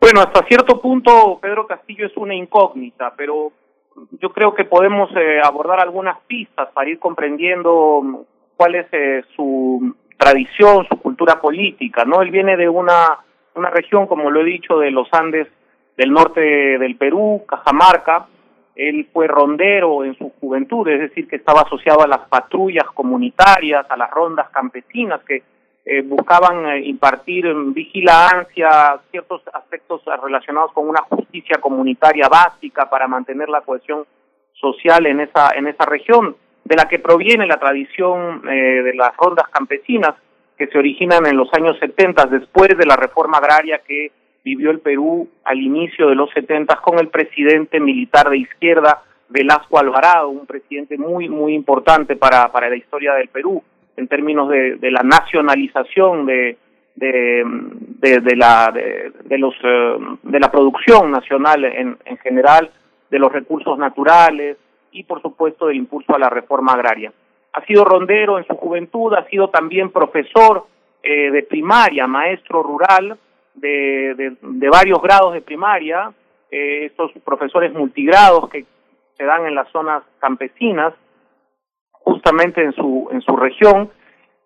[0.00, 3.52] Bueno, hasta cierto punto Pedro Castillo es una incógnita, pero
[4.20, 8.24] yo creo que podemos eh, abordar algunas pistas para ir comprendiendo
[8.56, 12.22] cuál es eh, su tradición, su cultura política, ¿no?
[12.22, 13.18] Él viene de una,
[13.54, 15.48] una región, como lo he dicho, de los Andes
[15.96, 18.26] del norte del Perú, Cajamarca.
[18.74, 23.84] Él fue rondero en su juventud, es decir, que estaba asociado a las patrullas comunitarias,
[23.90, 25.42] a las rondas campesinas que
[25.84, 33.48] eh, buscaban eh, impartir vigilancia, ciertos aspectos relacionados con una justicia comunitaria básica para mantener
[33.48, 34.04] la cohesión
[34.52, 39.16] social en esa en esa región, de la que proviene la tradición eh, de las
[39.16, 40.14] rondas campesinas
[40.58, 44.12] que se originan en los años 70 después de la reforma agraria que
[44.44, 49.78] vivió el Perú al inicio de los 70 con el presidente militar de izquierda Velasco
[49.78, 53.62] Alvarado, un presidente muy muy importante para para la historia del Perú
[54.00, 56.56] en términos de, de la nacionalización de,
[56.96, 62.70] de, la de, los eh, de la producción nacional en, en general
[63.10, 64.56] de los recursos naturales
[64.90, 67.12] y por supuesto del impulso a la reforma agraria.
[67.52, 70.66] Ha sido rondero en su juventud ha sido también profesor
[71.02, 73.18] eh, de primaria maestro rural
[73.54, 76.10] de, de, de varios grados de primaria.
[76.50, 78.64] Eh, estos profesores multigrados que
[79.16, 80.94] se dan en las zonas campesinas
[82.10, 83.90] justamente en su en su región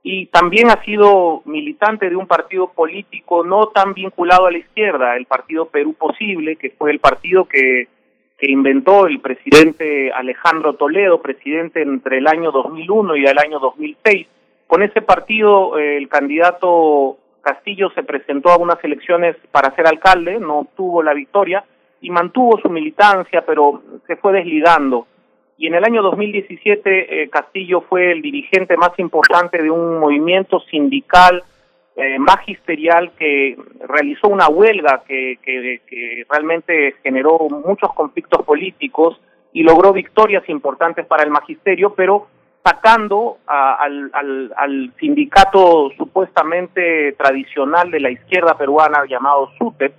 [0.03, 5.17] y también ha sido militante de un partido político no tan vinculado a la izquierda,
[5.17, 7.89] el Partido Perú Posible, que fue el partido que,
[8.37, 14.27] que inventó el presidente Alejandro Toledo, presidente entre el año 2001 y el año 2006.
[14.67, 20.39] Con ese partido eh, el candidato Castillo se presentó a unas elecciones para ser alcalde,
[20.39, 21.65] no obtuvo la victoria
[22.03, 25.07] y mantuvo su militancia, pero se fue desligando
[25.57, 30.61] y en el año 2017 eh, Castillo fue el dirigente más importante de un movimiento
[30.71, 31.43] sindical
[31.97, 33.57] eh, magisterial que
[33.87, 39.21] realizó una huelga que, que, realmente generó muchos conflictos políticos
[39.53, 42.27] y logró victorias importantes para el magisterio, pero
[42.65, 49.95] sacando al, al, al, sindicato supuestamente tradicional de la izquierda peruana llamado SUTEP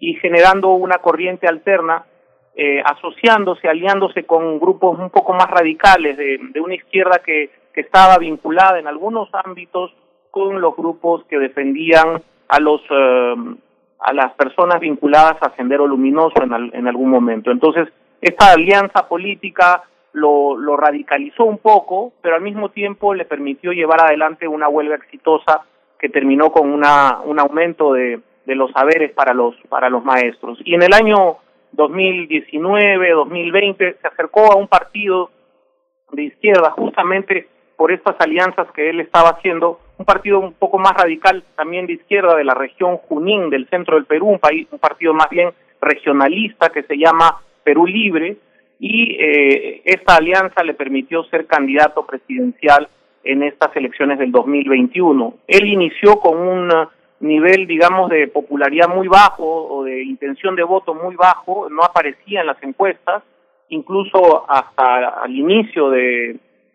[0.00, 2.06] y generando una corriente alterna
[2.54, 8.18] eh, asociándose, aliándose con grupos un poco más radicales de, una izquierda que, que estaba
[8.18, 9.92] vinculada en algunos ámbitos
[10.30, 13.34] con los grupos que defendían a los eh,
[14.00, 17.50] a las personas vinculadas a Sendero Luminoso en algún momento.
[17.50, 17.86] Entonces,
[18.22, 19.82] esta alianza política
[20.12, 24.96] lo, lo radicalizó un poco, pero al mismo tiempo le permitió llevar adelante una huelga
[24.96, 25.62] exitosa
[25.98, 30.58] que terminó con una, un aumento de, de los saberes para los, para los maestros.
[30.64, 31.36] Y en el año
[31.72, 35.30] 2019, 2020, se acercó a un partido
[36.12, 40.92] de izquierda justamente por estas alianzas que él estaba haciendo, un partido un poco más
[40.92, 44.78] radical también de izquierda de la región Junín del centro del Perú, un, país, un
[44.78, 48.36] partido más bien regionalista que se llama Perú Libre,
[48.78, 52.88] y eh, esta alianza le permitió ser candidato presidencial
[53.24, 55.34] en estas elecciones del 2021.
[55.46, 56.70] Él inició con un
[57.20, 62.40] nivel, digamos, de popularidad muy bajo o de intención de voto muy bajo, no aparecía
[62.40, 63.22] en las encuestas,
[63.68, 66.30] incluso hasta al inicio de,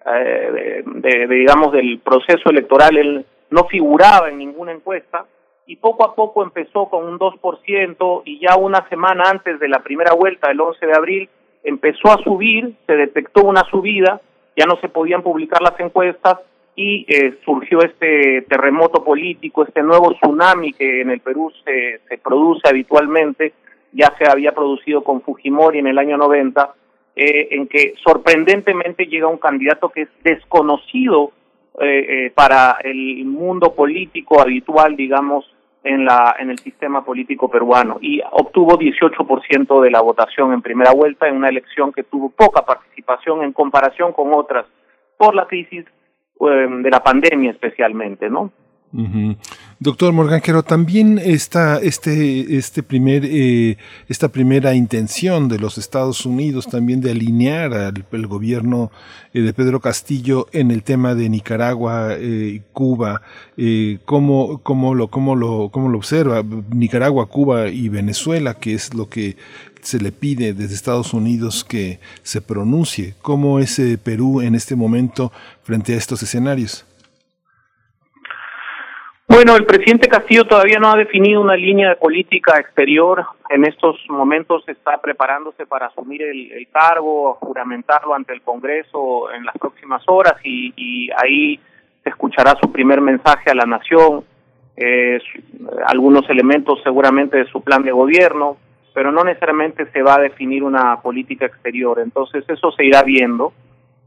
[0.05, 5.25] eh, de, digamos, del proceso electoral, él no figuraba en ninguna encuesta,
[5.67, 9.79] y poco a poco empezó con un 2%, y ya una semana antes de la
[9.79, 11.29] primera vuelta, el 11 de abril,
[11.63, 14.21] empezó a subir, se detectó una subida,
[14.55, 16.39] ya no se podían publicar las encuestas,
[16.75, 22.67] y eh, surgió este terremoto político, este nuevo tsunami que en el Perú se, produce
[22.67, 23.53] habitualmente,
[23.93, 26.73] ya se había producido con Fujimori en el año 90,
[27.15, 31.31] eh, en que sorprendentemente llega un candidato que es desconocido
[31.79, 35.49] eh, eh, para el mundo político habitual, digamos,
[35.83, 40.91] en, la, en el sistema político peruano y obtuvo 18% de la votación en primera
[40.93, 44.65] vuelta en una elección que tuvo poca participación en comparación con otras
[45.17, 45.85] por la crisis
[46.39, 48.51] de la pandemia especialmente, ¿no?
[49.79, 56.67] Doctor Morganquero, también está este, este primer, eh, esta primera intención de los Estados Unidos
[56.67, 58.91] también de alinear al gobierno
[59.33, 63.21] eh, de Pedro Castillo en el tema de Nicaragua y eh, Cuba,
[63.57, 66.41] eh, ¿cómo, cómo, lo, cómo, lo, ¿cómo lo observa?
[66.69, 69.35] Nicaragua, Cuba y Venezuela, que es lo que
[69.85, 73.13] se le pide desde Estados Unidos que se pronuncie.
[73.21, 75.31] ¿Cómo es eh, Perú en este momento
[75.63, 76.85] frente a estos escenarios?
[79.27, 83.25] Bueno, el presidente Castillo todavía no ha definido una línea de política exterior.
[83.49, 89.55] En estos momentos está preparándose para asumir el, cargo, juramentarlo ante el Congreso en las
[89.57, 91.59] próximas horas y, y ahí
[92.03, 94.23] se escuchará su primer mensaje a la nación,
[94.77, 95.19] eh,
[95.87, 98.57] algunos elementos seguramente de su plan de gobierno,
[98.95, 101.99] pero no necesariamente se va a definir una política exterior.
[101.99, 103.51] Entonces eso se irá viendo.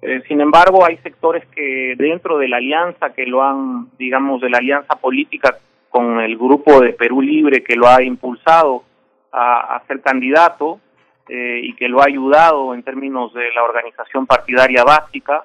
[0.01, 4.49] Eh, sin embargo, hay sectores que dentro de la alianza que lo han, digamos, de
[4.49, 5.59] la alianza política
[5.91, 8.85] con el grupo de Perú Libre que lo ha impulsado
[9.31, 10.81] a, ser candidato
[11.29, 15.45] eh, y que lo ha ayudado en términos de la organización partidaria básica,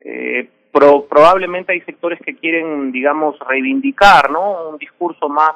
[0.00, 4.70] eh, pro, probablemente hay sectores que quieren, digamos, reivindicar, ¿no?
[4.70, 5.52] Un discurso más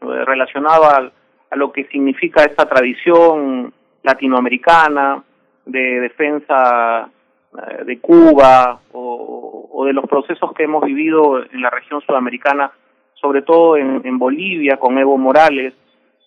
[0.00, 1.12] relacionado a,
[1.50, 3.72] a lo que significa esta tradición
[4.02, 5.22] latinoamericana
[5.66, 7.10] de defensa
[7.52, 12.70] eh, de Cuba o, de los procesos que hemos vivido en la región sudamericana,
[13.14, 15.74] sobre todo en, en Bolivia con Evo Morales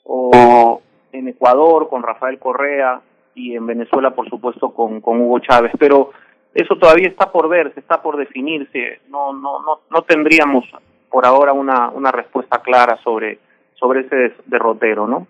[0.04, 0.82] o
[1.12, 3.00] en Ecuador con Rafael Correa
[3.36, 5.72] y en Venezuela, por supuesto, con, con Hugo Chávez.
[5.80, 6.12] Pero
[6.54, 9.02] eso todavía está por verse, está por definirse.
[9.10, 10.66] No, no, no, no tendríamos
[11.10, 13.40] por ahora una, una respuesta clara sobre,
[13.84, 15.28] sobre ese derrotero, ¿no?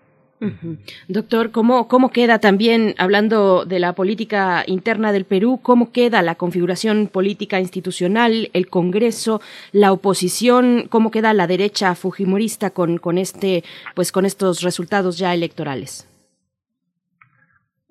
[1.08, 6.34] Doctor, ¿cómo, ¿cómo queda también, hablando de la política interna del Perú, cómo queda la
[6.34, 9.40] configuración política institucional, el Congreso,
[9.72, 13.64] la oposición, cómo queda la derecha fujimorista con, con, este,
[13.94, 16.10] pues, con estos resultados ya electorales?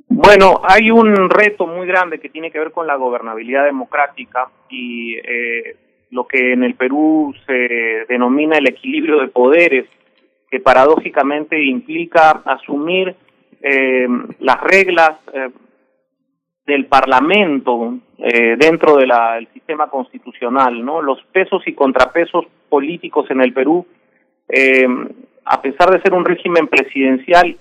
[0.08, 5.16] Bueno, hay un reto muy grande que tiene que ver con la gobernabilidad democrática y
[5.16, 5.76] eh,
[6.12, 9.88] lo que en el Perú se denomina el equilibrio de poderes
[10.54, 13.16] que paradójicamente implica asumir
[13.60, 14.08] eh,
[14.40, 15.50] las reglas eh,
[16.68, 21.02] del Parlamento eh, dentro del de sistema constitucional, ¿no?
[21.02, 23.84] Los pesos y contrapesos políticos en el Perú,
[25.46, 27.58] a pesar de ser un régimen presidencial,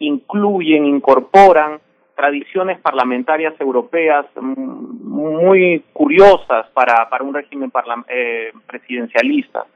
[0.00, 1.78] incluyen, incorporan
[2.16, 7.70] tradiciones parlamentarias europeas muy curiosas para, para un régimen
[8.66, 9.66] presidencialista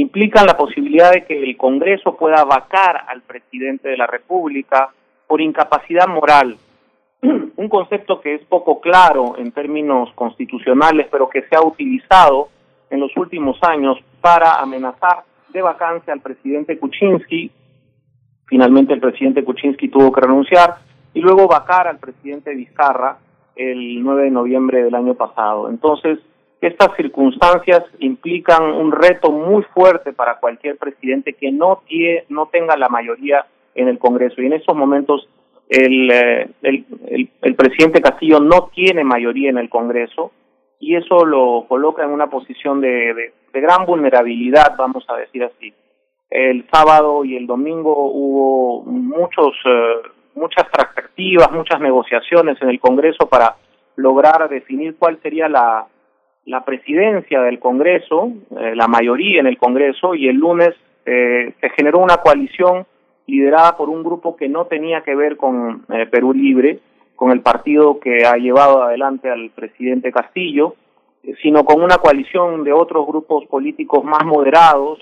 [0.00, 4.88] implican la posibilidad de que el Congreso pueda vacar al presidente de la República
[5.26, 6.56] por incapacidad moral,
[7.22, 12.48] un concepto que es poco claro en términos constitucionales, pero que se ha utilizado
[12.88, 17.50] en los últimos años para amenazar de vacancia al presidente Kuczynski.
[18.46, 20.76] Finalmente el presidente Kuczynski tuvo que renunciar
[21.12, 23.18] y luego vacar al presidente Vizcarra
[23.54, 25.68] el 9 de noviembre del año pasado.
[25.68, 26.18] Entonces,
[26.60, 32.76] estas circunstancias implican un reto muy fuerte para cualquier presidente que no, tiene, no tenga
[32.76, 34.42] la mayoría en el Congreso.
[34.42, 35.28] Y en estos momentos
[35.70, 40.32] el, eh, el, el, el, presidente Castillo no tiene mayoría en el Congreso
[40.80, 45.44] y eso lo coloca en una posición de, de, de gran vulnerabilidad, vamos a decir
[45.44, 45.72] así.
[46.28, 53.28] El sábado y el domingo hubo muchos, eh, muchas perspectivas, muchas negociaciones en el Congreso
[53.28, 53.56] para
[53.96, 55.86] lograr definir cuál sería la,
[56.46, 60.74] la presidencia del Congreso, eh, la mayoría en el Congreso, y el lunes
[61.06, 62.86] eh, se generó una coalición
[63.26, 66.80] liderada por un grupo que no tenía que ver con eh, Perú Libre,
[67.14, 70.74] con el partido que ha llevado adelante al presidente Castillo,
[71.22, 74.98] eh, sino con una coalición de otros grupos políticos más moderados,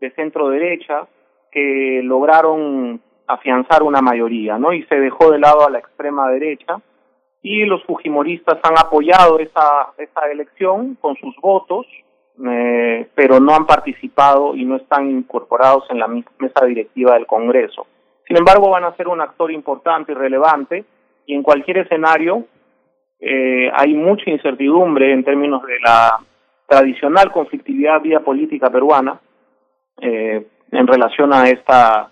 [0.00, 1.06] de centro derecha,
[1.50, 4.72] que lograron afianzar una mayoría, ¿no?
[4.72, 6.80] Y se dejó de lado a la extrema derecha
[7.42, 11.86] y los fujimoristas han apoyado esa, esa elección con sus votos,
[12.48, 17.86] eh, pero no han participado y no están incorporados en la mesa directiva del Congreso.
[18.26, 20.84] Sin embargo, van a ser un actor importante y relevante
[21.26, 22.46] y en cualquier escenario
[23.20, 26.18] eh, hay mucha incertidumbre en términos de la
[26.66, 29.20] tradicional conflictividad vía política peruana
[30.00, 32.08] eh, en relación a esta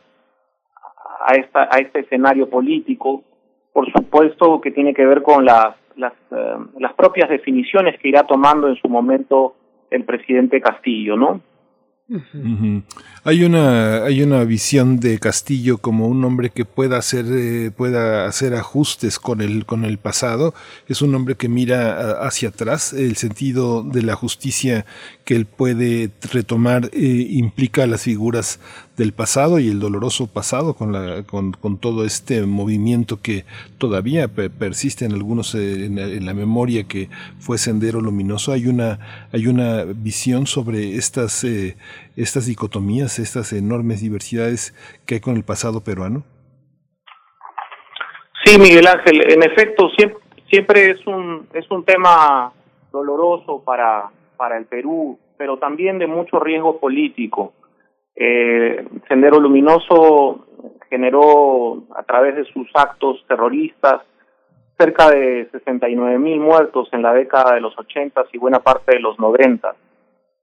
[1.23, 3.25] a esta a este escenario político
[3.73, 8.25] por supuesto que tiene que ver con las, las, eh, las propias definiciones que irá
[8.25, 9.55] tomando en su momento
[9.91, 11.41] el presidente Castillo, ¿no?
[13.23, 18.27] Hay una hay una visión de Castillo como un hombre que pueda hacer eh, pueda
[18.27, 20.53] hacer ajustes con el con el pasado.
[20.89, 22.93] Es un hombre que mira hacia atrás.
[22.93, 24.87] El sentido de la justicia
[25.25, 28.59] que él puede retomar eh, implica las figuras
[29.01, 33.47] del pasado y el doloroso pasado con, la, con, todo este movimiento que
[33.79, 37.09] todavía per persiste en algunos eh, en, en, la memoria que
[37.39, 38.53] fue Sendero Luminoso.
[38.53, 38.99] Hay una,
[39.33, 41.79] hay una visión sobre estas, eh,
[42.15, 44.75] estas dicotomías, estas enormes diversidades
[45.07, 46.23] que hay con el pasado peruano.
[48.45, 50.19] Sí, Miguel Ángel, en efecto, siempre,
[50.51, 52.53] siempre es un, es un tema
[52.93, 57.55] doloroso para, para el Perú pero también de mucho riesgo político.
[58.15, 60.47] Eh, Sendero Luminoso
[60.89, 64.03] generó a través de sus actos terroristas
[64.79, 69.01] cerca de 69 mil muertos en la década de los 80 y buena parte de
[69.01, 69.75] los 90.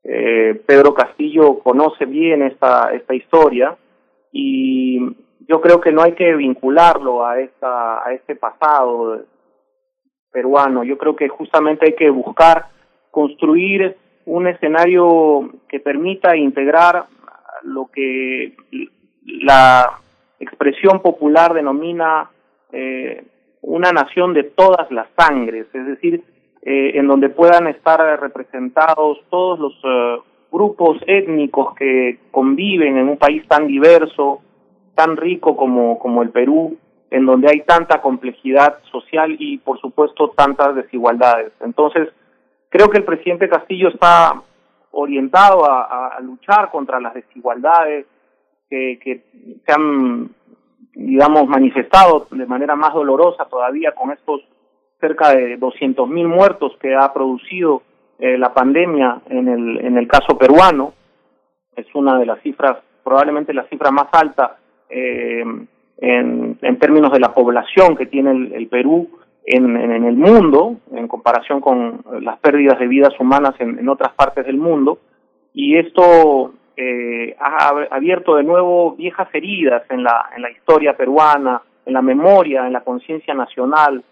[0.04, 3.76] Eh, Pedro Castillo conoce bien esta, esta historia
[4.32, 5.00] y
[5.48, 9.24] yo creo que no hay que vincularlo a, esta, a este pasado
[10.32, 10.84] peruano.
[10.84, 12.68] Yo creo que justamente hay que buscar
[13.12, 17.06] construir un escenario que permita integrar
[17.68, 18.56] lo que
[19.26, 20.00] la
[20.40, 22.30] expresión popular denomina
[22.72, 23.24] eh,
[23.62, 26.24] una nación de todas las sangres, es decir,
[26.62, 30.22] eh, en donde puedan estar representados todos los eh,
[30.52, 34.42] grupos étnicos que conviven en un país tan diverso,
[34.96, 36.78] tan rico como, como el Perú,
[37.10, 41.52] en donde hay tanta complejidad social y, por supuesto, tantas desigualdades.
[41.62, 42.10] Entonces,
[42.70, 44.42] creo que el presidente Castillo está
[45.00, 48.06] orientado a, luchar contra las desigualdades
[48.70, 49.24] que,
[49.66, 50.30] se han
[50.94, 54.42] digamos, manifestado de manera más dolorosa todavía con estos
[55.00, 57.84] cerca de 200.000 mil muertos que ha producido
[58.18, 60.94] eh, la pandemia en el, en el caso peruano.
[61.76, 64.58] Es una de las cifras, probablemente la cifra más alta
[64.90, 65.44] eh,
[66.00, 69.08] en, en términos de la población que tiene el, Perú
[69.48, 74.46] en, el mundo, en comparación con las pérdidas de vidas humanas en, en otras partes
[74.46, 75.00] del mundo.
[75.54, 81.62] Y esto eh, ha abierto de nuevo viejas heridas en la, en la historia peruana,
[81.86, 84.04] en la memoria, en la conciencia nacional.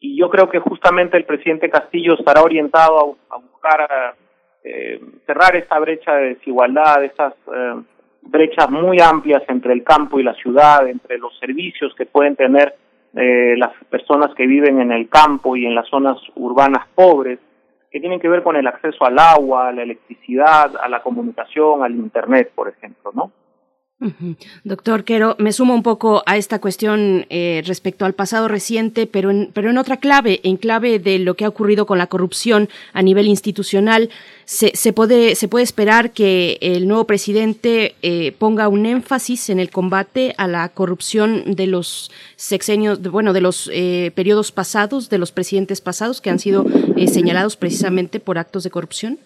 [0.00, 4.14] Y yo creo que justamente el presidente Castillo estará orientado a, buscar
[4.62, 7.82] eh, cerrar esta brecha de desigualdad, estas eh,
[8.22, 12.74] brechas muy amplias entre el campo y la ciudad, entre los servicios que pueden tener
[13.14, 17.38] eh, las personas que viven en el campo y en las zonas urbanas pobres
[17.90, 21.82] que tienen que ver con el acceso al agua, a la electricidad, a la comunicación,
[21.82, 23.30] al Internet, por ejemplo, ¿no?
[24.64, 29.30] Doctor Quero, me sumo un poco a esta cuestión eh, respecto al pasado reciente, pero
[29.30, 32.68] en, pero en otra clave, en clave de lo que ha ocurrido con la corrupción
[32.92, 34.10] a nivel institucional.
[34.44, 39.60] Se, se puede, se puede esperar que el nuevo presidente eh, ponga un énfasis en
[39.60, 45.18] el combate a la corrupción de los sexenios, bueno, de los eh, periodos pasados, de
[45.18, 46.66] los presidentes pasados que han sido
[47.10, 49.18] señalados precisamente por actos de corrupción.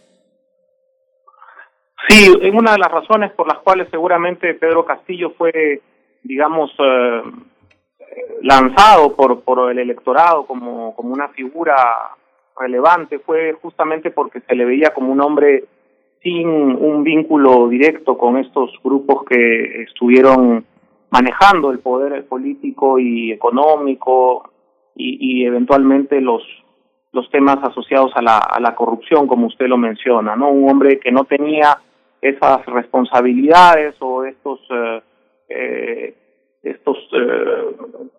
[2.11, 5.81] Sí, es una de las razones por las cuales seguramente Pedro Castillo fue,
[6.25, 7.23] digamos, eh,
[8.43, 11.77] lanzado por, por el electorado como, como una figura
[12.59, 15.67] relevante fue justamente porque se le veía como un hombre
[16.21, 20.67] sin un vínculo directo con estos grupos que estuvieron
[21.11, 24.51] manejando el poder político y económico
[24.97, 26.43] y, y eventualmente los
[27.13, 30.51] los temas asociados a la, a la corrupción, como usted lo menciona, ¿no?
[30.51, 31.79] Un hombre que no tenía
[32.21, 35.03] esas responsabilidades o estos eh,
[35.49, 36.15] eh,
[36.63, 37.65] estos eh,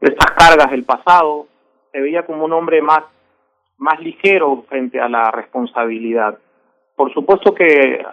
[0.01, 1.47] estas cargas del pasado
[1.91, 3.03] se veía como un hombre más
[3.77, 6.37] más ligero frente a la responsabilidad.
[6.95, 8.03] Por supuesto que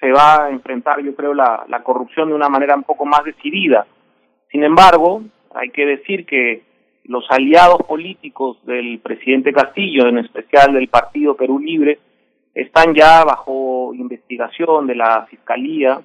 [0.00, 3.24] se va a enfrentar yo creo la, la corrupción de una manera un poco más
[3.24, 3.86] decidida.
[4.50, 5.22] Sin embargo
[5.54, 6.62] hay que decir que
[7.04, 11.98] los aliados políticos del presidente Castillo en especial del partido Perú Libre
[12.54, 16.00] están ya bajo investigación de la Fiscalía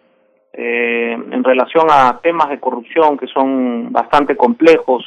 [0.51, 5.03] eh, en relación a temas de corrupción que son bastante complejos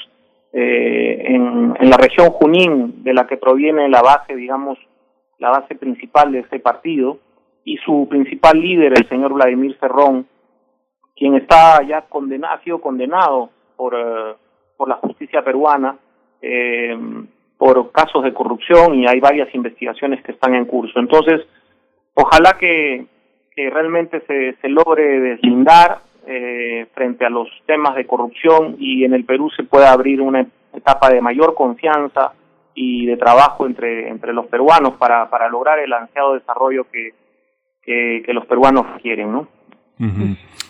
[0.53, 4.79] eh, en, en la región Junín, de la que proviene la base, digamos,
[5.39, 7.19] la base principal de este partido,
[7.65, 10.27] y su principal líder, el señor Vladimir Cerrón,
[11.17, 14.35] quien está ya condenado, ha sido condenado por, eh,
[14.77, 15.97] por la justicia peruana
[16.41, 16.97] eh,
[17.63, 20.99] por casos de corrupción y hay varias investigaciones que están en curso.
[20.99, 21.43] Entonces,
[22.13, 23.07] ojalá que,
[23.55, 29.25] realmente se, se logre deslindar eh, frente a los temas de corrupción y en el
[29.25, 30.45] Perú se pueda abrir una
[30.75, 32.33] etapa de mayor confianza
[32.75, 37.15] y de trabajo entre, entre los peruanos para, para lograr el ansiado desarrollo que,
[37.85, 39.47] que, que los peruanos quieren, ¿no?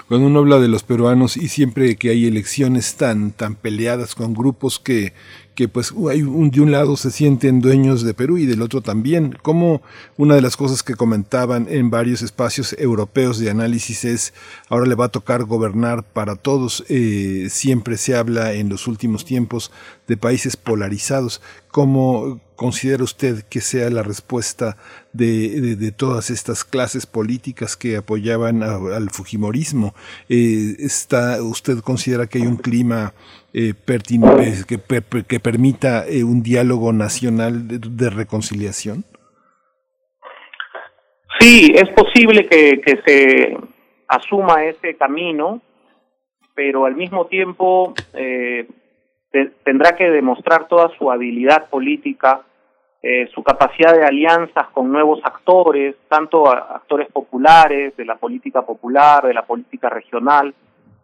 [0.09, 4.35] Cuando uno habla de los peruanos y siempre que hay elecciones tan, tan peleadas con
[4.35, 5.15] grupos que,
[5.55, 8.81] que pues hay un, de un lado se sienten dueños de Perú y del otro
[8.81, 9.37] también.
[9.43, 9.83] Como
[10.17, 14.35] una de las cosas que comentaban en varios espacios europeos de análisis es
[14.69, 16.85] ahora le va a tocar gobernar para todos.
[16.89, 19.71] Eh, siempre se habla en los últimos tiempos
[20.09, 21.43] de países polarizados.
[21.71, 24.77] ¿Cómo considera usted que sea la respuesta
[25.13, 29.95] de, de, todas estas clases políticas que apoyaban al Fujimorismo?
[30.29, 33.15] Eh, está, ¿Usted considera que hay un clima
[33.55, 33.75] eh,
[34.67, 34.79] que,
[35.29, 39.05] que, permita eh, un diálogo nacional de, reconciliación?
[41.39, 43.57] Sí, es posible que, se
[44.09, 45.61] asuma ese camino,
[46.55, 48.67] pero al mismo tiempo eh,
[49.65, 52.43] tendrá que demostrar toda su habilidad política,
[53.03, 59.27] eh, su capacidad de alianzas con nuevos actores, tanto actores populares, de la política popular,
[59.27, 60.55] de la política regional,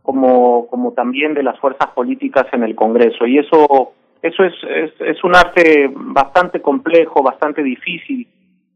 [0.09, 3.27] como, como también de las fuerzas políticas en el Congreso.
[3.27, 4.55] Y eso, eso es,
[5.01, 8.27] es, un arte bastante complejo, bastante difícil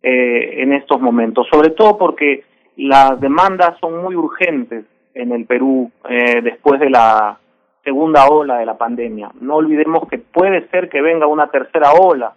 [0.03, 2.45] eh, en estos momentos, sobre todo porque
[2.77, 4.85] las demandas son muy urgentes
[5.15, 7.39] en el Perú eh, después de la
[7.83, 9.31] segunda ola de la pandemia.
[9.41, 12.35] No olvidemos que puede ser que venga una tercera ola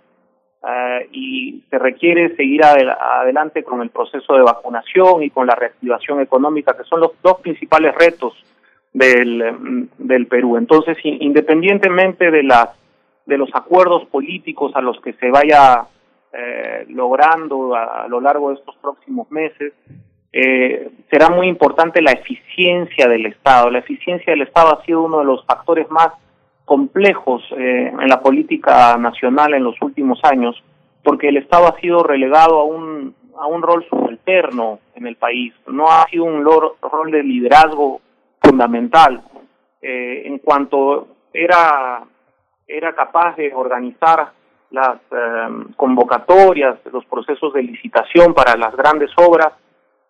[0.66, 6.22] eh, y se requiere seguir adelante con el proceso de vacunación y con la reactivación
[6.22, 8.42] económica, que son los dos principales retos
[8.96, 10.58] del, del Perú.
[10.58, 12.70] Entonces, independientemente de las
[13.26, 15.88] de los acuerdos políticos a los que se vaya
[16.32, 19.74] eh, logrando a, lo largo de estos próximos meses,
[20.32, 23.72] eh, será muy importante la eficiencia del Estado.
[23.72, 26.10] La eficiencia del Estado ha sido uno de los factores más
[26.66, 30.62] complejos eh, en la política nacional en los últimos años,
[31.04, 35.54] porque el Estado ha sido relegado a un, a un rol subalterno en el país,
[35.68, 38.02] no ha sido un rol de liderazgo
[38.46, 39.22] fundamental.
[39.82, 42.04] Eh, en cuanto era,
[42.68, 44.32] era capaz de organizar
[44.72, 49.54] las eh, convocatorias, los procesos de licitación para las grandes obras,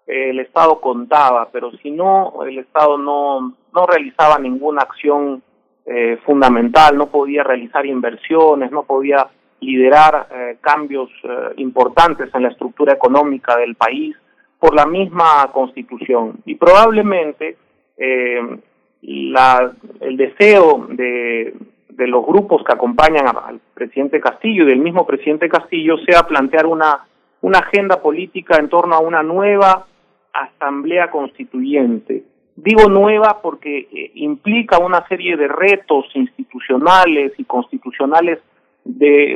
[0.07, 5.41] el Estado contaba, pero si no, el Estado no, no realizaba ninguna acción
[5.85, 9.27] eh, fundamental, no podía realizar inversiones, no podía
[9.59, 14.15] liderar eh, cambios eh, importantes en la estructura económica del país
[14.59, 16.37] por la misma constitución.
[16.45, 17.57] Y probablemente
[17.97, 21.53] la, el deseo de,
[21.89, 26.65] de los grupos que acompañan al presidente Castillo y del mismo presidente Castillo sea plantear
[26.65, 27.05] una,
[27.41, 29.85] una agenda política en torno a una nueva
[30.33, 32.23] asamblea constituyente.
[32.55, 38.39] Digo nueva porque eh, implica una serie de retos institucionales y constitucionales
[38.85, 39.35] de,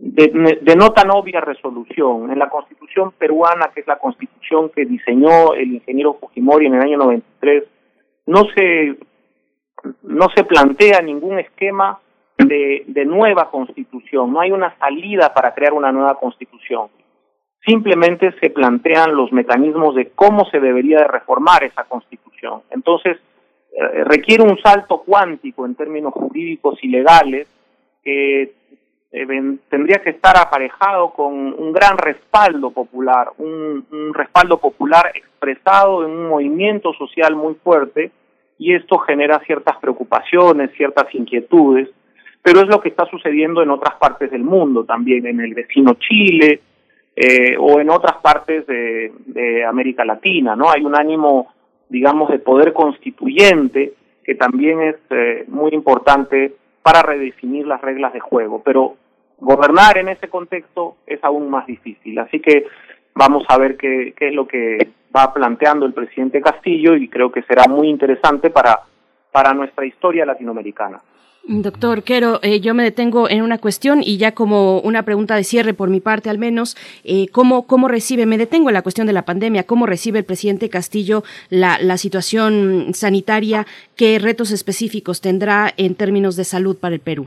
[0.00, 2.30] de, no tan obvia resolución.
[2.30, 6.82] En la constitución peruana, que es la constitución que diseñó el ingeniero Fujimori en el
[6.82, 7.64] año 93,
[8.26, 8.96] no se
[10.02, 11.98] no se plantea ningún esquema
[12.38, 16.88] de, de nueva constitución, no hay una salida para crear una nueva constitución.
[17.66, 22.62] Simplemente se plantean los mecanismos de cómo se debería de reformar esa constitución.
[22.70, 23.18] Entonces,
[23.72, 27.48] eh, requiere un salto cuántico en términos jurídicos y legales
[28.04, 28.52] que
[29.12, 36.04] eh, tendría que estar aparejado con un gran respaldo popular, un, un respaldo popular expresado
[36.04, 38.10] en un movimiento social muy fuerte
[38.58, 41.88] y esto genera ciertas preocupaciones, ciertas inquietudes,
[42.42, 45.94] pero es lo que está sucediendo en otras partes del mundo también, en el vecino
[45.94, 46.60] Chile
[47.16, 50.70] eh, o en otras partes de, de, América Latina, ¿no?
[50.70, 51.54] Hay un ánimo,
[51.88, 53.94] digamos, de poder constituyente
[54.24, 58.96] que también es eh, muy importante para redefinir las reglas de juego, pero
[59.38, 62.66] gobernar en ese contexto es aún más difícil, así que
[63.14, 67.42] vamos a ver qué, es lo que va planteando el presidente Castillo y creo que
[67.44, 68.82] será muy interesante para,
[69.32, 71.00] para nuestra historia latinoamericana.
[71.46, 75.44] Doctor Quero, eh, yo me detengo en una cuestión y ya como una pregunta de
[75.44, 79.06] cierre por mi parte al menos, eh, ¿cómo, ¿cómo recibe, me detengo en la cuestión
[79.06, 85.20] de la pandemia, cómo recibe el presidente Castillo la, la situación sanitaria, qué retos específicos
[85.20, 87.26] tendrá en términos de salud para el Perú?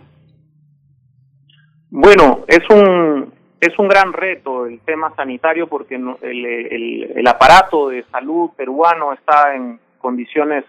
[1.91, 3.31] Bueno, es un,
[3.61, 6.45] es un gran reto el tema sanitario porque el,
[7.15, 10.63] el, aparato de salud peruano está en condiciones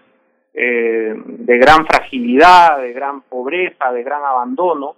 [0.53, 4.95] eh, de gran fragilidad, de gran pobreza, de gran abandono.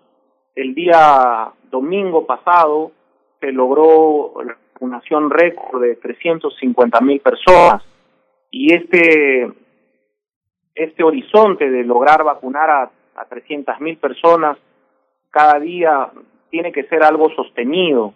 [0.56, 2.92] El día domingo pasado
[3.40, 7.84] se logró la vacunación récord de 350 mil personas
[8.50, 9.52] y este
[10.74, 14.58] este horizonte de lograr vacunar a, a 300 mil personas
[15.32, 16.12] cada día
[16.50, 18.14] tiene que ser algo sostenido.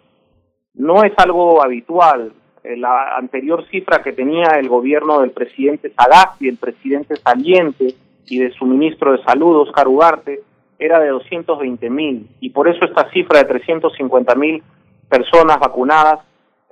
[0.74, 2.32] No es algo habitual.
[2.66, 7.94] Eh, la anterior cifra que tenía el gobierno del presidente Sagasti, el presidente saliente
[8.26, 10.40] y de su ministro de Salud, Oscar Ugarte,
[10.78, 12.28] era de 220 mil.
[12.40, 14.62] Y por eso esta cifra de 350 mil
[15.08, 16.20] personas vacunadas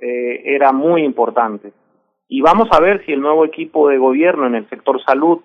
[0.01, 1.71] eh, era muy importante.
[2.27, 5.39] Y vamos a ver si el nuevo equipo de gobierno en el sector salud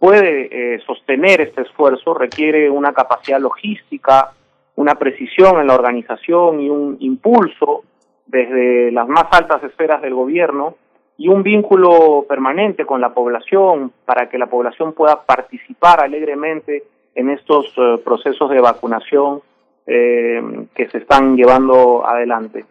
[0.00, 4.32] puede eh, sostener este esfuerzo, requiere una capacidad logística,
[4.74, 7.84] una precisión en la organización y un impulso
[8.26, 10.76] desde las más altas esferas del gobierno
[11.16, 16.84] y un vínculo permanente con la población para que la población pueda participar alegremente
[17.14, 19.42] en estos eh, procesos de vacunación
[19.86, 22.64] eh, que se están llevando adelante.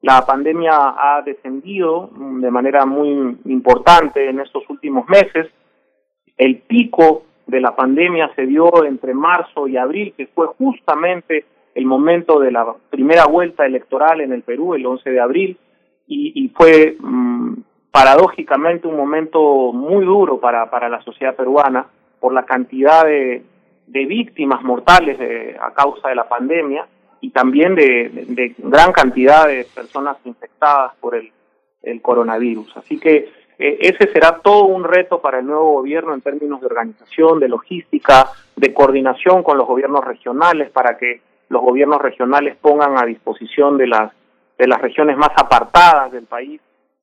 [0.00, 5.48] La pandemia ha descendido de manera muy importante en estos últimos meses.
[6.36, 11.46] El pico de la pandemia se dio entre marzo y abril, que fue justamente
[11.78, 15.58] el momento de la primera vuelta electoral en el Perú, el 11 de abril,
[16.08, 17.52] y, fue mm,
[17.92, 21.86] paradójicamente un momento muy duro para, para la sociedad peruana
[22.18, 23.44] por la cantidad de,
[23.86, 25.20] de víctimas mortales
[25.60, 26.88] a causa de la pandemia
[27.20, 31.30] y también de, de, gran cantidad de personas infectadas por el,
[31.82, 32.76] el coronavirus.
[32.76, 33.28] Así que
[33.58, 37.48] eh, ese será todo un reto para el nuevo gobierno en términos de organización, de
[37.48, 43.76] logística, de coordinación con los gobiernos regionales para que los gobiernos regionales pongan a disposición
[43.78, 44.12] de las
[44.58, 46.60] de las regiones más apartadas del país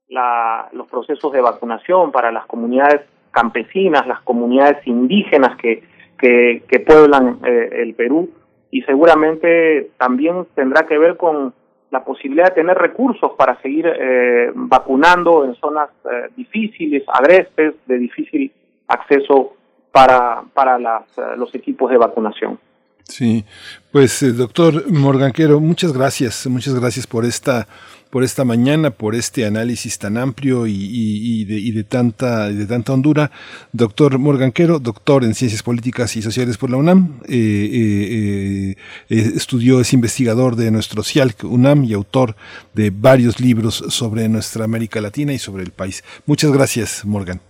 [0.10, 3.02] la, los procesos de vacunación para las comunidades
[3.32, 5.84] campesinas, las comunidades indígenas que,
[6.18, 8.30] que, pueblan eh, el Perú
[8.72, 11.54] y seguramente también tendrá que ver con
[11.92, 17.98] la posibilidad de tener recursos para seguir eh, vacunando en zonas eh, difíciles, agrestes, de
[17.98, 18.52] difícil
[18.88, 19.54] acceso
[19.92, 21.04] para, para las,
[21.38, 22.60] los equipos de vacunación.
[23.08, 23.46] Sí,
[23.92, 27.68] pues doctor Morganquero, muchas gracias, muchas gracias por esta
[28.16, 33.30] por esta mañana, por este análisis tan amplio y, de, tanta, de tanta hondura.
[33.74, 38.76] Doctor Morganquero, doctor en Ciencias Políticas y Sociales por la UNAM, eh, eh,
[39.10, 42.36] eh, estudió, es investigador de nuestro CIALC UNAM y autor
[42.74, 46.02] de varios libros sobre nuestra América Latina y sobre el país.
[46.26, 47.42] Muchas gracias, Morgan.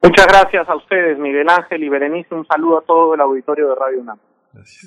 [0.00, 2.32] Muchas gracias a ustedes, Miguel Ángel y Berenice.
[2.36, 4.18] Un saludo a todo el auditorio de Radio UNAM.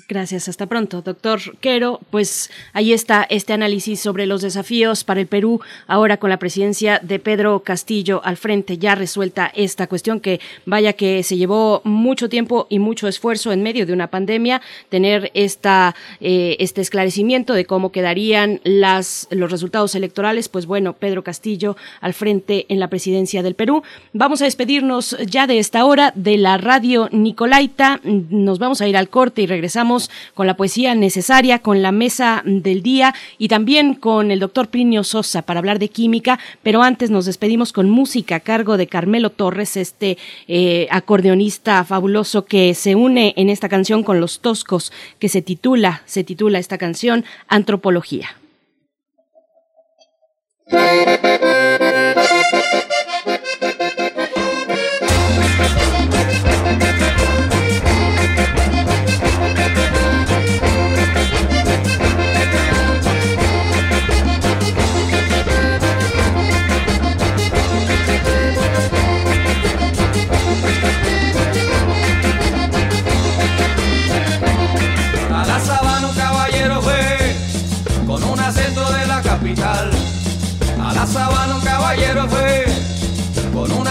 [0.08, 0.48] Gracias.
[0.48, 1.00] hasta pronto.
[1.00, 6.28] Doctor Quero, pues ahí está este análisis sobre los desafíos para el Perú, ahora con
[6.28, 11.38] la presidencia de Pedro Castillo al frente, ya resuelta esta cuestión que vaya que se
[11.38, 14.60] llevó mucho tiempo y mucho esfuerzo en medio de una pandemia,
[14.90, 21.24] tener esta, eh, este esclarecimiento de cómo quedarían las, los resultados electorales, pues bueno, Pedro
[21.24, 23.82] Castillo al frente en la presidencia del Perú.
[24.12, 28.96] Vamos a despedirnos ya de esta hora de la radio Nicolaita, nos vamos a ir
[28.98, 33.94] al corte y regresamos con la poesía necesaria, con la mesa del día y también
[33.94, 38.36] con el doctor Plinio Sosa para hablar de química, pero antes nos despedimos con música
[38.36, 40.18] a cargo de Carmelo Torres, este
[40.48, 46.02] eh, acordeonista fabuloso que se une en esta canción con los Toscos, que se titula,
[46.04, 48.36] se titula esta canción Antropología.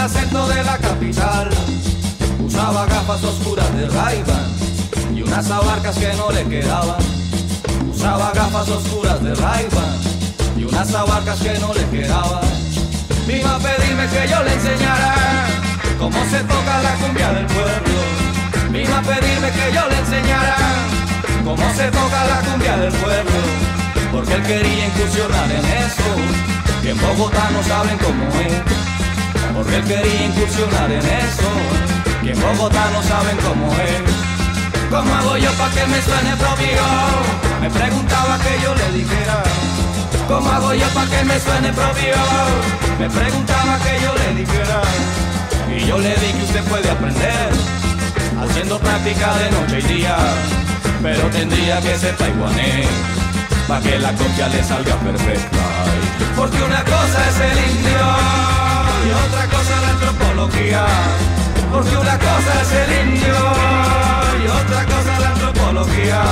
[0.04, 1.48] Acento de la capital.
[2.44, 4.22] Usaba gafas oscuras de ray
[5.14, 7.00] y unas abarcas que no le quedaban.
[7.90, 9.66] Usaba gafas oscuras de ray
[10.58, 12.44] y unas abarcas que no le quedaban.
[13.26, 15.14] Vino a pedirme que yo le enseñara
[15.98, 17.98] cómo se toca la cumbia del pueblo.
[18.70, 20.56] Vino a pedirme que yo le enseñara
[21.44, 23.40] cómo se toca la cumbia del pueblo.
[24.12, 26.10] Porque él quería incursionar en eso
[26.82, 28.93] que en Bogotá no saben cómo es,
[29.54, 31.50] porque él quería incursionar en eso,
[32.22, 34.02] que en Bogotá no saben cómo es.
[34.90, 36.82] ¿Cómo hago yo para que me suene propio?
[37.60, 39.42] Me preguntaba que yo le dijera.
[40.28, 42.16] ¿Cómo hago yo para que me suene propio?
[42.98, 44.80] Me preguntaba que yo le dijera.
[45.70, 47.50] Y yo le dije que usted puede aprender,
[48.42, 50.16] haciendo práctica de noche y día,
[51.02, 52.88] pero tendría que ser taiwanés,
[53.66, 55.58] para que la copia le salga perfecta.
[56.36, 58.73] Porque una cosa es el indio
[59.06, 60.86] y otra cosa la antropología.
[61.70, 63.34] Porque una cosa es el indio
[64.42, 66.22] y otra cosa la antropología.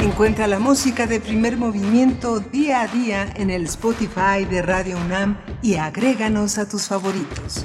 [0.00, 5.38] Encuentra la música de primer movimiento día a día en el Spotify de Radio UNAM
[5.62, 7.64] y agréganos a tus favoritos.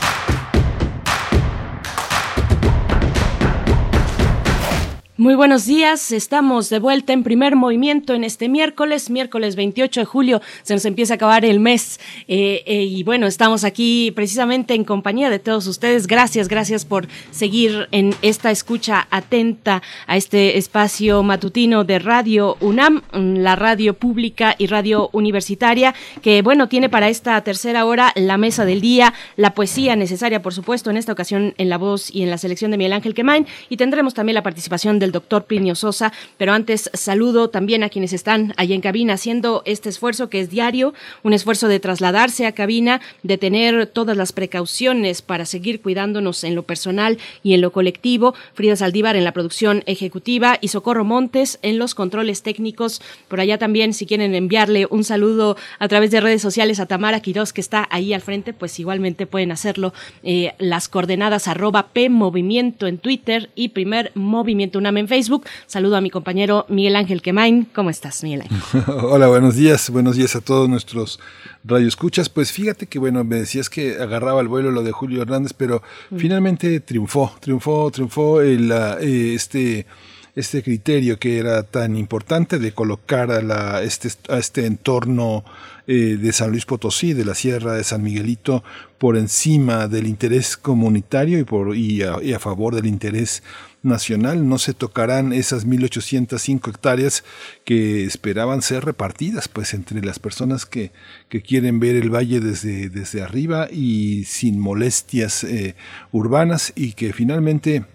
[5.21, 10.05] Muy buenos días, estamos de vuelta en primer movimiento en este miércoles, miércoles 28 de
[10.05, 14.73] julio, se nos empieza a acabar el mes eh, eh, y bueno, estamos aquí precisamente
[14.73, 16.07] en compañía de todos ustedes.
[16.07, 23.03] Gracias, gracias por seguir en esta escucha atenta a este espacio matutino de Radio UNAM,
[23.13, 25.93] la radio pública y radio universitaria,
[26.23, 30.55] que bueno, tiene para esta tercera hora la mesa del día, la poesía necesaria, por
[30.55, 33.45] supuesto, en esta ocasión en la voz y en la selección de Miguel Ángel Quemain
[33.69, 36.11] y tendremos también la participación del doctor Plinio Sosa.
[36.37, 40.49] Pero antes saludo también a quienes están allí en cabina haciendo este esfuerzo que es
[40.49, 40.93] diario,
[41.23, 46.55] un esfuerzo de trasladarse a cabina, de tener todas las precauciones para seguir cuidándonos en
[46.55, 48.33] lo personal y en lo colectivo.
[48.53, 53.01] Frida Saldívar en la producción ejecutiva y Socorro Montes en los controles técnicos.
[53.27, 57.19] Por allá también, si quieren enviarle un saludo a través de redes sociales a Tamara
[57.21, 59.93] Quiroz, que está ahí al frente, pues igualmente pueden hacerlo.
[60.23, 65.45] Eh, las coordenadas arroba P en Twitter y primer Movimiento UNAM en Facebook.
[65.67, 67.65] Saludo a mi compañero Miguel Ángel Quemain.
[67.75, 68.83] ¿Cómo estás, Miguel Ángel?
[69.03, 69.89] Hola, buenos días.
[69.89, 71.19] Buenos días a todos nuestros
[71.65, 72.29] radioescuchas.
[72.29, 75.81] Pues fíjate que, bueno, me decías que agarraba el vuelo lo de Julio Hernández, pero
[76.09, 76.17] Mm.
[76.17, 79.85] finalmente triunfó, triunfó, triunfó el, eh, este
[80.33, 85.43] este criterio que era tan importante de colocar a, la, este, a este entorno
[85.87, 88.63] eh, de San Luis Potosí, de la Sierra de San Miguelito,
[88.97, 93.43] por encima del interés comunitario y, por, y, a, y a favor del interés
[93.83, 94.47] nacional.
[94.47, 97.23] No se tocarán esas 1.805 hectáreas
[97.65, 100.91] que esperaban ser repartidas pues entre las personas que,
[101.29, 105.75] que quieren ver el valle desde, desde arriba y sin molestias eh,
[106.11, 107.85] urbanas y que finalmente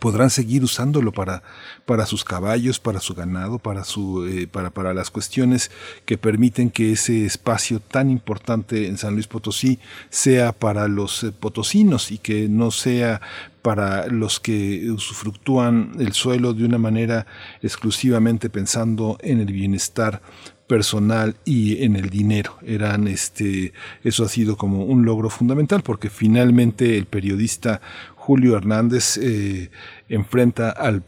[0.00, 1.42] podrán seguir usándolo para,
[1.84, 5.70] para sus caballos, para su ganado, para, su, eh, para, para las cuestiones
[6.04, 9.78] que permiten que ese espacio tan importante en San Luis Potosí
[10.10, 13.20] sea para los eh, potosinos y que no sea
[13.62, 17.26] para los que usufructúan el suelo de una manera
[17.62, 20.20] exclusivamente pensando en el bienestar
[20.66, 22.56] personal y en el dinero.
[22.64, 23.72] Eran este,
[24.04, 27.80] eso ha sido como un logro fundamental porque finalmente el periodista
[28.26, 29.70] Julio Hernández eh,
[30.08, 31.02] enfrenta al,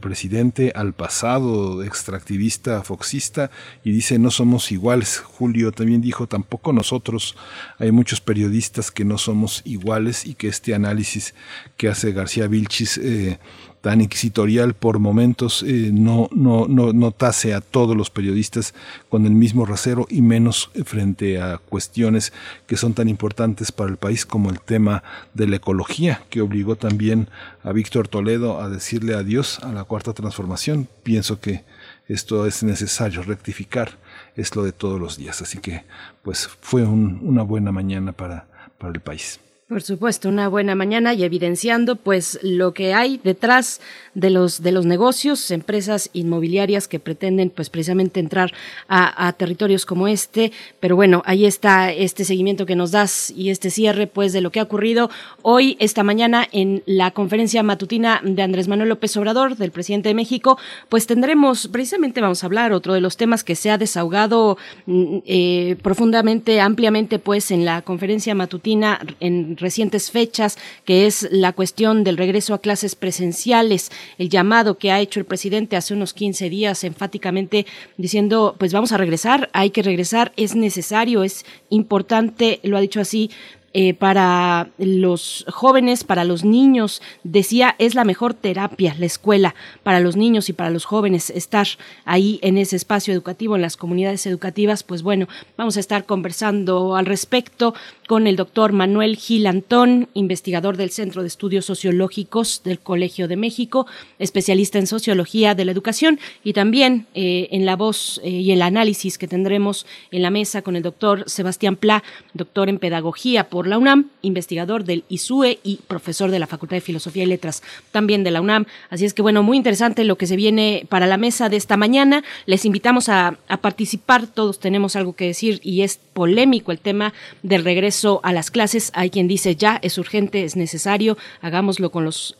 [0.00, 3.50] presidente, al pasado extractivista, foxista,
[3.84, 5.18] y dice no somos iguales.
[5.18, 7.36] Julio también dijo tampoco nosotros.
[7.78, 11.34] Hay muchos periodistas que no somos iguales y que este análisis
[11.76, 13.38] que hace García Vilchis eh,
[13.82, 18.74] tan inquisitorial por momentos eh, no, no, no, no tase a todos los periodistas
[19.10, 22.32] con el mismo rasero y menos frente a cuestiones
[22.66, 25.02] que son tan importantes para el país como el tema
[25.34, 27.28] de la ecología, que obligó también
[27.64, 30.88] a Víctor Toledo a decirle adiós a la cuarta transformación.
[31.02, 31.64] Pienso que
[32.06, 33.98] esto es necesario rectificar,
[34.36, 35.42] es lo de todos los días.
[35.42, 35.84] Así que
[36.22, 38.46] pues fue un, una buena mañana para,
[38.78, 39.40] para el país.
[39.72, 43.80] Por supuesto, una buena mañana y evidenciando pues lo que hay detrás
[44.14, 48.52] de los de los negocios, empresas inmobiliarias que pretenden pues precisamente entrar
[48.86, 50.52] a, territorios como este.
[50.78, 54.50] Pero bueno, ahí está este seguimiento que nos das y este cierre pues de lo
[54.50, 55.08] que ha ocurrido
[55.40, 60.14] hoy, esta mañana en la conferencia matutina de Andrés Manuel López Obrador, del presidente de
[60.14, 60.58] México,
[60.90, 65.76] pues tendremos precisamente vamos a hablar otro de los temas que se ha desahogado eh,
[65.82, 72.18] profundamente, ampliamente pues en la conferencia matutina en recientes fechas, que es la cuestión del
[72.18, 76.84] regreso a clases presenciales, el llamado que ha hecho el presidente hace unos 15 días
[76.84, 77.66] enfáticamente
[77.96, 83.00] diciendo, pues vamos a regresar, hay que regresar, es necesario, es importante, lo ha dicho
[83.00, 83.30] así,
[83.74, 87.00] eh, para los jóvenes, para los niños.
[87.24, 91.66] Decía, es la mejor terapia, la escuela, para los niños y para los jóvenes, estar
[92.04, 94.82] ahí en ese espacio educativo, en las comunidades educativas.
[94.82, 95.26] Pues bueno,
[95.56, 97.74] vamos a estar conversando al respecto
[98.12, 103.38] con el doctor Manuel Gil Antón, investigador del Centro de Estudios Sociológicos del Colegio de
[103.38, 103.86] México,
[104.18, 108.60] especialista en sociología de la educación y también eh, en la voz eh, y el
[108.60, 113.66] análisis que tendremos en la mesa con el doctor Sebastián Pla, doctor en pedagogía por
[113.66, 117.62] la UNAM, investigador del ISUE y profesor de la Facultad de Filosofía y Letras
[117.92, 118.66] también de la UNAM.
[118.90, 121.78] Así es que bueno, muy interesante lo que se viene para la mesa de esta
[121.78, 122.22] mañana.
[122.44, 127.14] Les invitamos a, a participar, todos tenemos algo que decir y es polémico el tema
[127.42, 128.90] del regreso a las clases.
[128.94, 132.36] Hay quien dice ya es urgente, es necesario, hagámoslo con los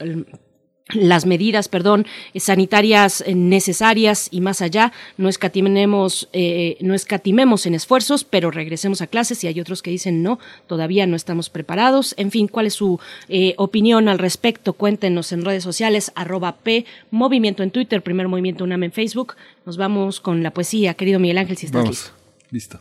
[0.95, 8.25] las medidas, perdón, sanitarias necesarias y más allá, no escatimemos, eh, no escatimemos en esfuerzos,
[8.25, 12.15] pero regresemos a clases y hay otros que dicen no, todavía no estamos preparados.
[12.19, 14.75] En fin, ¿cuál es su eh, opinión al respecto?
[14.75, 19.35] Cuéntenos en redes sociales, arroba P, Movimiento en Twitter, Primer Movimiento UNAM en Facebook.
[19.65, 22.11] Nos vamos con la poesía, querido Miguel Ángel, si estás listo.
[22.51, 22.81] Listo.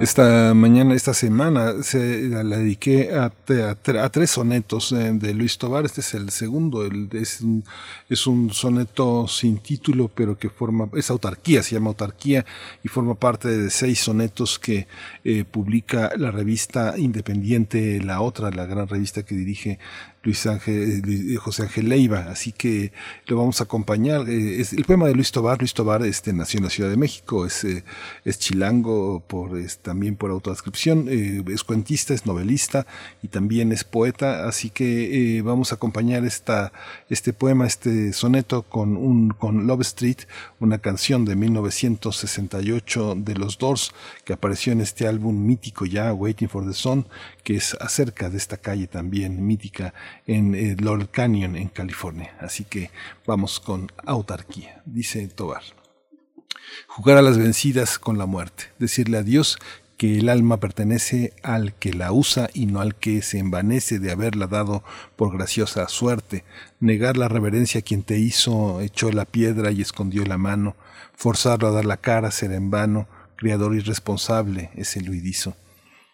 [0.00, 5.84] Esta mañana, esta semana, se, la, dediqué a, a, tres sonetos de Luis Tobar.
[5.84, 6.86] Este es el segundo.
[6.86, 7.62] El, es, un,
[8.08, 12.46] es, un, soneto sin título, pero que forma, es autarquía, se llama autarquía,
[12.82, 14.88] y forma parte de seis sonetos que
[15.22, 19.78] eh, publica la revista independiente La Otra, la gran revista que dirige
[20.22, 22.92] Luis Ángel, eh, José Ángel Leiva, así que
[23.26, 24.28] lo vamos a acompañar.
[24.28, 26.98] Eh, es el poema de Luis Tobar, Luis Tobar este, nació en la Ciudad de
[26.98, 27.84] México, es, eh,
[28.24, 32.86] es chilango por, es, también por autodescripción, es cuentista, es novelista
[33.22, 36.72] y también es poeta, así que vamos a acompañar esta,
[37.08, 40.18] este poema, este soneto con, un, con Love Street,
[40.58, 43.92] una canción de 1968 de los Doors
[44.24, 47.06] que apareció en este álbum mítico ya, Waiting for the Sun,
[47.50, 49.92] que es acerca de esta calle también mítica
[50.28, 52.32] en eh, Laurel Canyon, en California.
[52.38, 52.92] Así que
[53.26, 55.64] vamos con autarquía, dice Tobar.
[56.86, 59.58] Jugar a las vencidas con la muerte, decirle a Dios
[59.96, 64.12] que el alma pertenece al que la usa y no al que se envanece de
[64.12, 64.84] haberla dado
[65.16, 66.44] por graciosa suerte,
[66.78, 70.76] negar la reverencia a quien te hizo, echó la piedra y escondió la mano,
[71.16, 75.56] forzarlo a dar la cara será en vano, criador irresponsable es el huidizo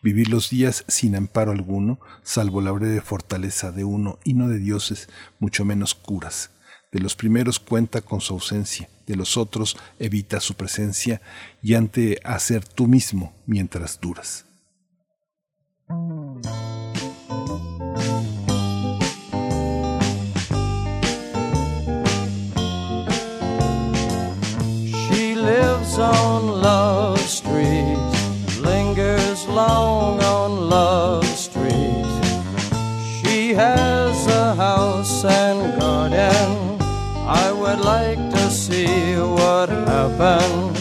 [0.06, 4.60] vivir los días sin amparo alguno, salvo la breve fortaleza de uno y no de
[4.60, 5.08] dioses,
[5.40, 6.50] mucho menos curas.
[6.92, 11.20] De los primeros cuenta con su ausencia, de los otros evita su presencia
[11.60, 14.44] y ante hacer tú mismo mientras duras.
[33.56, 36.78] Has a house and garden.
[37.26, 40.78] I would like to see what happens.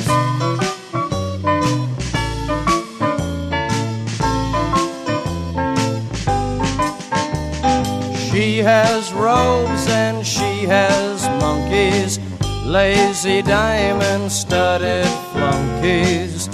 [8.30, 12.20] She has robes and she has monkeys,
[12.66, 16.50] lazy diamond studded flunkies.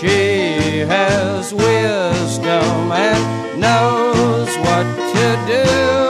[0.00, 4.95] She has wisdom and knows what
[5.46, 6.05] do.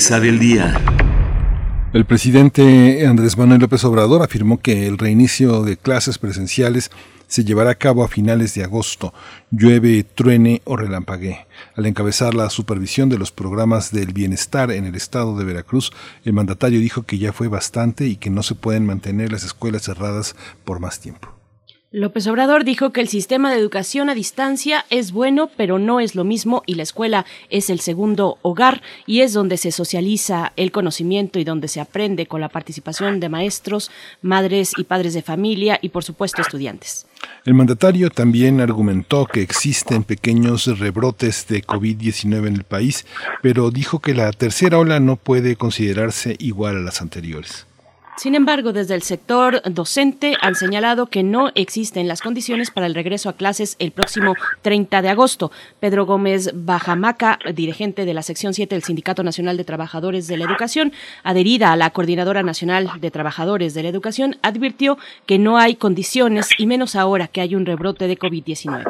[0.00, 0.80] Mesa día.
[1.92, 6.90] El presidente Andrés Manuel López Obrador afirmó que el reinicio de clases presenciales
[7.26, 9.12] se llevará a cabo a finales de agosto,
[9.50, 11.44] llueve, truene o relampaguee.
[11.76, 15.92] Al encabezar la supervisión de los programas del bienestar en el estado de Veracruz,
[16.24, 19.82] el mandatario dijo que ya fue bastante y que no se pueden mantener las escuelas
[19.82, 21.39] cerradas por más tiempo.
[21.92, 26.14] López Obrador dijo que el sistema de educación a distancia es bueno, pero no es
[26.14, 30.70] lo mismo y la escuela es el segundo hogar y es donde se socializa el
[30.70, 33.90] conocimiento y donde se aprende con la participación de maestros,
[34.22, 37.08] madres y padres de familia y por supuesto estudiantes.
[37.44, 43.04] El mandatario también argumentó que existen pequeños rebrotes de COVID-19 en el país,
[43.42, 47.66] pero dijo que la tercera ola no puede considerarse igual a las anteriores.
[48.16, 52.94] Sin embargo, desde el sector docente han señalado que no existen las condiciones para el
[52.94, 55.50] regreso a clases el próximo 30 de agosto.
[55.80, 60.44] Pedro Gómez Bajamaca, dirigente de la sección 7 del Sindicato Nacional de Trabajadores de la
[60.44, 60.92] Educación,
[61.22, 66.48] adherida a la Coordinadora Nacional de Trabajadores de la Educación, advirtió que no hay condiciones
[66.58, 68.84] y menos ahora que hay un rebrote de COVID-19.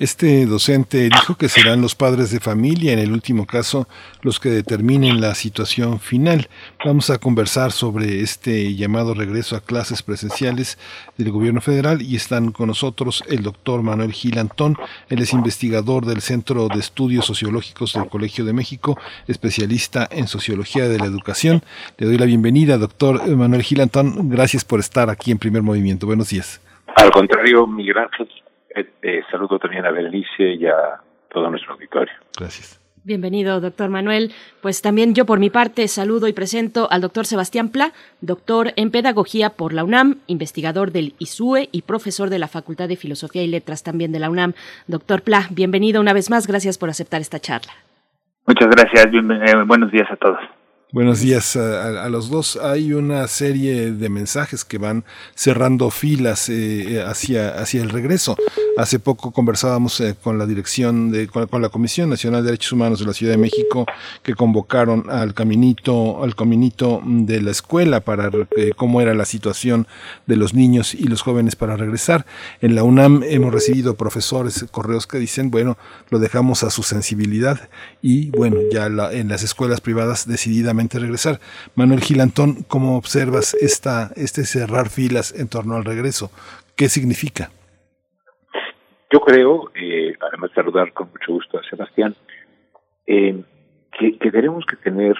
[0.00, 3.88] Este docente dijo que serán los padres de familia, en el último caso,
[4.22, 6.48] los que determinen la situación final.
[6.84, 10.78] Vamos a conversar sobre este llamado regreso a clases presenciales
[11.16, 14.76] del gobierno federal y están con nosotros el doctor Manuel Gil Antón.
[15.08, 20.88] Él es investigador del Centro de Estudios Sociológicos del Colegio de México, especialista en sociología
[20.88, 21.64] de la educación.
[21.96, 24.28] Le doy la bienvenida, doctor Manuel Gil Antón.
[24.28, 26.06] Gracias por estar aquí en Primer Movimiento.
[26.06, 26.60] Buenos días.
[26.94, 28.28] Al contrario, Miguel Ángel,
[28.78, 31.00] eh, eh, saludo también a Berenice y a
[31.30, 32.14] todo nuestro auditorio.
[32.38, 32.80] Gracias.
[33.04, 34.32] Bienvenido, doctor Manuel.
[34.60, 38.90] Pues también yo por mi parte saludo y presento al doctor Sebastián Pla, doctor en
[38.90, 43.46] Pedagogía por la UNAM, investigador del ISUE y profesor de la Facultad de Filosofía y
[43.46, 44.52] Letras también de la UNAM.
[44.88, 46.46] Doctor Pla, bienvenido una vez más.
[46.46, 47.72] Gracias por aceptar esta charla.
[48.46, 49.06] Muchas gracias.
[49.06, 50.38] Eh, buenos días a todos.
[50.90, 52.56] Buenos días a, los dos.
[52.56, 55.04] Hay una serie de mensajes que van
[55.34, 58.38] cerrando filas eh, hacia, hacia el regreso.
[58.78, 62.72] Hace poco conversábamos eh, con la dirección de, con, con, la Comisión Nacional de Derechos
[62.72, 63.84] Humanos de la Ciudad de México
[64.22, 69.86] que convocaron al caminito, al caminito de la escuela para eh, cómo era la situación
[70.26, 72.24] de los niños y los jóvenes para regresar.
[72.62, 75.76] En la UNAM hemos recibido profesores, correos que dicen, bueno,
[76.08, 77.68] lo dejamos a su sensibilidad
[78.00, 81.40] y bueno, ya la, en las escuelas privadas decididamente regresar.
[81.74, 86.30] Manuel Gilantón, ¿cómo observas esta, este cerrar filas en torno al regreso?
[86.76, 87.50] ¿Qué significa?
[89.12, 92.14] Yo creo, eh, además de saludar con mucho gusto a Sebastián,
[93.06, 93.42] eh,
[93.98, 95.16] que, tenemos que tener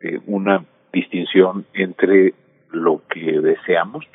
[0.00, 2.34] eh, una distinción entre
[2.70, 4.06] lo que deseamos,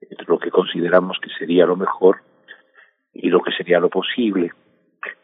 [0.00, 2.22] entre lo que consideramos que sería lo mejor
[3.12, 4.52] y lo que sería lo posible.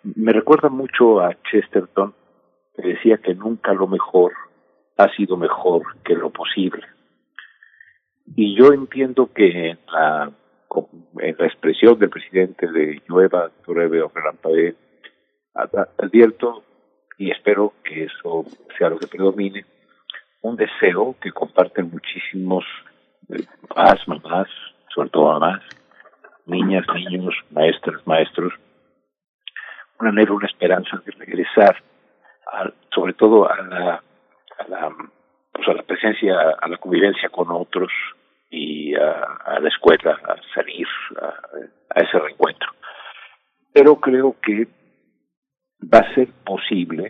[0.03, 2.15] Me recuerda mucho a Chesterton,
[2.77, 4.33] que decía que nunca lo mejor
[4.97, 6.85] ha sido mejor que lo posible.
[8.37, 10.31] Y yo entiendo que en la,
[11.19, 14.75] en la expresión del presidente de Llueva, Torebe o Relampague,
[15.55, 16.65] advierto
[17.19, 18.45] y espero que eso
[18.77, 19.65] sea lo que predomine,
[20.43, 22.65] un deseo que comparten muchísimos
[23.75, 24.49] más, eh, mamás,
[24.95, 25.63] sobre todo mamás,
[26.47, 28.53] niñas, niños, maestras, maestros,
[30.01, 31.77] un anhelo, una esperanza de regresar,
[32.93, 34.03] sobre todo a la
[34.59, 34.95] a la,
[35.53, 37.91] pues a la presencia, a la convivencia con otros
[38.51, 40.87] y a, la escuela, a salir
[41.21, 42.71] a, ese reencuentro.
[43.73, 44.69] Pero creo que
[45.93, 47.09] va a ser posible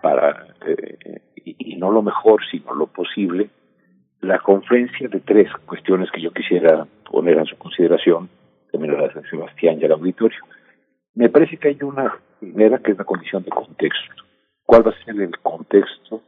[0.00, 3.50] para, eh, y, no lo mejor, sino lo posible,
[4.20, 8.30] la confluencia de tres cuestiones que yo quisiera poner a su consideración,
[8.72, 10.38] también a Sebastián y al auditorio.
[11.14, 14.23] Me parece que hay una primera que es la condición de contexto
[14.64, 16.22] cuál va a ser el contexto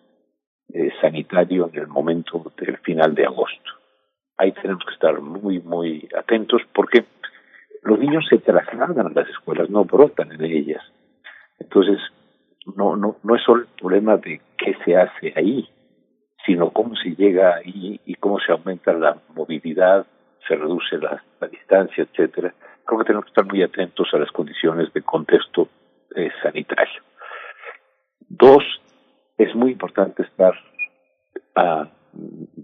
[0.73, 3.71] eh, sanitario en el momento del final de agosto.
[4.37, 7.05] Ahí tenemos que estar muy, muy atentos porque
[7.83, 10.83] los niños se trasladan a las escuelas, no brotan en ellas.
[11.59, 11.99] Entonces,
[12.77, 15.69] no, no, no es solo el problema de qué se hace ahí,
[16.45, 20.07] sino cómo se llega ahí y cómo se aumenta la movilidad,
[20.47, 22.55] se reduce la, distancia, etcétera.
[22.85, 25.69] Creo que tenemos que estar muy atentos a las condiciones de contexto
[26.15, 27.03] eh, sanitario.
[28.29, 28.65] Dos,
[29.39, 30.55] es muy importante estar
[31.57, 31.87] uh,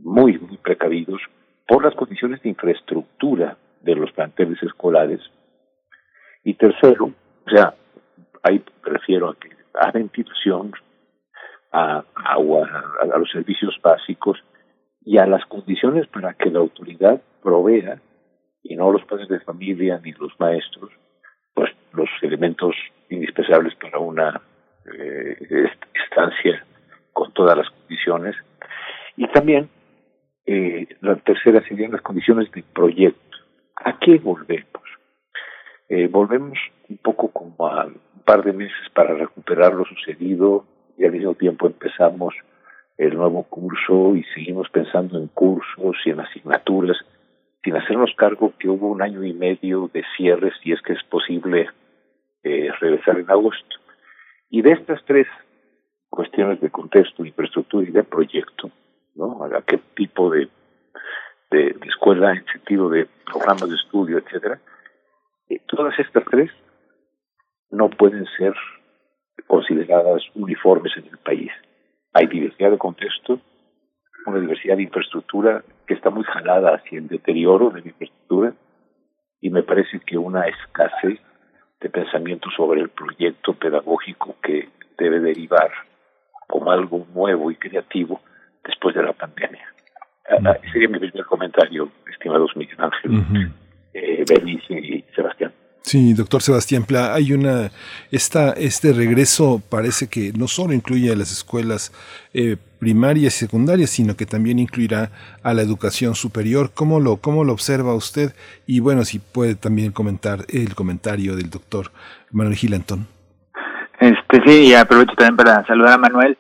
[0.03, 1.21] muy, muy precavidos
[1.67, 5.21] por las condiciones de infraestructura de los planteles escolares.
[6.45, 7.13] Y tercero,
[7.47, 7.75] o sea,
[8.43, 10.73] ahí prefiero a, que, a ventilación,
[11.73, 12.69] a agua,
[13.01, 14.43] a, a los servicios básicos
[15.05, 18.01] y a las condiciones para que la autoridad provea
[18.63, 20.91] y no los padres de familia ni los maestros,
[21.55, 22.75] pues los elementos
[23.09, 24.41] indispensables para una
[24.99, 25.69] eh,
[26.05, 26.65] estancia
[27.13, 28.37] con todas las condiciones.
[29.17, 29.69] Y también
[30.47, 33.39] eh, la tercera serían las condiciones de proyecto.
[33.77, 34.67] ¿A qué volvemos?
[35.89, 40.65] Eh, volvemos un poco como a un par de meses para recuperar lo sucedido
[40.97, 42.35] y al mismo tiempo empezamos
[42.99, 46.97] el nuevo curso y seguimos pensando en cursos y en asignaturas
[47.63, 51.03] sin hacernos cargo que hubo un año y medio de cierres si es que es
[51.05, 51.69] posible
[52.43, 53.77] eh, regresar en agosto.
[54.55, 55.27] Y de estas tres
[56.11, 58.71] cuestiones de contexto, infraestructura y de proyecto,
[59.15, 59.43] ¿no?
[59.45, 60.47] A qué tipo de,
[61.51, 64.61] de, escuela en sentido de programas de estudio, etcétera.
[65.49, 66.51] Eh, todas estas tres
[67.71, 68.53] no pueden ser
[69.47, 71.51] consideradas uniformes en el país.
[72.13, 73.41] Hay diversidad de contexto,
[74.27, 78.53] una diversidad de infraestructura que está muy jalada hacia el deterioro de la infraestructura
[79.41, 81.19] y me parece que una escasez
[81.83, 85.71] de pensamiento sobre el proyecto pedagógico que debe derivar
[86.47, 88.21] como algo nuevo y creativo
[88.65, 89.67] después de la pandemia.
[90.31, 93.51] Uh sería mi primer comentario, estimados Miguel Ángel,
[93.93, 95.52] eh, Benicio y Sebastián.
[95.83, 97.71] Sí, doctor Sebastián Pla, hay una,
[98.13, 101.93] esta, este regreso parece que no solo incluye a las escuelas
[102.33, 105.11] eh, primarias y secundarias, sino que también incluirá
[105.43, 106.71] a la educación superior.
[106.73, 108.33] ¿Cómo lo, cómo lo observa usted?
[108.67, 111.91] Y bueno, si puede también comentar el comentario del doctor
[112.31, 113.09] Manuel Gilantón.
[113.99, 116.39] Este, sí, y aprovecho también para saludar a Manuel.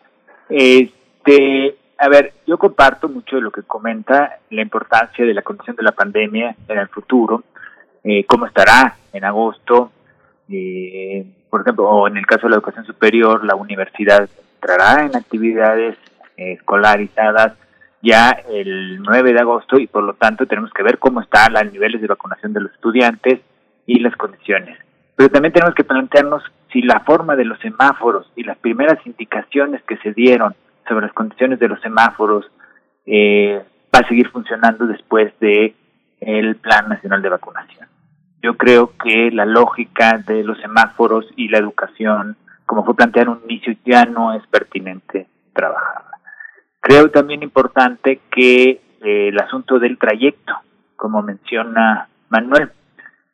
[0.48, 5.76] Este, a ver, yo comparto mucho de lo que comenta, la importancia de la condición
[5.76, 7.44] de la pandemia en el futuro,
[8.04, 9.92] eh, cómo estará en agosto,
[10.48, 15.16] eh, por ejemplo, o en el caso de la educación superior, la universidad entrará en
[15.16, 15.96] actividades
[16.36, 17.54] eh, escolarizadas
[18.02, 21.72] ya el 9 de agosto y por lo tanto tenemos que ver cómo están los
[21.72, 23.40] niveles de vacunación de los estudiantes
[23.86, 24.78] y las condiciones.
[25.14, 26.42] Pero también tenemos que plantearnos
[26.72, 30.54] si la forma de los semáforos y las primeras indicaciones que se dieron
[30.88, 32.50] sobre las condiciones de los semáforos
[33.06, 33.62] eh,
[33.94, 35.74] va a seguir funcionando después de
[36.20, 37.88] el Plan Nacional de Vacunación.
[38.42, 43.38] Yo creo que la lógica de los semáforos y la educación, como fue planteado en
[43.38, 46.18] un inicio, ya no es pertinente trabajarla.
[46.80, 48.70] Creo también importante que
[49.02, 50.54] eh, el asunto del trayecto,
[50.96, 52.72] como menciona Manuel,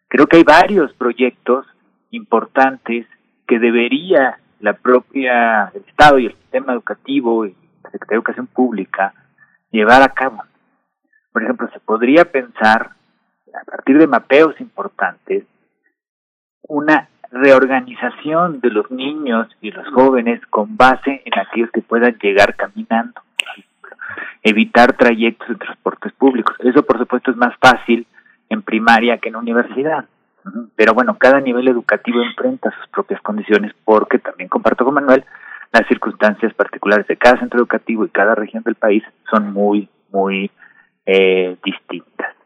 [0.08, 1.66] creo que hay varios proyectos
[2.10, 3.06] importantes
[3.46, 9.14] que debería la propia Estado y el sistema educativo y la Secretaría de Educación Pública
[9.70, 10.42] llevar a cabo.
[11.32, 12.90] Por ejemplo, se podría pensar,
[13.60, 15.44] a partir de mapeos importantes,
[16.62, 22.56] una reorganización de los niños y los jóvenes con base en aquellos que puedan llegar
[22.56, 23.20] caminando.
[24.42, 26.56] Evitar trayectos de transportes públicos.
[26.60, 28.06] Eso, por supuesto, es más fácil
[28.48, 30.06] en primaria que en universidad.
[30.76, 35.24] Pero bueno, cada nivel educativo enfrenta sus propias condiciones porque también comparto con Manuel,
[35.72, 40.50] las circunstancias particulares de cada centro educativo y cada región del país son muy, muy
[41.04, 42.37] eh, distintas.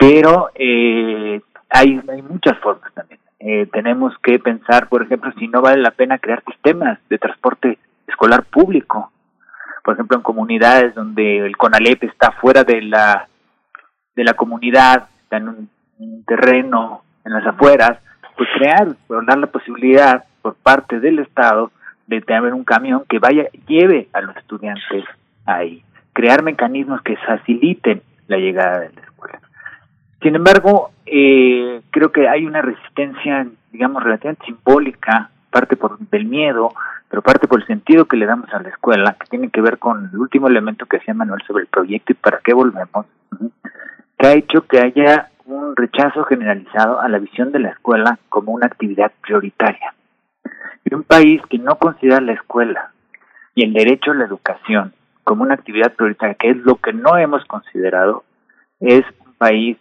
[0.00, 3.20] Pero eh, hay, hay muchas formas también.
[3.38, 7.78] Eh, tenemos que pensar, por ejemplo, si no vale la pena crear sistemas de transporte
[8.06, 9.12] escolar público.
[9.84, 13.28] Por ejemplo, en comunidades donde el CONALEP está fuera de la,
[14.16, 17.98] de la comunidad, está en un terreno en las afueras,
[18.38, 18.96] pues crear,
[19.26, 21.70] dar la posibilidad por parte del Estado
[22.06, 25.04] de tener un camión que vaya, lleve a los estudiantes
[25.44, 29.40] ahí, crear mecanismos que faciliten la llegada de la escuela.
[30.22, 36.72] Sin embargo, eh, creo que hay una resistencia, digamos, relativamente simbólica, parte por del miedo,
[37.08, 39.78] pero parte por el sentido que le damos a la escuela, que tiene que ver
[39.78, 43.06] con el último elemento que hacía Manuel sobre el proyecto y para qué volvemos,
[44.18, 48.52] que ha hecho que haya un rechazo generalizado a la visión de la escuela como
[48.52, 49.94] una actividad prioritaria.
[50.84, 52.92] Y un país que no considera la escuela
[53.54, 54.92] y el derecho a la educación
[55.24, 58.24] como una actividad prioritaria, que es lo que no hemos considerado,
[58.80, 59.76] es un país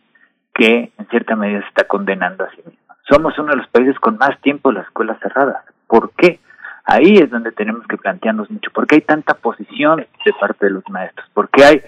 [0.59, 2.95] que en cierta medida se está condenando a sí mismo.
[3.09, 5.63] Somos uno de los países con más tiempo las escuelas cerradas.
[5.87, 6.39] ¿Por qué?
[6.83, 8.69] Ahí es donde tenemos que plantearnos mucho.
[8.71, 11.27] ¿Por qué hay tanta posición de parte de los maestros?
[11.33, 11.81] ¿Por qué hay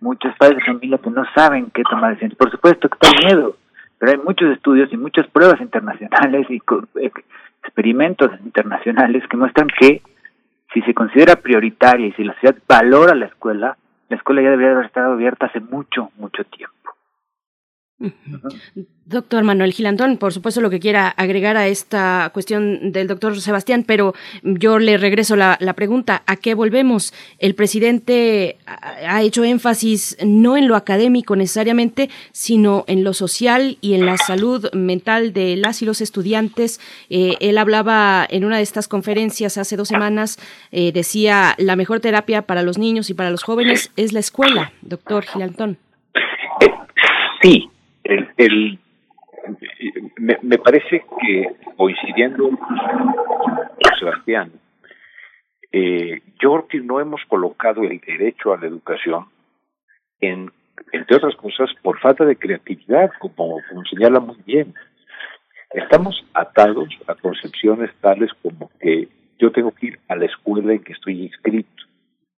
[0.00, 2.36] muchos padres de familia que no saben qué tomar decisiones.
[2.36, 3.56] Por supuesto que está miedo,
[3.98, 7.10] pero hay muchos estudios y muchas pruebas internacionales y eh,
[7.62, 10.02] experimentos internacionales que muestran que
[10.72, 13.76] si se considera prioritaria y si la ciudad valora la escuela,
[14.08, 16.75] la escuela ya debería haber estado abierta hace mucho, mucho tiempo.
[19.06, 23.84] Doctor Manuel Gilantón, por supuesto lo que quiera agregar a esta cuestión del doctor Sebastián,
[23.86, 27.14] pero yo le regreso la, pregunta, ¿a qué volvemos?
[27.38, 33.94] El presidente ha hecho énfasis no en lo académico necesariamente, sino en lo social y
[33.94, 36.80] en la salud mental de las y los estudiantes.
[37.08, 40.38] Eh, él hablaba en una de estas conferencias hace dos semanas,
[40.70, 44.72] eh, decía, la mejor terapia para los niños y para los jóvenes es la escuela,
[44.82, 45.78] doctor Gilantón.
[47.40, 47.70] sí,
[48.08, 48.78] el,
[50.18, 54.52] me, parece que coincidiendo con Sebastián,
[55.72, 59.26] eh, yo creo que no hemos colocado el derecho a la educación
[60.20, 60.50] en,
[60.92, 64.74] entre otras cosas, por falta de creatividad, como, como señala muy bien.
[65.70, 70.82] Estamos atados a concepciones tales como que yo tengo que ir a la escuela en
[70.82, 71.84] que estoy inscrito,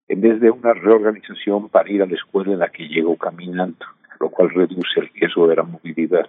[0.09, 3.87] en vez de una reorganización para ir a la escuela en la que llego caminando
[4.21, 6.29] lo cual reduce el riesgo de la movilidad.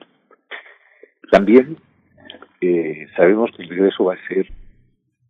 [1.31, 1.77] También
[2.61, 4.47] eh, sabemos que el regreso va a ser,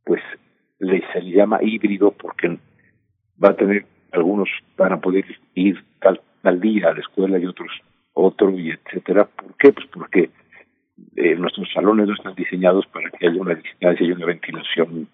[0.05, 0.21] pues,
[0.79, 2.57] se le llama híbrido porque
[3.43, 7.45] va a tener, algunos van a poder ir tal, tal día a la escuela y
[7.45, 7.71] otros
[8.13, 9.25] otro y etcétera.
[9.25, 9.71] ¿Por qué?
[9.71, 10.29] Pues porque
[11.15, 15.07] eh, nuestros salones no están diseñados para que haya una distancia y una ventilación.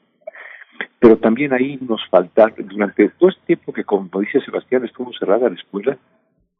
[0.99, 5.49] Pero también ahí nos falta, durante todo este tiempo que, como dice Sebastián, estuvo cerrada
[5.49, 5.97] la escuela,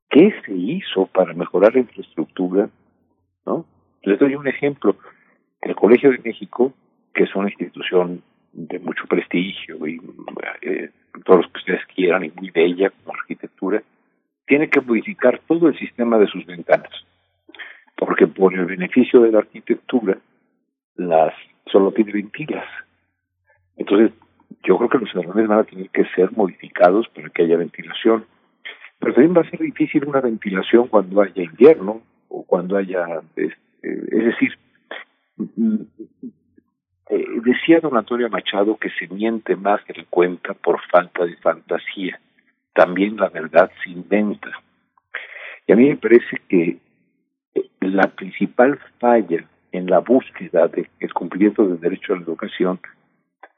[0.10, 2.70] ¿Qué se hizo para mejorar la infraestructura?
[3.46, 3.66] ¿No?
[4.04, 4.96] Les doy un ejemplo.
[5.62, 6.74] El Colegio de México,
[7.14, 8.22] que es una institución
[8.54, 10.00] de mucho prestigio y
[10.62, 10.90] eh,
[11.26, 13.84] todos los que ustedes quieran y muy bella como arquitectura,
[14.48, 16.92] tiene que modificar todo el sistema de sus ventanas,
[17.98, 20.18] porque por el beneficio de la arquitectura
[20.96, 21.34] las
[21.72, 22.66] solo tiene ventilas.
[23.76, 24.12] Entonces,
[24.64, 28.26] yo creo que los salones van a tener que ser modificados para que haya ventilación.
[29.00, 33.58] Pero también va a ser difícil una ventilación cuando haya invierno o cuando haya, este,
[33.84, 34.58] es decir,
[35.38, 35.82] mm,
[37.10, 41.36] eh, decía don Antonio Machado que se miente más que le cuenta por falta de
[41.38, 42.20] fantasía.
[42.74, 44.50] También la verdad se inventa.
[45.68, 46.78] Y a mí me parece que
[47.54, 52.80] eh, la principal falla en la búsqueda del cumplimiento del derecho a la educación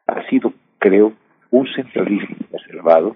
[0.07, 1.14] ha sido, creo,
[1.51, 3.16] un centralismo reservado,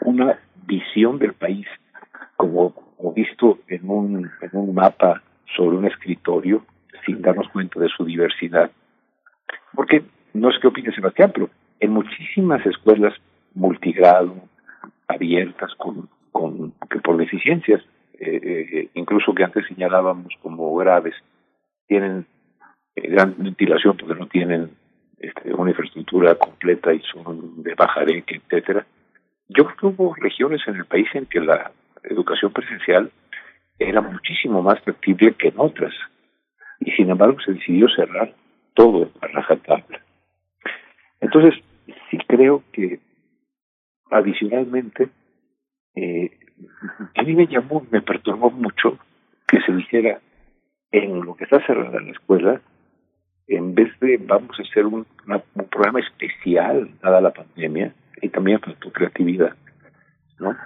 [0.00, 1.66] una visión del país
[2.36, 2.74] como,
[3.14, 5.22] visto en un, en un mapa
[5.56, 6.64] sobre un escritorio
[7.04, 8.70] sin darnos cuenta de su diversidad.
[9.74, 10.02] Porque,
[10.34, 13.14] no sé qué opina Sebastián, pero en muchísimas escuelas
[13.54, 14.34] multigrado,
[15.08, 17.82] abiertas con, con que por deficiencias,
[18.18, 18.40] eh,
[18.72, 21.14] eh, incluso que antes señalábamos como graves,
[21.86, 22.26] tienen
[22.96, 24.70] eh, gran ventilación porque no tienen
[25.18, 28.86] este, una infraestructura completa y son de bajareque, etcétera.
[29.48, 31.70] Yo creo que hubo regiones en el país en que la
[32.02, 33.10] educación presencial
[33.78, 35.94] era muchísimo más factible que en otras.
[36.80, 38.34] Y sin embargo se decidió cerrar
[38.74, 40.00] todo a rajatabla.
[41.20, 41.54] Entonces,
[42.10, 43.00] sí creo que
[44.10, 45.08] adicionalmente,
[45.94, 46.30] eh,
[47.16, 48.98] a mí me llamó, me perturbó mucho
[49.46, 50.20] que se dijera
[50.92, 52.60] en lo que está cerrada la escuela,
[53.48, 58.60] en vez de vamos a hacer un, un programa especial dada la pandemia, y también
[58.80, 59.54] tu creatividad,
[60.38, 60.56] ¿no?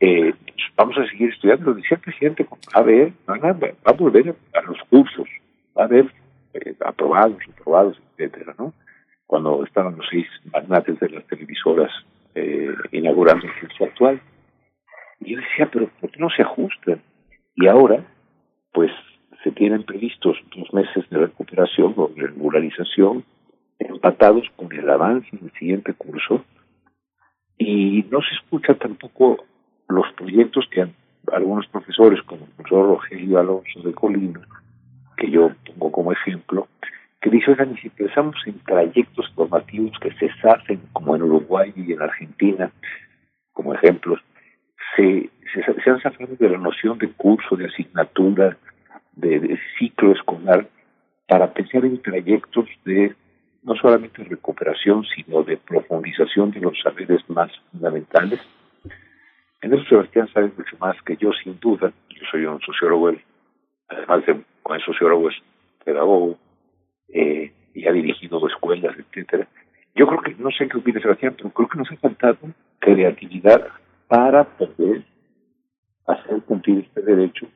[0.00, 0.32] Eh,
[0.76, 4.78] vamos a seguir estudiando, decía el presidente, a ver, a, va a volver a, los
[4.88, 5.28] cursos,
[5.76, 6.06] va a haber
[6.54, 8.72] eh, aprobados, aprobados, etcétera, ¿no?
[9.26, 11.90] Cuando estaban los seis magnates de las televisoras
[12.34, 14.20] eh, inaugurando el curso actual.
[15.20, 17.02] Y yo decía, pero ¿por qué no se ajustan?
[17.56, 18.04] Y ahora,
[18.72, 18.92] pues,
[19.42, 23.24] se tienen previstos dos meses de recuperación o regularización
[23.78, 26.44] empatados con el avance del siguiente curso
[27.58, 29.44] y no se escucha tampoco
[29.88, 30.86] los proyectos que
[31.32, 34.40] algunos profesores, como el profesor Rogelio Alonso de Colina,
[35.16, 36.68] que yo pongo como ejemplo,
[37.20, 41.72] que dice, oigan, y si pensamos en trayectos formativos que se hacen, como en Uruguay
[41.74, 42.70] y en Argentina,
[43.52, 44.20] como ejemplos,
[44.96, 48.56] se, se, han sacado de la noción de curso, de asignatura,
[49.16, 50.68] de ciclo escolar,
[51.26, 53.14] para pensar en trayectos de
[53.68, 58.40] no solamente de recuperación, sino de profundización de los saberes más fundamentales.
[59.60, 61.92] En eso Sebastián sabe mucho más que yo, sin duda.
[62.08, 63.12] Yo soy un sociólogo,
[63.88, 65.36] además de con sociólogo es
[65.84, 66.38] pedagogo,
[67.12, 69.46] eh, y ha dirigido escuelas, etcétera.
[69.94, 72.38] Yo creo que, no sé qué opina Sebastián, pero creo que nos ha faltado
[72.78, 73.68] creatividad
[74.06, 75.02] para poder
[76.06, 77.46] hacer cumplir este derecho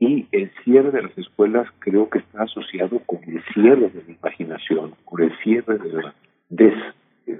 [0.00, 4.12] y el cierre de las escuelas creo que está asociado con el cierre de la
[4.12, 6.14] imaginación, con el cierre de la
[6.48, 6.74] des,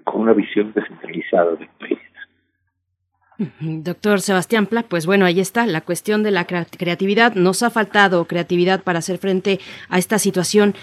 [0.05, 1.99] con una visión descentralizada del país.
[3.59, 7.35] Doctor Sebastián Pla, pues bueno, ahí está la cuestión de la creatividad.
[7.35, 9.59] Nos ha faltado creatividad para hacer frente
[9.89, 10.75] a esta situación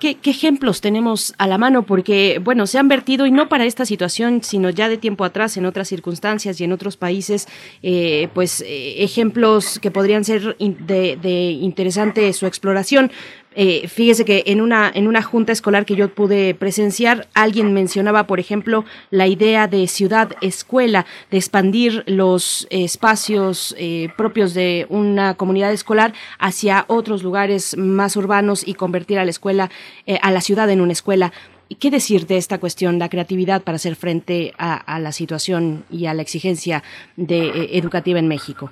[0.00, 1.84] ¿Qué, ejemplos tenemos a la mano?
[1.84, 5.58] Porque, bueno, se han vertido, y no para esta situación, sino ya de tiempo atrás,
[5.58, 7.46] en otras circunstancias y en otros países,
[7.82, 13.12] eh, pues eh, ejemplos que podrían ser de, de interesante su exploración.
[13.56, 18.24] Eh, fíjese que en una, en una junta escolar que yo pude presenciar, alguien mencionaba,
[18.24, 25.72] por ejemplo, la idea de ciudad-escuela, de expandir los espacios eh, propios de una comunidad
[25.72, 29.70] escolar hacia otros lugares más urbanos y convertir a la escuela,
[30.06, 31.32] eh, a la ciudad en una escuela.
[31.80, 36.14] ¿Qué decir de esta cuestión, la creatividad para hacer frente a, la situación y a
[36.14, 36.82] la exigencia
[37.16, 38.70] de, educativa en México?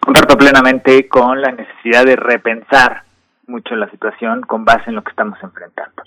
[0.00, 3.09] Comparto plenamente con la necesidad de repensar
[3.50, 6.02] mucho la situación con base en lo que estamos enfrentando.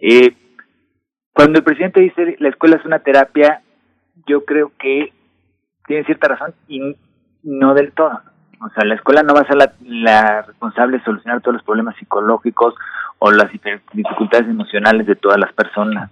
[0.00, 0.36] Eh,
[1.32, 3.62] cuando el presidente dice la escuela es una terapia,
[4.26, 5.12] yo creo que
[5.86, 6.96] tiene cierta razón y
[7.42, 8.20] no del todo.
[8.60, 11.96] O sea, la escuela no va a ser la, responsable de solucionar todos los problemas
[11.96, 12.74] psicológicos
[13.18, 16.10] o las dificultades emocionales de todas las personas.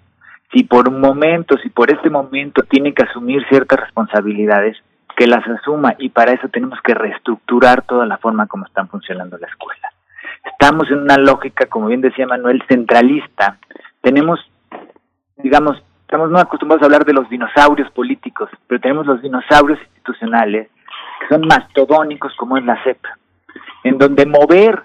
[0.53, 4.77] Si por un momento, si por este momento tiene que asumir ciertas responsabilidades,
[5.17, 9.39] que las asuma y para eso tenemos que reestructurar toda la forma como están funcionando
[9.39, 9.92] la escuela.
[10.45, 13.59] Estamos en una lógica, como bien decía Manuel, centralista.
[14.01, 14.41] Tenemos,
[15.37, 20.69] digamos, estamos muy acostumbrados a hablar de los dinosaurios políticos, pero tenemos los dinosaurios institucionales,
[21.21, 22.99] que son mastodónicos, como es la CEP,
[23.85, 24.83] en donde mover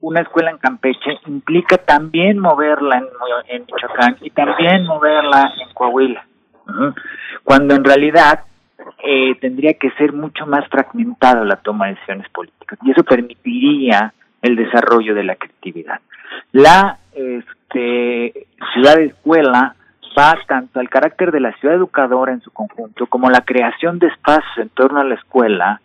[0.00, 3.06] una escuela en Campeche implica también moverla en,
[3.48, 6.26] en Michoacán y también moverla en Coahuila,
[7.44, 8.44] cuando en realidad
[9.04, 14.12] eh, tendría que ser mucho más fragmentada la toma de decisiones políticas y eso permitiría
[14.42, 16.00] el desarrollo de la creatividad.
[16.52, 19.76] La este, ciudad de escuela
[20.18, 24.08] va tanto al carácter de la ciudad educadora en su conjunto como la creación de
[24.08, 25.80] espacios en torno a la escuela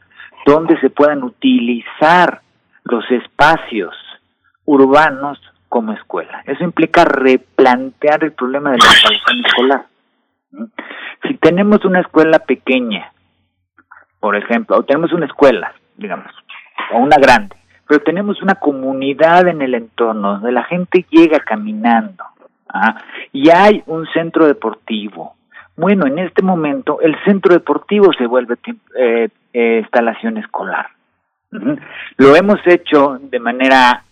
[0.45, 2.41] donde se puedan utilizar
[2.83, 3.93] los espacios
[4.65, 6.43] urbanos como escuela.
[6.45, 9.85] Eso implica replantear el problema de la instalación escolar.
[11.27, 13.11] Si tenemos una escuela pequeña,
[14.19, 16.31] por ejemplo, o tenemos una escuela, digamos,
[16.93, 17.55] o una grande,
[17.87, 22.23] pero tenemos una comunidad en el entorno donde la gente llega caminando
[22.69, 23.01] ¿ah?
[23.31, 25.35] y hay un centro deportivo.
[25.75, 28.57] Bueno, en este momento el centro deportivo se vuelve
[28.97, 30.87] eh, eh, instalación escolar.
[32.17, 34.03] Lo hemos hecho de manera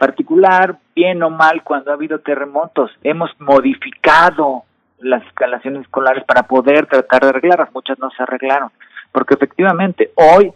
[0.00, 2.90] particular, bien o mal, cuando ha habido terremotos.
[3.04, 4.64] Hemos modificado
[4.98, 7.72] las instalaciones escolares para poder tratar de arreglarlas.
[7.74, 8.70] Muchas no se arreglaron,
[9.12, 10.52] porque efectivamente hoy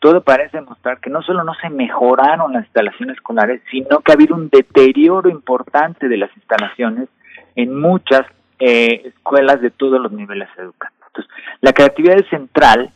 [0.00, 4.14] todo parece mostrar que no solo no se mejoraron las instalaciones escolares, sino que ha
[4.14, 7.08] habido un deterioro importante de las instalaciones
[7.54, 8.22] en muchas
[8.58, 11.06] eh, escuelas de todos los niveles educativos.
[11.08, 12.90] Entonces, la creatividad es central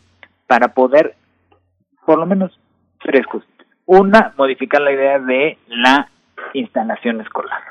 [0.46, 1.14] para poder,
[2.06, 2.58] por lo menos,
[3.02, 3.48] tres cosas.
[3.84, 6.08] Una, modificar la idea de la
[6.54, 7.62] instalación escolar.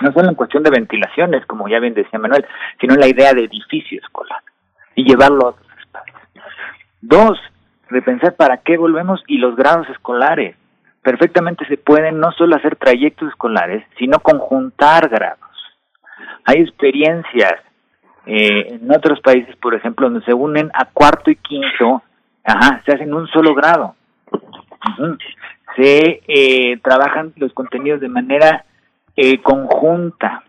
[0.00, 2.46] No solo en cuestión de ventilaciones, como ya bien decía Manuel,
[2.80, 4.40] sino en la idea de edificio escolar
[4.94, 6.18] y llevarlo a otros espacios.
[7.02, 7.38] Dos,
[7.88, 10.56] repensar para qué volvemos y los grados escolares.
[11.02, 15.38] Perfectamente se pueden no solo hacer trayectos escolares, sino conjuntar grados.
[16.44, 17.54] Hay experiencias
[18.26, 22.02] eh, en otros países, por ejemplo, donde se unen a cuarto y quinto,
[22.42, 23.94] ajá, se hacen un solo grado.
[25.76, 28.64] Se eh, trabajan los contenidos de manera
[29.16, 30.42] eh, conjunta.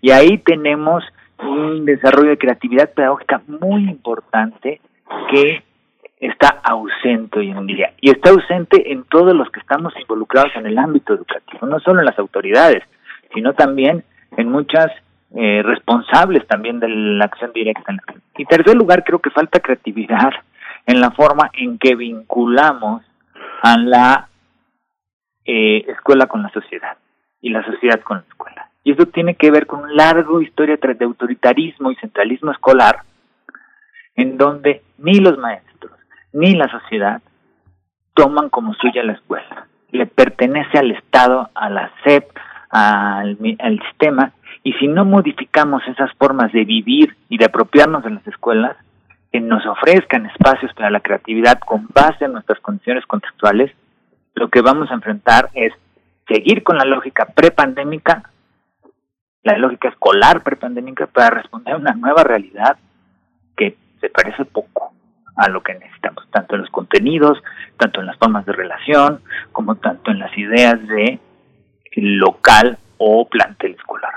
[0.00, 1.04] Y ahí tenemos
[1.38, 4.80] un desarrollo de creatividad pedagógica muy importante
[5.30, 5.62] que
[6.22, 10.66] está ausente hoy en día y está ausente en todos los que estamos involucrados en
[10.66, 12.82] el ámbito educativo, no solo en las autoridades,
[13.34, 14.04] sino también
[14.36, 14.86] en muchas
[15.34, 17.96] eh, responsables también de la acción directa.
[18.36, 20.30] Y tercer lugar, creo que falta creatividad
[20.86, 23.02] en la forma en que vinculamos
[23.62, 24.28] a la
[25.44, 26.96] eh, escuela con la sociedad
[27.40, 28.68] y la sociedad con la escuela.
[28.84, 33.00] Y eso tiene que ver con un largo historia de autoritarismo y centralismo escolar,
[34.14, 35.92] en donde ni los maestros,
[36.32, 37.22] ni la sociedad
[38.14, 39.66] toman como suya la escuela.
[39.90, 42.24] Le pertenece al Estado, a la SEP,
[42.70, 43.36] al,
[43.88, 48.76] sistema, y si no modificamos esas formas de vivir y de apropiarnos de las escuelas,
[49.30, 53.72] que nos ofrezcan espacios para la creatividad con base en nuestras condiciones contextuales,
[54.34, 55.72] lo que vamos a enfrentar es
[56.28, 58.30] seguir con la lógica prepandémica,
[59.42, 62.76] la lógica escolar prepandémica, para responder a una nueva realidad
[63.56, 64.92] que se parece poco
[65.36, 67.42] a lo que necesitamos, tanto en los contenidos,
[67.78, 69.20] tanto en las formas de relación,
[69.52, 71.18] como tanto en las ideas de
[71.96, 74.12] local o plantel escolar.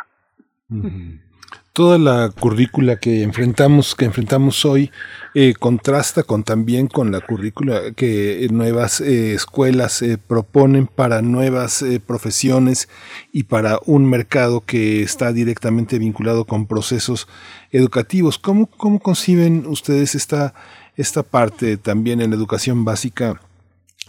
[1.73, 4.91] toda la currícula que enfrentamos, que enfrentamos hoy,
[5.33, 11.83] eh, contrasta con también con la currícula que nuevas eh, escuelas eh, proponen para nuevas
[12.07, 12.87] profesiones
[13.33, 17.27] y para un mercado que está directamente vinculado con procesos
[17.71, 18.39] educativos.
[18.39, 20.53] ¿Cómo, cómo conciben ustedes esta,
[20.97, 23.41] esta parte también en la educación básica?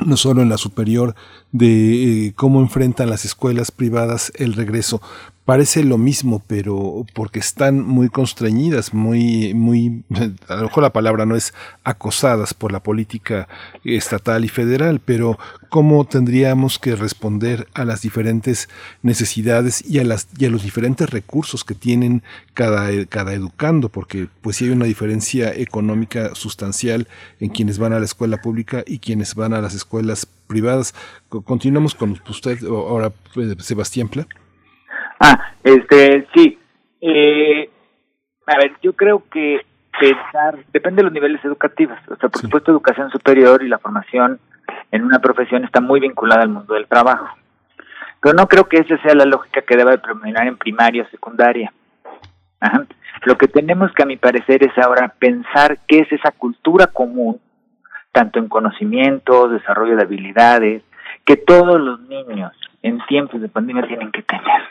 [0.05, 1.15] no solo en la superior,
[1.53, 5.01] de cómo enfrentan las escuelas privadas el regreso
[5.47, 10.03] parece lo mismo, pero porque están muy constreñidas, muy, muy,
[10.49, 13.49] a lo mejor la palabra no es acosadas por la política
[13.85, 18.69] estatal y federal, pero cómo tendríamos que responder a las diferentes
[19.03, 24.29] necesidades y a las y a los diferentes recursos que tienen cada, cada educando, porque
[24.41, 27.07] pues sí hay una diferencia económica sustancial
[27.39, 30.93] en quienes van a la escuela pública y quienes van a las escuelas privadas.
[31.29, 34.27] Continuamos con usted ahora, eh, Sebastián Pla.
[35.21, 36.59] Ah, este, sí.
[37.01, 37.71] Eh,
[38.47, 39.65] a ver, yo creo que
[39.99, 41.99] pensar, depende de los niveles educativos.
[42.09, 44.39] O sea, por supuesto, educación superior y la formación
[44.93, 47.29] en una profesión está muy vinculada al mundo del trabajo.
[48.21, 51.11] Pero no creo que esa sea la lógica que deba de predominar en primaria o
[51.11, 51.73] secundaria.
[52.61, 52.87] Ajá.
[53.25, 57.41] Lo que tenemos que, a mi parecer, es ahora pensar qué es esa cultura común,
[58.13, 60.83] tanto en conocimiento, desarrollo de habilidades,
[61.25, 64.63] que todos los niños en tiempos de pandemia tienen que tener.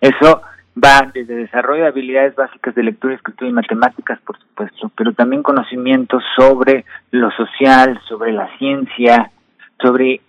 [0.00, 0.42] Eso
[0.82, 5.42] va desde desarrollo de habilidades básicas de lectura, escritura y matemáticas, por supuesto, pero también
[5.42, 9.30] conocimientos sobre lo social, sobre la ciencia,
[9.80, 10.20] sobre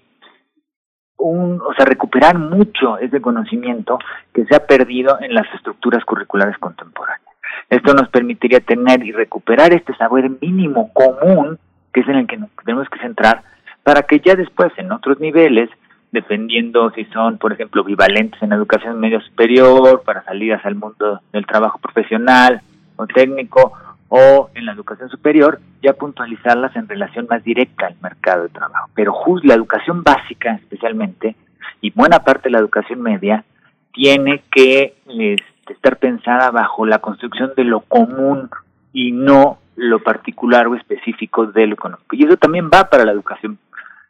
[1.17, 3.97] un, o sea, recuperar mucho ese conocimiento
[4.33, 7.23] que se ha perdido en las estructuras curriculares contemporáneas.
[7.69, 11.57] Esto nos permitiría tener y recuperar este saber mínimo común,
[11.93, 13.43] que es en el que nos tenemos que centrar,
[13.83, 15.69] para que ya después en otros niveles
[16.13, 21.45] dependiendo si son, por ejemplo, bivalentes en educación medio superior, para salidas al mundo del
[21.47, 22.61] trabajo profesional
[22.95, 23.73] o técnico,
[24.09, 28.89] o en la educación superior, ya puntualizarlas en relación más directa al mercado de trabajo.
[28.93, 31.35] Pero justo la educación básica, especialmente,
[31.81, 33.43] y buena parte de la educación media,
[33.91, 38.51] tiene que este, estar pensada bajo la construcción de lo común
[38.93, 42.15] y no lo particular o específico de lo económico.
[42.15, 43.57] Y eso también va para la educación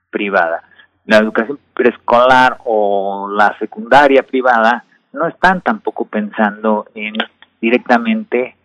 [0.10, 0.64] privada
[1.06, 7.14] la educación preescolar o la secundaria privada no están tampoco pensando en
[7.62, 8.56] directamente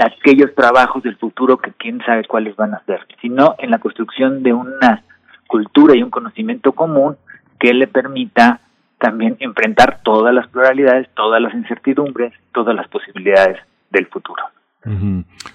[0.00, 4.42] aquellos trabajos del futuro que quién sabe cuáles van a ser, sino en la construcción
[4.42, 5.02] de una
[5.46, 7.16] cultura y un conocimiento común
[7.58, 8.60] que le permita
[8.98, 13.58] también enfrentar todas las pluralidades, todas las incertidumbres, todas las posibilidades
[13.90, 14.42] del futuro.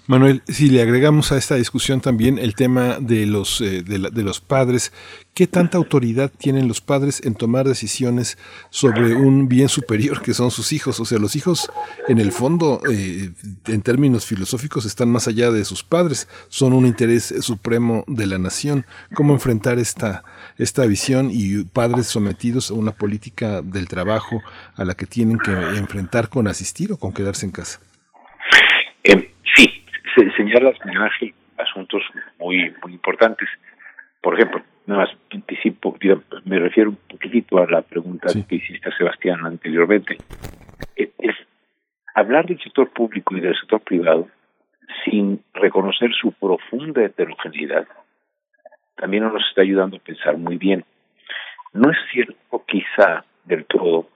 [0.08, 4.42] Manuel, si le agregamos a esta discusión también el tema de los, eh, de, los
[4.42, 4.92] padres,
[5.34, 8.38] ¿qué tanta autoridad tienen los padres en tomar decisiones
[8.72, 11.00] sobre un bien superior que son sus hijos?
[11.00, 11.72] O sea, los hijos,
[12.10, 13.32] en el fondo, eh,
[13.68, 18.38] en términos filosóficos, están más allá de sus padres, son un interés supremo de la
[18.38, 18.86] nación.
[19.14, 20.26] ¿Cómo enfrentar esta,
[20.58, 24.42] esta visión y padres sometidos a una política del trabajo
[24.76, 27.80] a la que tienen que enfrentar con asistir o con quedarse en casa?
[29.04, 29.84] Eh, sí,
[30.16, 32.02] se señalas, Miguel asuntos
[32.40, 33.48] muy, muy importantes.
[34.22, 35.98] Por ejemplo, nada más anticipo,
[36.46, 40.18] me refiero un poquitito a la pregunta que hiciste a Sebastián anteriormente.
[40.96, 41.36] Eh, es
[42.16, 44.28] hablar del sector público y del sector privado
[45.06, 47.88] sin reconocer su profunda heterogeneidad
[49.02, 50.86] también nos está ayudando a pensar muy bien.
[51.74, 54.10] No es cierto, quizá del todo,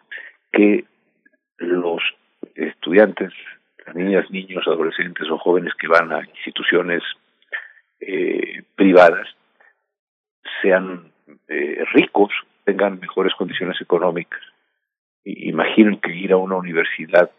[0.51, 0.85] que
[1.57, 2.03] los
[2.53, 3.33] estudiantes
[3.85, 7.03] las niñas, niños, adolescentes o jóvenes que van a instituciones
[7.99, 9.27] eh, privadas
[10.61, 11.11] sean
[11.47, 12.31] eh, ricos,
[12.63, 14.41] tengan mejores condiciones económicas.
[15.23, 17.31] Imaginen que ir a una universidad,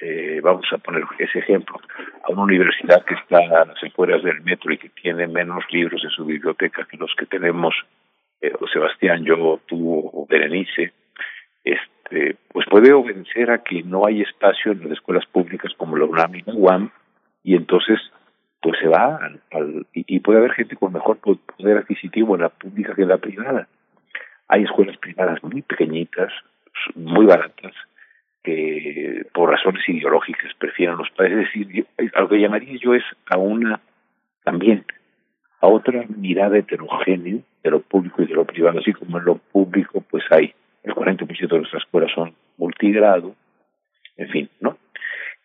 [0.00, 1.80] eh, vamos a poner ese ejemplo,
[2.24, 6.02] a una universidad que está a las afueras del metro y que tiene menos libros
[6.02, 7.74] en su biblioteca que los que tenemos
[8.40, 10.92] eh, Sebastián, yo, tú o Berenice,
[11.64, 15.96] este, este, pues puede obedecer a que no hay espacio en las escuelas públicas como
[15.96, 16.90] la UNAM y la UAM
[17.44, 17.98] y entonces
[18.60, 19.20] pues se va
[19.52, 23.18] al, y, puede haber gente con mejor poder adquisitivo en la pública que en la
[23.18, 23.68] privada.
[24.48, 26.32] Hay escuelas privadas muy pequeñitas,
[26.96, 27.72] muy baratas,
[28.42, 31.46] que por razones ideológicas prefieren los padres.
[31.54, 33.80] Es decir, a lo que llamaría yo es a una
[34.42, 34.84] también
[35.60, 39.34] a otra mirada heterogénea de lo público y de lo privado, así como en lo
[39.36, 43.34] público pues hay el 40% de nuestras escuelas son multigrado,
[44.16, 44.78] en fin, ¿no?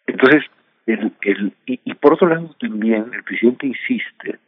[0.08, 0.44] Entonces,
[0.86, 4.40] el, el, y, por otro lado también el presidente insiste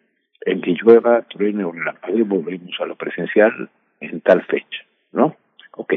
[0.42, 1.74] en que llueva, truene o
[2.10, 5.36] y volvemos a lo presencial en tal fecha, ¿no?
[5.72, 5.94] Ok.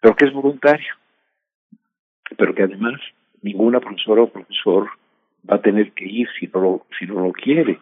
[0.00, 0.94] Pero que es voluntario.
[2.36, 3.00] pero que además
[3.42, 4.88] ninguna profesora o profesor
[5.48, 7.78] va a tener que ir si no lo, si no lo quiere.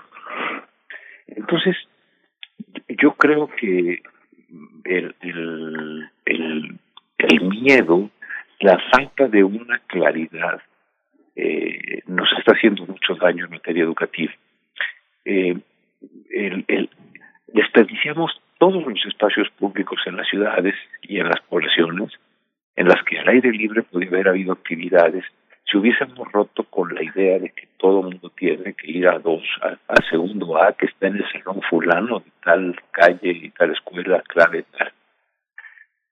[1.26, 1.76] Entonces,
[2.88, 4.02] yo creo que
[4.84, 6.78] el, el,
[7.18, 8.10] el, miedo,
[8.60, 10.60] la falta de una claridad,
[11.36, 14.32] eh, nos está haciendo mucho daño en materia educativa.
[15.24, 15.56] Eh,
[17.48, 22.12] desperdiciamos todos los espacios públicos en las ciudades y en las poblaciones
[22.76, 25.24] en las que al aire libre podría haber habido actividades
[25.64, 29.42] si hubiésemos roto con la idea de que todo mundo tiene que ir a dos,
[29.62, 34.22] a, segundo A, que está en el salón fulano de tal calle y tal escuela,
[34.22, 34.92] clave tal,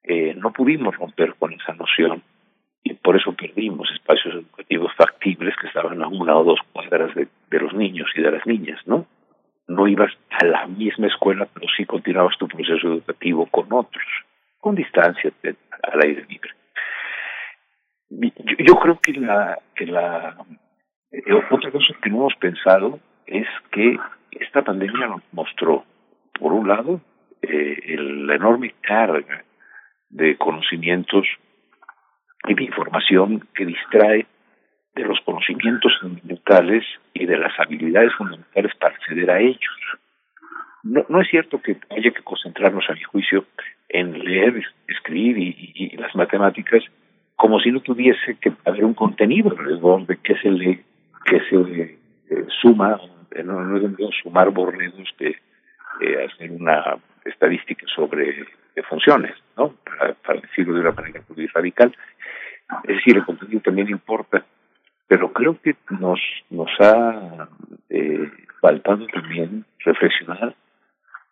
[0.04, 2.22] eh, no pudimos romper con esa noción
[2.82, 7.28] y por eso perdimos espacios educativos factibles que estaban a una o dos cuadras de,
[7.50, 9.06] de los niños y de las niñas, ¿no?
[9.68, 14.04] No ibas a la misma escuela, pero sí continuabas tu proceso educativo con otros,
[14.58, 15.30] con distancia,
[15.82, 16.50] al aire libre
[18.10, 20.36] yo, creo que la, que la
[21.12, 23.96] eh, otra cosa que no hemos pensado es que
[24.32, 25.84] esta pandemia nos mostró,
[26.38, 27.00] por un lado,
[27.42, 29.44] eh, la enorme carga
[30.08, 31.26] de conocimientos
[32.48, 34.26] y de información que distrae
[34.94, 39.76] de los conocimientos fundamentales y de las habilidades fundamentales para acceder a ellos.
[40.82, 43.44] No, no es cierto que haya que concentrarnos, a mi juicio,
[43.88, 46.82] en leer, escribir y las matemáticas,
[47.40, 50.84] como si no tuviese que haber un contenido alrededor de qué se le
[51.24, 53.00] que se eh, suma
[53.42, 55.30] no, no es sumar borregos de
[56.02, 58.46] eh, hacer una estadística sobre
[58.90, 59.72] funciones no
[60.22, 61.96] para, decirlo de una manera muy radical.
[62.84, 64.44] Es decir el contenido también importa
[65.08, 66.20] pero creo que nos
[66.50, 67.48] nos ha
[67.88, 70.54] eh, faltado también reflexionar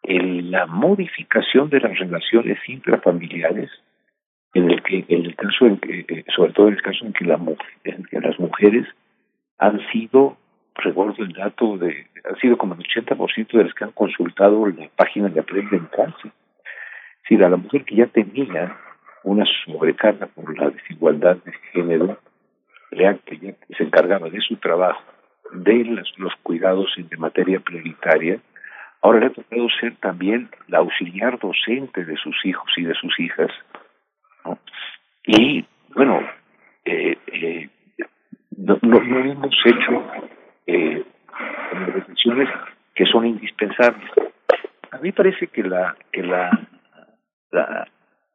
[0.05, 3.71] en la modificación de las relaciones intrafamiliares
[4.55, 7.13] en el que en el caso en que eh, sobre todo en el caso en
[7.13, 7.39] que, la,
[7.85, 8.87] en que las mujeres
[9.59, 10.37] han sido
[10.75, 14.89] recuerdo el dato de han sido como el 80% de las que han consultado la
[14.97, 16.33] página de Aprende en Casa
[17.27, 18.77] si a la mujer que ya tenía
[19.25, 22.19] una sobrecarga por la desigualdad de género
[22.91, 25.03] que ya se encargaba de su trabajo
[25.53, 25.85] de
[26.17, 28.41] los cuidados de materia prioritaria
[29.03, 33.19] ahora le ha tocado ser también la auxiliar docente de sus hijos y de sus
[33.21, 33.51] hijas
[35.27, 36.21] y bueno,
[36.85, 37.69] eh, eh,
[38.57, 40.13] no, no, hemos hecho
[40.67, 41.05] eh,
[41.73, 42.49] reflexiones
[42.95, 44.11] que son indispensables.
[44.91, 46.51] A mí parece que la, que la,
[47.51, 47.87] la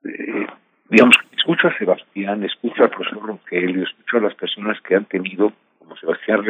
[0.06, 0.48] eh,
[0.90, 5.51] digamos, escucho a Sebastián, escucho al profesor Rogelio, escucho a las personas que han tenido,
[5.80, 6.43] como Sebastián,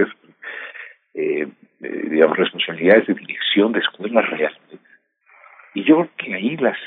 [1.14, 1.48] eh,
[1.80, 4.60] digamos, responsabilidades de dirección de escuelas reales.
[5.74, 6.78] Y yo creo que ahí las,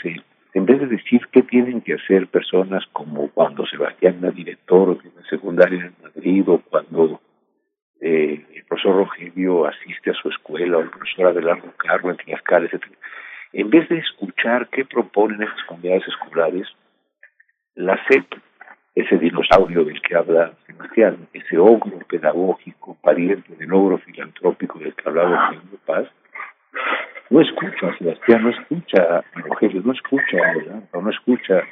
[0.57, 5.11] en vez de decir qué tienen que hacer personas como cuando Sebastián era director de
[5.11, 7.21] una secundaria en Madrid o cuando
[8.01, 12.71] eh, el profesor Rogelio asiste a su escuela o el profesor Adelardo Carro en Tlaxcala,
[12.73, 12.85] etc.
[13.53, 16.67] En vez de escuchar qué proponen esas comunidades escolares,
[17.75, 18.25] la CEP,
[18.95, 25.07] ese dinosaurio del que habla Sebastián, ese ogro pedagógico, pariente del ogro filantrópico del que
[25.07, 26.09] hablaba Eugenio Paz,
[27.31, 30.39] no escucha a Sebastián, no escucha a Rogelio, no escucha
[30.93, 31.63] a no escucha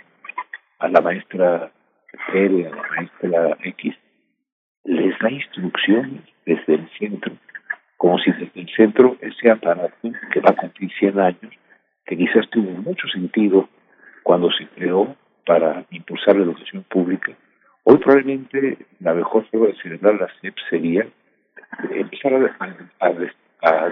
[0.79, 1.71] a la maestra
[2.33, 3.95] Pérez, a la maestra X,
[4.85, 7.33] les da instrucciones desde el centro,
[7.97, 11.55] como si desde el centro ese aparato que va a cumplir 100 años,
[12.05, 13.69] que quizás tuvo mucho sentido
[14.23, 15.17] cuando se creó
[15.47, 17.33] para impulsar la educación pública,
[17.85, 21.07] hoy probablemente la mejor forma de celebrar la SEP sería
[21.91, 23.07] empezar a,
[23.61, 23.89] a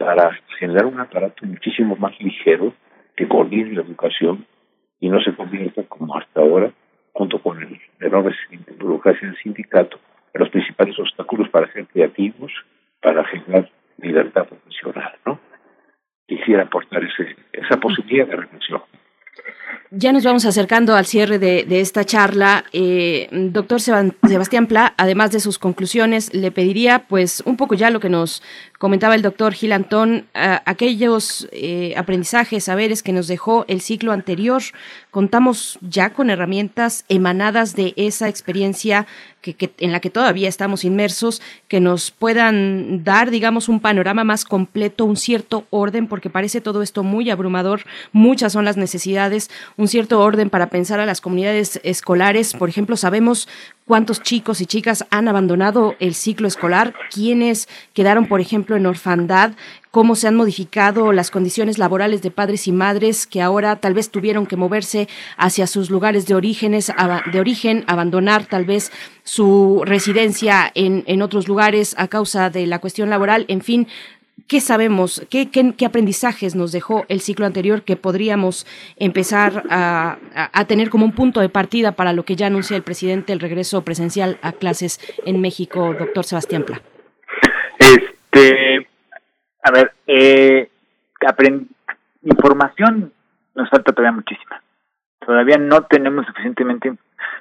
[0.00, 2.72] para generar un aparato muchísimo más ligero
[3.14, 4.46] que coordine la educación
[4.98, 6.72] y no se convierta como hasta ahora,
[7.12, 8.34] junto con el enorme
[8.78, 10.00] burocracia del sindicato,
[10.32, 12.50] en los principales obstáculos para ser creativos,
[13.02, 15.38] para generar libertad profesional, ¿no?
[16.26, 18.80] Quisiera aportar ese, esa posibilidad de reflexión.
[19.92, 22.64] Ya nos vamos acercando al cierre de, esta charla.
[22.72, 27.98] Eh, doctor Sebastián Pla, además de sus conclusiones, le pediría, pues, un poco ya lo
[27.98, 28.40] que nos
[28.78, 34.62] comentaba el doctor Gil Antón, aquellos eh, aprendizajes, saberes que nos dejó el ciclo anterior.
[35.10, 39.08] Contamos ya con herramientas emanadas de esa experiencia
[39.40, 44.44] que, en la que todavía estamos inmersos, que nos puedan dar, digamos, un panorama más
[44.44, 49.88] completo, un cierto orden, porque parece todo esto muy abrumador, muchas son las necesidades, un
[49.88, 52.52] cierto orden para pensar a las comunidades escolares.
[52.54, 53.48] Por ejemplo, sabemos
[53.90, 59.54] cuántos chicos y chicas han abandonado el ciclo escolar, quiénes quedaron, por ejemplo, en orfandad,
[59.90, 64.12] cómo se han modificado las condiciones laborales de padres y madres que ahora tal vez
[64.12, 66.92] tuvieron que moverse hacia sus lugares de orígenes,
[67.32, 68.92] de origen, abandonar tal vez
[69.24, 73.88] su residencia en, en otros lugares a causa de la cuestión laboral, en fin,
[74.50, 75.24] ¿Qué sabemos?
[75.30, 81.04] ¿Qué, qué, aprendizajes nos dejó el ciclo anterior que podríamos empezar a, a, tener como
[81.04, 84.50] un punto de partida para lo que ya anuncia el presidente, el regreso presencial a
[84.50, 86.80] clases en México, doctor Sebastián Pla?
[87.78, 88.88] Este,
[89.62, 90.68] a ver, eh,
[92.24, 93.12] información
[93.54, 94.60] nos falta todavía muchísima.
[95.24, 96.92] Todavía no tenemos suficientemente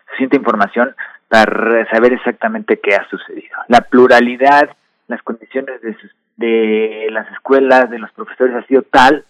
[0.06, 0.96] suficiente información
[1.28, 3.58] para saber exactamente qué ha sucedido.
[3.68, 4.70] La pluralidad,
[5.10, 9.26] las condiciones de sus de las escuelas, de los profesores ha sido tal,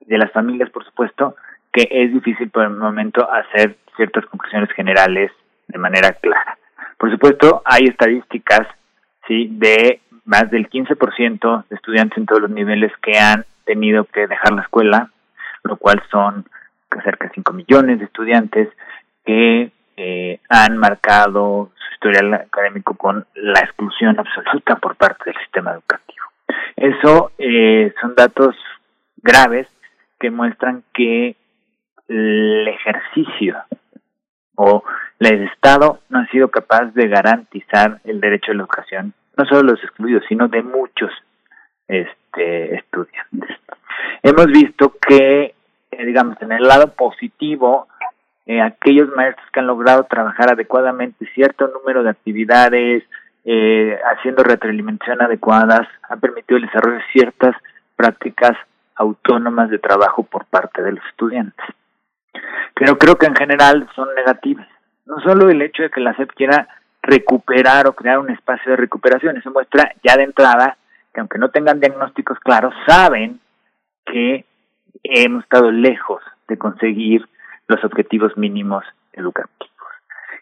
[0.00, 1.36] de las familias por supuesto,
[1.72, 5.30] que es difícil por el momento hacer ciertas conclusiones generales
[5.68, 6.58] de manera clara.
[6.98, 8.66] Por supuesto, hay estadísticas
[9.28, 14.26] sí de más del 15% de estudiantes en todos los niveles que han tenido que
[14.26, 15.10] dejar la escuela,
[15.62, 16.44] lo cual son
[17.04, 18.68] cerca de 5 millones de estudiantes
[19.24, 25.72] que eh, han marcado su historial académico con la exclusión absoluta por parte del sistema
[25.72, 26.24] educativo.
[26.76, 28.54] Eso eh, son datos
[29.16, 29.66] graves
[30.20, 31.36] que muestran que
[32.08, 33.56] el ejercicio
[34.54, 34.84] o
[35.18, 39.62] el Estado no ha sido capaz de garantizar el derecho a la educación, no solo
[39.62, 41.10] de los excluidos, sino de muchos
[41.88, 43.56] este, estudiantes.
[44.22, 45.54] Hemos visto que,
[45.90, 47.88] eh, digamos, en el lado positivo,
[48.48, 53.04] eh, aquellos maestros que han logrado trabajar adecuadamente cierto número de actividades,
[53.44, 57.54] eh, haciendo retroalimentación adecuadas, ha permitido el desarrollo de ciertas
[57.94, 58.52] prácticas
[58.94, 61.66] autónomas de trabajo por parte de los estudiantes.
[62.74, 64.66] Pero creo que en general son negativas.
[65.04, 66.68] No solo el hecho de que la SEP quiera
[67.02, 70.78] recuperar o crear un espacio de recuperación, eso muestra ya de entrada
[71.12, 73.40] que aunque no tengan diagnósticos claros, saben
[74.06, 74.46] que
[75.02, 77.28] hemos estado lejos de conseguir
[77.68, 79.68] los objetivos mínimos educativos.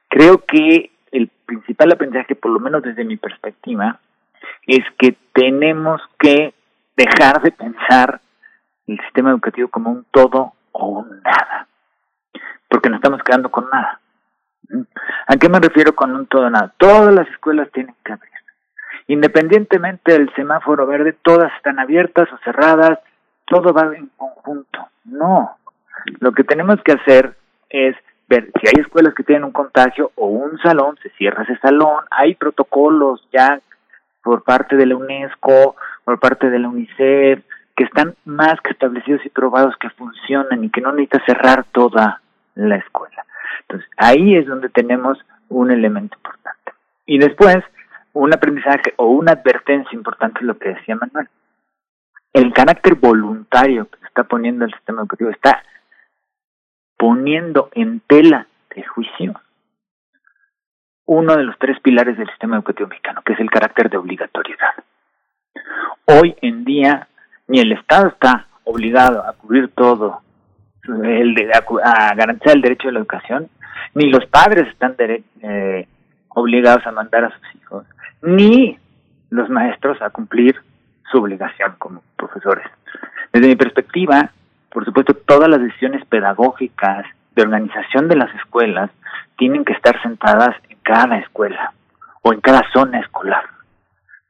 [0.08, 3.98] Creo que el principal aprendizaje, por lo menos desde mi perspectiva,
[4.66, 6.54] es que tenemos que
[6.96, 8.20] dejar de pensar
[8.86, 11.66] el sistema educativo como un todo o un nada,
[12.68, 14.00] porque nos estamos quedando con nada.
[15.26, 16.72] ¿A qué me refiero con un todo o nada?
[16.76, 18.32] Todas las escuelas tienen que abrir.
[19.08, 22.98] Independientemente del semáforo verde, todas están abiertas o cerradas,
[23.44, 24.88] todo va en conjunto.
[25.04, 25.56] No.
[26.20, 27.36] Lo que tenemos que hacer
[27.68, 27.96] es
[28.28, 32.04] ver si hay escuelas que tienen un contagio o un salón, se cierra ese salón,
[32.10, 33.60] hay protocolos ya
[34.22, 37.44] por parte de la UNESCO, por parte de la UNICEF,
[37.76, 42.20] que están más que establecidos y probados que funcionan y que no necesita cerrar toda
[42.54, 43.24] la escuela.
[43.60, 45.18] Entonces, ahí es donde tenemos
[45.48, 46.72] un elemento importante.
[47.04, 47.58] Y después,
[48.14, 51.28] un aprendizaje o una advertencia importante es lo que decía Manuel.
[52.32, 55.62] El carácter voluntario que se está poniendo el sistema educativo está
[56.96, 59.40] poniendo en tela de juicio
[61.06, 64.74] uno de los tres pilares del sistema educativo mexicano, que es el carácter de obligatoriedad.
[66.06, 67.08] Hoy en día
[67.46, 70.20] ni el Estado está obligado a cubrir todo,
[70.82, 73.48] el de, a, garantizar el derecho a la educación,
[73.94, 75.86] ni los padres están eh,
[76.28, 77.86] obligados a mandar a sus hijos,
[78.22, 78.78] ni
[79.30, 80.56] los maestros a cumplir
[81.10, 82.66] su obligación como profesores.
[83.32, 84.30] Desde mi perspectiva,
[84.76, 88.90] por supuesto, todas las decisiones pedagógicas de organización de las escuelas
[89.38, 91.72] tienen que estar sentadas en cada escuela
[92.20, 93.44] o en cada zona escolar,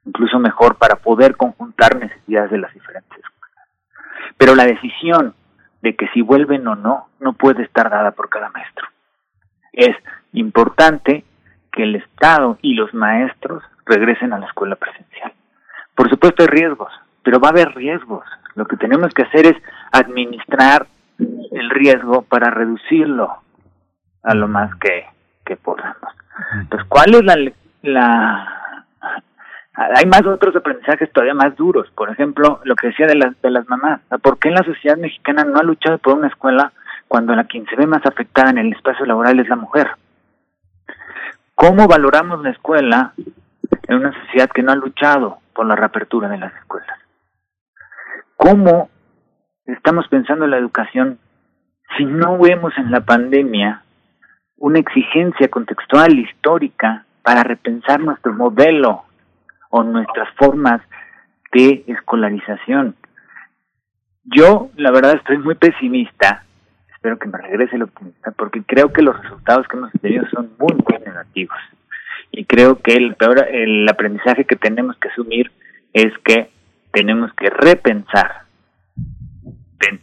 [0.05, 3.67] incluso mejor para poder conjuntar necesidades de las diferentes escuelas.
[4.39, 5.35] Pero la decisión
[5.83, 8.87] de que si vuelven o no no puede estar dada por cada maestro.
[9.73, 9.97] Es
[10.33, 11.25] importante
[11.73, 15.33] que el Estado y los maestros regresen a la escuela presencial.
[15.97, 16.93] Por supuesto hay riesgos,
[17.25, 18.25] pero va a haber riesgos.
[18.57, 19.57] Lo que tenemos que hacer es
[19.93, 20.87] administrar
[21.19, 23.31] el riesgo para reducirlo
[24.23, 25.05] a lo más que,
[25.45, 26.13] que podamos.
[26.55, 27.37] Entonces, ¿cuál es la,
[27.83, 28.85] la...
[29.75, 31.89] Hay más otros aprendizajes todavía más duros.
[31.95, 34.01] Por ejemplo, lo que decía de las, de las mamás.
[34.23, 36.73] ¿Por qué la sociedad mexicana no ha luchado por una escuela
[37.09, 39.91] cuando la quien se ve más afectada en el espacio laboral es la mujer?
[41.55, 43.13] ¿Cómo valoramos la escuela
[43.87, 47.06] en una sociedad que no ha luchado por la reapertura de las escuelas?
[48.37, 48.89] ¿Cómo
[49.67, 51.19] estamos pensando en la educación
[51.97, 53.83] si no vemos en la pandemia
[54.57, 59.05] una exigencia contextual histórica para repensar nuestro modelo
[59.71, 60.81] o nuestras formas
[61.53, 62.95] de escolarización?
[64.25, 66.47] Yo, la verdad, estoy muy pesimista
[67.07, 70.51] espero que me regrese el optimista, porque creo que los resultados que hemos tenido son
[70.59, 71.57] muy, muy negativos.
[72.33, 75.53] Y creo que el peor, el aprendizaje que tenemos que asumir
[75.93, 76.51] es que
[76.97, 78.45] tenemos que repensar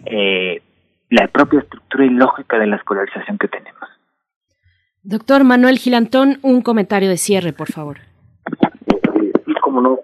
[0.05, 0.61] eh,
[1.09, 3.89] la propia estructura y lógica de la escolarización que tenemos.
[5.01, 7.97] Doctor Manuel Gilantón, un comentario de cierre, por favor.
[9.47, 9.99] Y como no,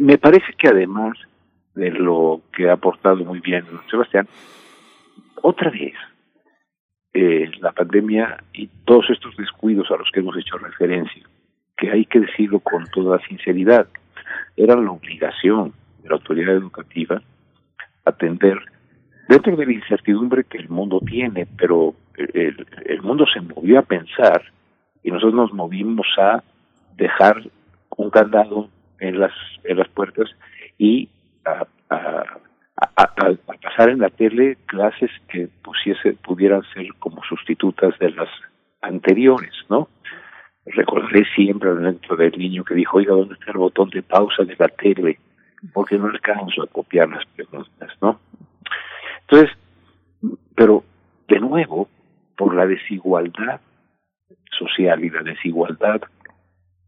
[0.00, 1.16] me parece que además
[1.76, 4.26] de lo que ha aportado muy bien Sebastián,
[5.42, 5.94] otra vez
[7.14, 11.22] eh, la pandemia y todos estos descuidos a los que hemos hecho referencia,
[11.76, 13.86] que hay que decirlo con toda sinceridad,
[14.56, 17.22] era la obligación de la autoridad educativa
[18.04, 18.58] atender
[19.28, 23.82] dentro de la incertidumbre que el mundo tiene, pero el, el mundo se movió a
[23.82, 24.42] pensar
[25.02, 26.42] y nosotros nos movimos a
[26.96, 27.42] dejar
[27.96, 28.68] un candado
[28.98, 29.32] en las
[29.64, 30.28] en las puertas
[30.78, 31.08] y
[31.44, 31.66] a,
[33.62, 35.48] pasar en la tele clases que
[36.22, 38.28] pudieran ser como sustitutas de las
[38.80, 39.88] anteriores, ¿no?
[40.72, 44.56] Recordaré siempre dentro del niño que dijo, oiga, ¿dónde está el botón de pausa de
[44.58, 45.18] la tele?
[45.72, 48.20] Porque no alcanzo a copiar las preguntas, ¿no?
[49.22, 49.56] Entonces,
[50.54, 50.84] pero
[51.28, 51.88] de nuevo,
[52.36, 53.60] por la desigualdad
[54.58, 56.00] social y la desigualdad,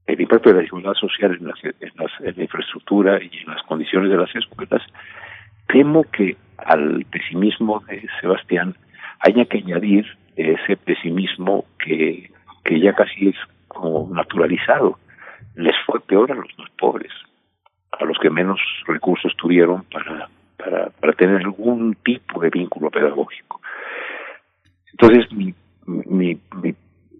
[0.06, 3.54] el impacto de la desigualdad social en, las, en, las, en la infraestructura y en
[3.54, 4.82] las condiciones de las escuelas,
[5.68, 8.74] temo que al pesimismo de Sebastián
[9.20, 12.30] haya que añadir ese pesimismo que,
[12.64, 13.36] que ya casi es
[13.72, 14.98] como naturalizado.
[15.54, 17.12] Les fue peor a los más pobres,
[17.92, 23.60] a los que menos recursos tuvieron para, para, para tener algún tipo de vínculo pedagógico.
[24.92, 25.54] Entonces, mi,
[25.86, 26.38] mi,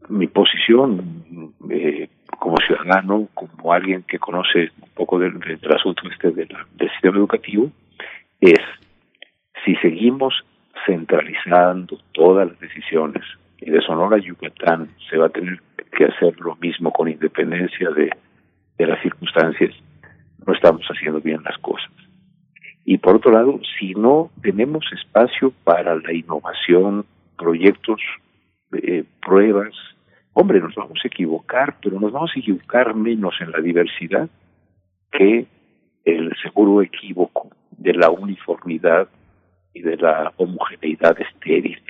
[0.09, 2.09] mi, posición eh,
[2.39, 7.71] como ciudadano, como alguien que conoce un poco del, del asunto este del sistema educativo,
[8.41, 8.61] es
[9.65, 10.45] si seguimos
[10.87, 13.23] centralizando todas las decisiones
[13.65, 15.61] y de Sonora a Yucatán se va a tener
[15.97, 18.11] que hacer lo mismo con independencia de,
[18.79, 19.73] las circunstancias,
[20.45, 21.93] no estamos haciendo bien las cosas.
[22.85, 27.07] Y por otro lado, si no tenemos espacio para la innovación,
[27.39, 28.01] proyectos,
[28.73, 29.73] eh, pruebas,
[30.33, 34.29] hombre, nos vamos a equivocar, pero nos vamos a equivocar menos en la diversidad
[35.13, 35.47] que
[36.05, 39.09] el seguro equívoco de la uniformidad
[39.73, 41.81] y de la homogeneidad estéril.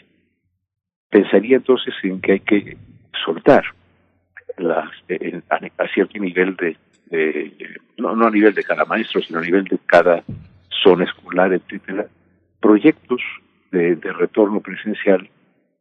[1.12, 2.78] Pensaría entonces en que hay que
[3.22, 3.64] soltar
[4.56, 4.88] las,
[5.50, 9.78] a, cierto nivel de, no, no a nivel de cada maestro, sino a nivel de
[9.84, 10.24] cada
[10.82, 12.06] zona escolar, etcétera,
[12.60, 13.20] proyectos
[13.70, 15.28] de, de retorno presencial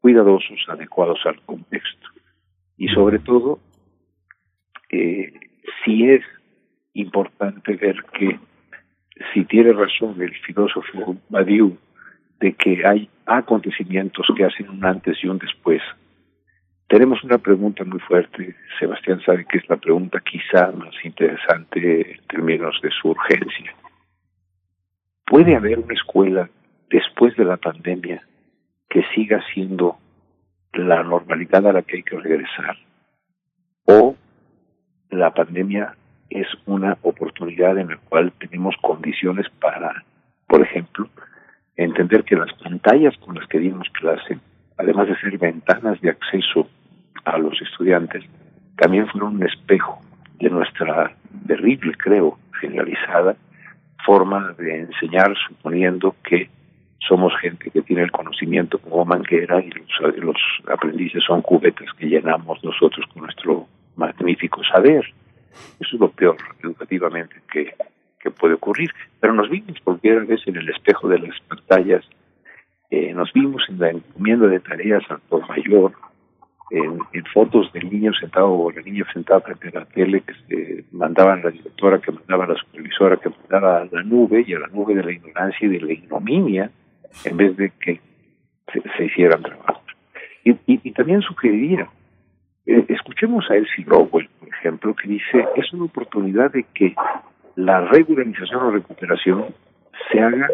[0.01, 2.09] cuidadosos, adecuados al contexto.
[2.77, 3.59] Y sobre todo,
[4.89, 5.31] eh,
[5.85, 6.25] si es
[6.93, 8.37] importante ver que
[9.33, 11.77] si tiene razón el filósofo Badiou
[12.41, 15.81] de que hay acontecimientos que hacen un antes y un después,
[16.87, 18.55] tenemos una pregunta muy fuerte.
[18.79, 23.73] Sebastián sabe que es la pregunta quizá más interesante en términos de su urgencia.
[25.25, 26.49] ¿Puede haber una escuela
[26.89, 28.21] después de la pandemia
[28.89, 29.97] que siga siendo
[30.73, 32.75] la normalidad a la que hay que regresar?
[33.85, 34.17] ¿O
[35.11, 35.95] la pandemia
[36.29, 40.03] es una oportunidad en la cual tenemos condiciones para,
[40.47, 41.07] por ejemplo,
[41.83, 44.37] entender que las pantallas con las que dimos clase,
[44.77, 46.67] además de ser ventanas de acceso
[47.25, 48.23] a los estudiantes,
[48.77, 50.01] también fueron un espejo
[50.39, 51.15] de nuestra
[51.47, 53.35] terrible, creo, generalizada
[54.05, 56.49] forma de enseñar, suponiendo que
[57.07, 60.37] somos gente que tiene el conocimiento como manguera y los, los
[60.67, 65.05] aprendices son cubetas que llenamos nosotros con nuestro magnífico saber.
[65.79, 67.73] Eso es lo peor educativamente que,
[68.21, 68.91] que puede ocurrir.
[69.19, 72.03] Pero nos vimos por primera vez en el espejo de las pantallas,
[72.89, 75.93] eh, nos vimos en la encomienda de tareas al por mayor,
[76.71, 76.99] en,
[77.33, 81.43] fotos del niño sentado o la niña sentada frente a la tele que se mandaban
[81.43, 84.95] la directora, que mandaba la supervisora, que mandaba a la nube y a la nube
[84.95, 86.71] de la ignorancia y de la ignominia
[87.25, 87.99] en vez de que
[88.71, 89.83] se, se hicieran trabajos.
[90.43, 91.89] Y, y, y también sugeriría
[92.65, 96.95] eh, escuchemos a Elsie Rowell, por ejemplo, que dice, es una oportunidad de que
[97.55, 99.45] la regularización o recuperación
[100.11, 100.47] se haga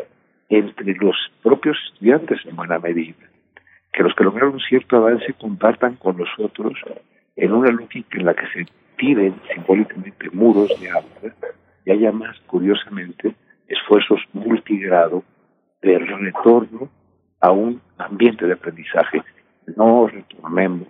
[0.50, 3.16] entre los propios estudiantes en buena medida,
[3.94, 6.74] que los que lograron cierto avance compartan con los otros
[7.36, 8.66] en una lógica en la que se
[8.98, 11.34] tiren simbólicamente muros de agua
[11.86, 13.36] y haya más, curiosamente,
[13.68, 15.24] esfuerzos multigrado
[15.82, 16.90] de retorno
[17.40, 19.22] a un ambiente de aprendizaje.
[19.76, 20.88] No retornemos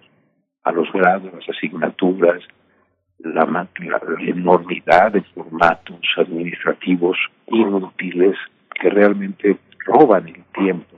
[0.64, 2.42] a los grados, las asignaturas,
[3.20, 3.70] la, la,
[4.20, 8.36] enormidad de formatos administrativos inútiles
[8.80, 10.98] que realmente roban el tiempo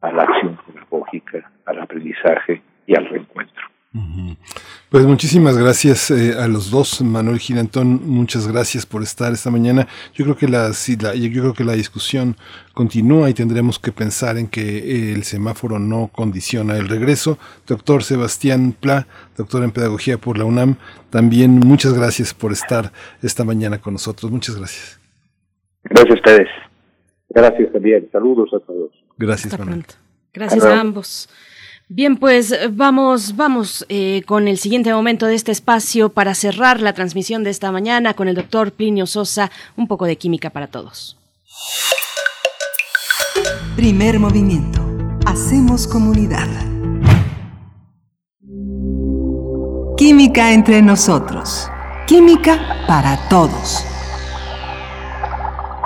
[0.00, 3.73] a la acción pedagógica, al aprendizaje y al reencuentro.
[4.90, 9.86] Pues muchísimas gracias eh, a los dos, Manuel Girantón, muchas gracias por estar esta mañana.
[10.14, 12.36] Yo creo que la, yo creo que la discusión
[12.72, 17.38] continúa y tendremos que pensar en que el semáforo no condiciona el regreso.
[17.68, 19.06] Doctor Sebastián Pla,
[19.36, 20.74] doctor en pedagogía por la UNAM,
[21.10, 22.90] también muchas gracias por estar
[23.22, 24.32] esta mañana con nosotros.
[24.32, 24.98] Muchas gracias.
[25.84, 26.48] Gracias a ustedes.
[27.28, 28.08] Gracias también.
[28.10, 28.90] Saludos a todos.
[29.18, 29.84] Gracias, Manuel.
[30.32, 31.28] Gracias a ambos.
[31.88, 36.80] Bien, pues eh, vamos, vamos eh, con el siguiente momento de este espacio para cerrar
[36.80, 40.66] la transmisión de esta mañana con el doctor Plinio Sosa, un poco de química para
[40.66, 41.18] todos.
[43.76, 44.80] Primer movimiento.
[45.26, 46.48] Hacemos comunidad.
[49.96, 51.68] Química entre nosotros.
[52.06, 53.84] Química para todos.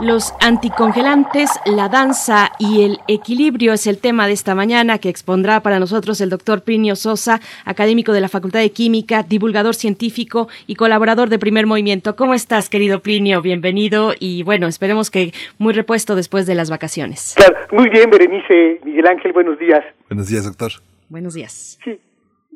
[0.00, 5.60] Los anticongelantes, la danza y el equilibrio es el tema de esta mañana que expondrá
[5.60, 10.76] para nosotros el doctor Plinio Sosa, académico de la Facultad de Química, divulgador científico y
[10.76, 12.14] colaborador de Primer Movimiento.
[12.14, 13.42] ¿Cómo estás, querido Plinio?
[13.42, 17.34] Bienvenido y bueno, esperemos que muy repuesto después de las vacaciones.
[17.36, 19.84] Claro, muy bien, Berenice, Miguel Ángel, buenos días.
[20.08, 20.70] Buenos días, doctor.
[21.08, 21.76] Buenos días.
[21.82, 21.98] Sí,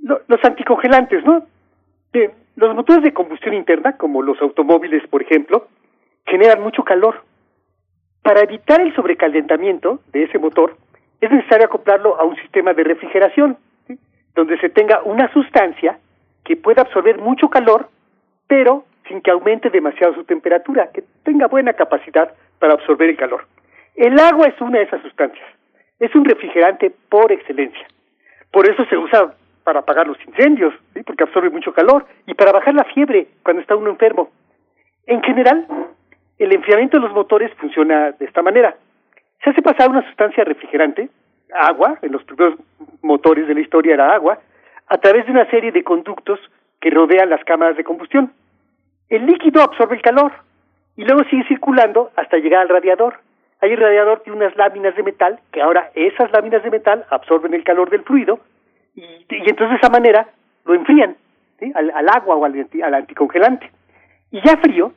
[0.04, 1.44] los anticongelantes, ¿no?
[2.54, 5.66] los motores de combustión interna, como los automóviles, por ejemplo,
[6.26, 7.24] generan mucho calor
[8.22, 10.76] para evitar el sobrecalentamiento de ese motor,
[11.20, 13.56] es necesario acoplarlo a un sistema de refrigeración,
[14.34, 15.98] donde se tenga una sustancia
[16.44, 17.88] que pueda absorber mucho calor,
[18.46, 23.46] pero sin que aumente demasiado su temperatura, que tenga buena capacidad para absorber el calor.
[23.94, 25.46] El agua es una de esas sustancias.
[25.98, 27.86] Es un refrigerante por excelencia.
[28.50, 29.34] Por eso se usa
[29.64, 30.74] para apagar los incendios,
[31.06, 34.30] porque absorbe mucho calor, y para bajar la fiebre cuando está uno enfermo.
[35.06, 35.66] En general,
[36.38, 38.74] el enfriamiento de los motores funciona de esta manera.
[39.42, 41.08] Se hace pasar una sustancia refrigerante,
[41.52, 42.58] agua, en los primeros
[43.02, 44.38] motores de la historia era agua,
[44.88, 46.38] a través de una serie de conductos
[46.80, 48.32] que rodean las cámaras de combustión.
[49.08, 50.32] El líquido absorbe el calor
[50.96, 53.20] y luego sigue circulando hasta llegar al radiador.
[53.60, 57.54] Ahí el radiador tiene unas láminas de metal que ahora esas láminas de metal absorben
[57.54, 58.40] el calor del fluido
[58.94, 60.28] y, entonces de esa manera
[60.64, 61.16] lo enfrían
[61.74, 63.70] al, agua o al, al anticongelante.
[64.30, 64.92] Y ya frío,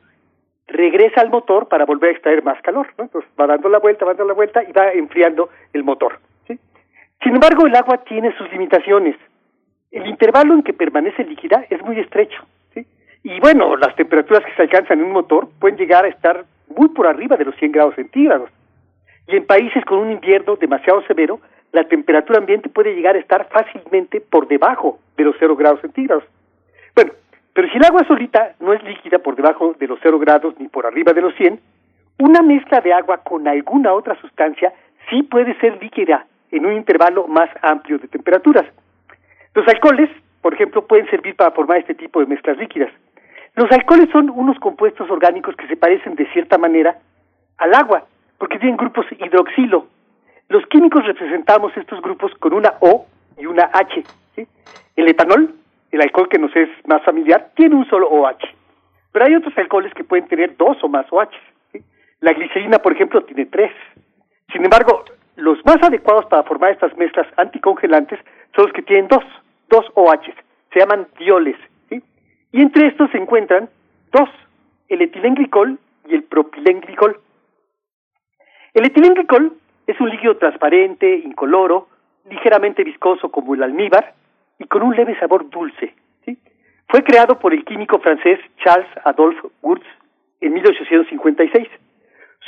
[0.66, 3.04] regresa al motor para volver a extraer más calor, ¿no?
[3.04, 6.18] Entonces va dando la vuelta, va dando la vuelta y va enfriando el motor.
[7.22, 9.16] Sin embargo, el agua tiene sus limitaciones.
[9.90, 12.44] El intervalo en que permanece líquida es muy estrecho.
[13.22, 16.88] Y bueno, las temperaturas que se alcanzan en un motor pueden llegar a estar muy
[16.90, 18.50] por arriba de los 100 grados centígrados.
[19.26, 21.40] Y en países con un invierno demasiado severo,
[21.72, 26.22] la temperatura ambiente puede llegar a estar fácilmente por debajo de los 0 grados centígrados.
[26.94, 27.12] Bueno,
[27.56, 30.68] pero si el agua solita no es líquida por debajo de los 0 grados ni
[30.68, 31.58] por arriba de los 100,
[32.18, 34.74] una mezcla de agua con alguna otra sustancia
[35.08, 38.66] sí puede ser líquida en un intervalo más amplio de temperaturas.
[39.54, 40.10] Los alcoholes,
[40.42, 42.90] por ejemplo, pueden servir para formar este tipo de mezclas líquidas.
[43.54, 46.98] Los alcoholes son unos compuestos orgánicos que se parecen de cierta manera
[47.56, 48.04] al agua,
[48.36, 49.86] porque tienen grupos hidroxilo.
[50.50, 53.06] Los químicos representamos estos grupos con una O
[53.38, 54.04] y una H.
[54.94, 55.54] El etanol
[55.96, 58.38] el alcohol que nos es más familiar, tiene un solo OH.
[59.12, 61.30] Pero hay otros alcoholes que pueden tener dos o más OH.
[62.20, 63.72] La glicerina, por ejemplo, tiene tres.
[64.52, 65.04] Sin embargo,
[65.36, 68.18] los más adecuados para formar estas mezclas anticongelantes
[68.54, 69.24] son los que tienen dos,
[69.68, 70.32] dos OH.
[70.72, 71.56] Se llaman dioles.
[72.52, 73.68] Y entre estos se encuentran
[74.12, 74.28] dos,
[74.88, 77.20] el etilenglicol y el propilenglicol.
[78.74, 79.52] El etilenglicol
[79.86, 81.88] es un líquido transparente, incoloro,
[82.28, 84.14] ligeramente viscoso como el almíbar,
[84.58, 85.94] y con un leve sabor dulce.
[86.24, 86.38] ¿sí?
[86.88, 89.86] Fue creado por el químico francés Charles Adolphe Wurtz
[90.40, 91.68] en 1856.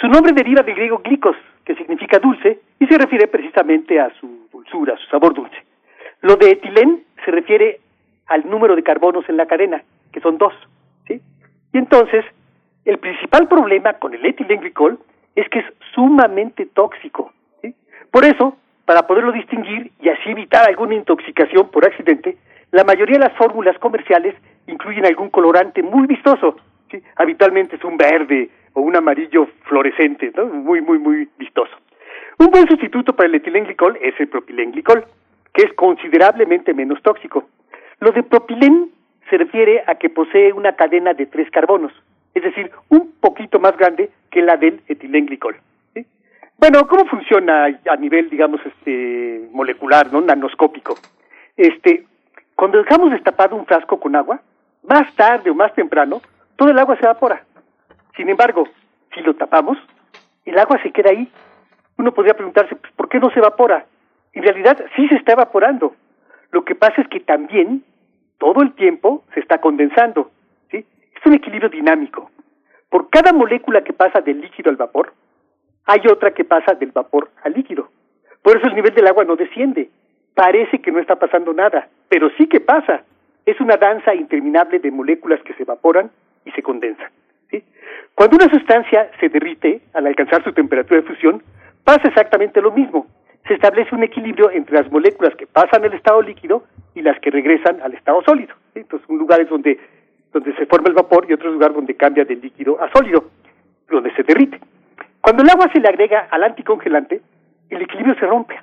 [0.00, 4.48] Su nombre deriva del griego glicos, que significa dulce, y se refiere precisamente a su
[4.52, 5.56] dulzura, a su sabor dulce.
[6.20, 7.80] Lo de etilén se refiere
[8.26, 10.54] al número de carbonos en la cadena, que son dos.
[11.06, 11.20] ¿sí?
[11.72, 12.24] Y entonces,
[12.84, 14.98] el principal problema con el etilenglicol
[15.34, 17.32] es que es sumamente tóxico.
[17.62, 17.74] ¿sí?
[18.10, 18.56] Por eso,
[18.88, 22.38] para poderlo distinguir y así evitar alguna intoxicación por accidente,
[22.70, 24.34] la mayoría de las fórmulas comerciales
[24.66, 26.56] incluyen algún colorante muy vistoso.
[27.16, 31.76] Habitualmente es un verde o un amarillo fluorescente, muy, muy, muy vistoso.
[32.38, 35.04] Un buen sustituto para el etilenglicol es el propilenglicol,
[35.52, 37.46] que es considerablemente menos tóxico.
[38.00, 38.88] Lo de propilén
[39.28, 41.92] se refiere a que posee una cadena de tres carbonos,
[42.32, 45.56] es decir, un poquito más grande que la del etilenglicol.
[46.60, 50.96] Bueno, ¿cómo funciona a nivel, digamos, este molecular, no nanoscópico?
[51.56, 52.04] Este,
[52.56, 54.40] cuando dejamos destapado un frasco con agua,
[54.82, 56.20] más tarde o más temprano,
[56.56, 57.44] todo el agua se evapora.
[58.16, 58.66] Sin embargo,
[59.14, 59.78] si lo tapamos,
[60.44, 61.30] el agua se queda ahí.
[61.96, 63.86] Uno podría preguntarse, pues, ¿por qué no se evapora?
[64.32, 65.94] En realidad sí se está evaporando.
[66.50, 67.84] Lo que pasa es que también
[68.38, 70.32] todo el tiempo se está condensando.
[70.72, 70.78] ¿sí?
[71.14, 72.32] Es un equilibrio dinámico.
[72.90, 75.12] Por cada molécula que pasa del líquido al vapor,
[75.88, 77.88] hay otra que pasa del vapor al líquido.
[78.42, 79.88] Por eso el nivel del agua no desciende.
[80.34, 83.02] Parece que no está pasando nada, pero sí que pasa.
[83.46, 86.10] Es una danza interminable de moléculas que se evaporan
[86.44, 87.10] y se condensan.
[88.14, 91.42] Cuando una sustancia se derrite al alcanzar su temperatura de fusión,
[91.84, 93.06] pasa exactamente lo mismo.
[93.46, 97.30] Se establece un equilibrio entre las moléculas que pasan al estado líquido y las que
[97.30, 98.54] regresan al estado sólido.
[98.74, 99.78] Entonces, un lugar es donde,
[100.32, 103.24] donde se forma el vapor y otro lugar donde cambia del líquido a sólido,
[103.88, 104.60] donde se derrite.
[105.20, 107.20] Cuando el agua se le agrega al anticongelante,
[107.70, 108.58] el equilibrio se rompe.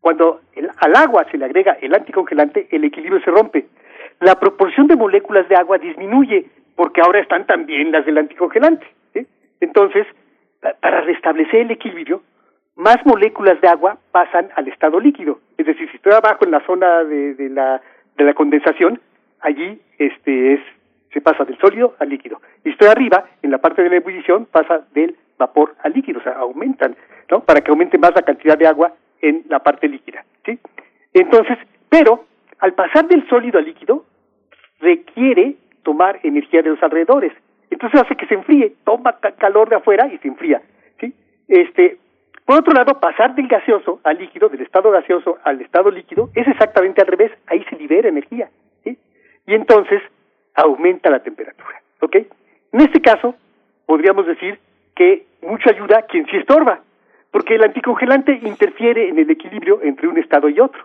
[0.00, 3.66] Cuando el, al agua se le agrega el anticongelante, el equilibrio se rompe.
[4.20, 8.86] La proporción de moléculas de agua disminuye porque ahora están también las del anticongelante.
[9.60, 10.06] Entonces,
[10.80, 12.22] para restablecer el equilibrio,
[12.76, 15.40] más moléculas de agua pasan al estado líquido.
[15.56, 17.80] Es decir, si estoy abajo en la zona de, de la,
[18.16, 19.00] de la condensación,
[19.40, 20.60] allí este es
[21.12, 22.40] se pasa del sólido al líquido.
[22.64, 26.22] Y estoy arriba, en la parte de la ebullición, pasa del vapor al líquido, o
[26.22, 26.96] sea, aumentan,
[27.30, 27.40] ¿no?
[27.40, 30.58] Para que aumente más la cantidad de agua en la parte líquida, ¿sí?
[31.14, 31.58] Entonces,
[31.88, 32.24] pero
[32.58, 34.04] al pasar del sólido al líquido,
[34.80, 37.32] requiere tomar energía de los alrededores.
[37.70, 40.60] Entonces hace que se enfríe, toma calor de afuera y se enfría,
[41.00, 41.14] ¿sí?
[41.46, 41.98] Este,
[42.44, 46.48] por otro lado, pasar del gaseoso al líquido, del estado gaseoso al estado líquido, es
[46.48, 48.48] exactamente al revés, ahí se libera energía,
[48.84, 48.98] ¿sí?
[49.46, 50.02] Y entonces
[50.54, 52.16] aumenta la temperatura, ¿ok?
[52.72, 53.34] En este caso,
[53.86, 54.58] podríamos decir
[54.98, 56.80] que mucho ayuda quien sí estorba,
[57.30, 60.82] porque el anticongelante interfiere en el equilibrio entre un estado y otro.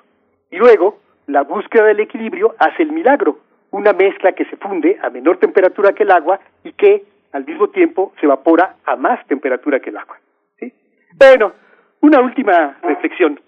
[0.51, 3.39] Y luego, la búsqueda del equilibrio hace el milagro,
[3.71, 7.69] una mezcla que se funde a menor temperatura que el agua y que al mismo
[7.69, 10.19] tiempo se evapora a más temperatura que el agua.
[10.59, 10.71] ¿sí?
[11.17, 11.53] Bueno,
[12.01, 13.39] una última reflexión.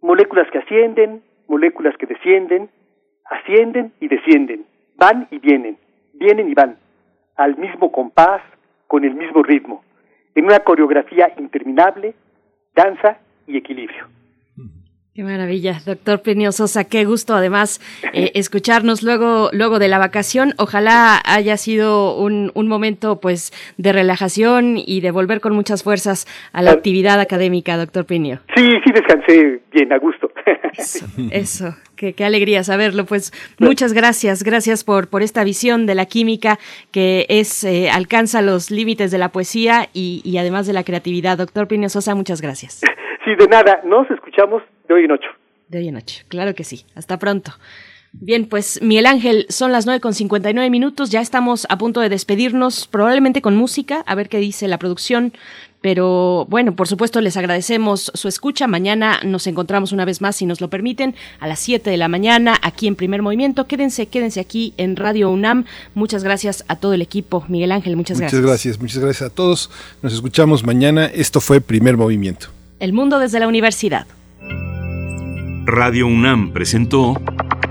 [0.00, 2.70] Moléculas que ascienden, moléculas que descienden,
[3.30, 4.64] ascienden y descienden
[4.96, 5.76] van y vienen,
[6.14, 6.76] vienen y van,
[7.36, 8.42] al mismo compás,
[8.86, 9.84] con el mismo ritmo,
[10.34, 12.14] en una coreografía interminable,
[12.74, 14.06] danza y equilibrio.
[15.14, 17.80] Qué maravilla, doctor Plinio Sosa, qué gusto además
[18.12, 20.54] eh, escucharnos luego, luego de la vacación.
[20.58, 26.26] Ojalá haya sido un, un, momento pues de relajación y de volver con muchas fuerzas
[26.52, 28.40] a la actividad académica, doctor Plinio.
[28.56, 30.32] Sí, sí descansé bien, a gusto.
[30.76, 31.76] Eso, eso.
[31.96, 33.04] Qué, qué, alegría saberlo.
[33.04, 36.58] Pues muchas gracias, gracias por, por esta visión de la química
[36.90, 41.38] que es eh, alcanza los límites de la poesía y, y además de la creatividad.
[41.38, 42.80] Doctor Plinio Sosa, muchas gracias.
[43.24, 43.80] Sí, de nada.
[43.84, 45.28] Nos escuchamos de hoy en ocho.
[45.68, 46.84] De hoy en ocho, claro que sí.
[46.94, 47.52] Hasta pronto.
[48.20, 51.76] Bien, pues Miguel Ángel, son las nueve con cincuenta y nueve minutos, ya estamos a
[51.76, 55.32] punto de despedirnos, probablemente con música, a ver qué dice la producción,
[55.80, 60.46] pero bueno, por supuesto les agradecemos su escucha, mañana nos encontramos una vez más, si
[60.46, 64.40] nos lo permiten, a las siete de la mañana, aquí en Primer Movimiento, quédense, quédense
[64.40, 68.40] aquí en Radio UNAM, muchas gracias a todo el equipo, Miguel Ángel, muchas, muchas gracias.
[68.40, 69.70] Muchas gracias, muchas gracias a todos,
[70.02, 72.46] nos escuchamos mañana, esto fue Primer Movimiento.
[72.78, 74.06] El mundo desde la universidad.
[75.66, 77.20] Radio UNAM presentó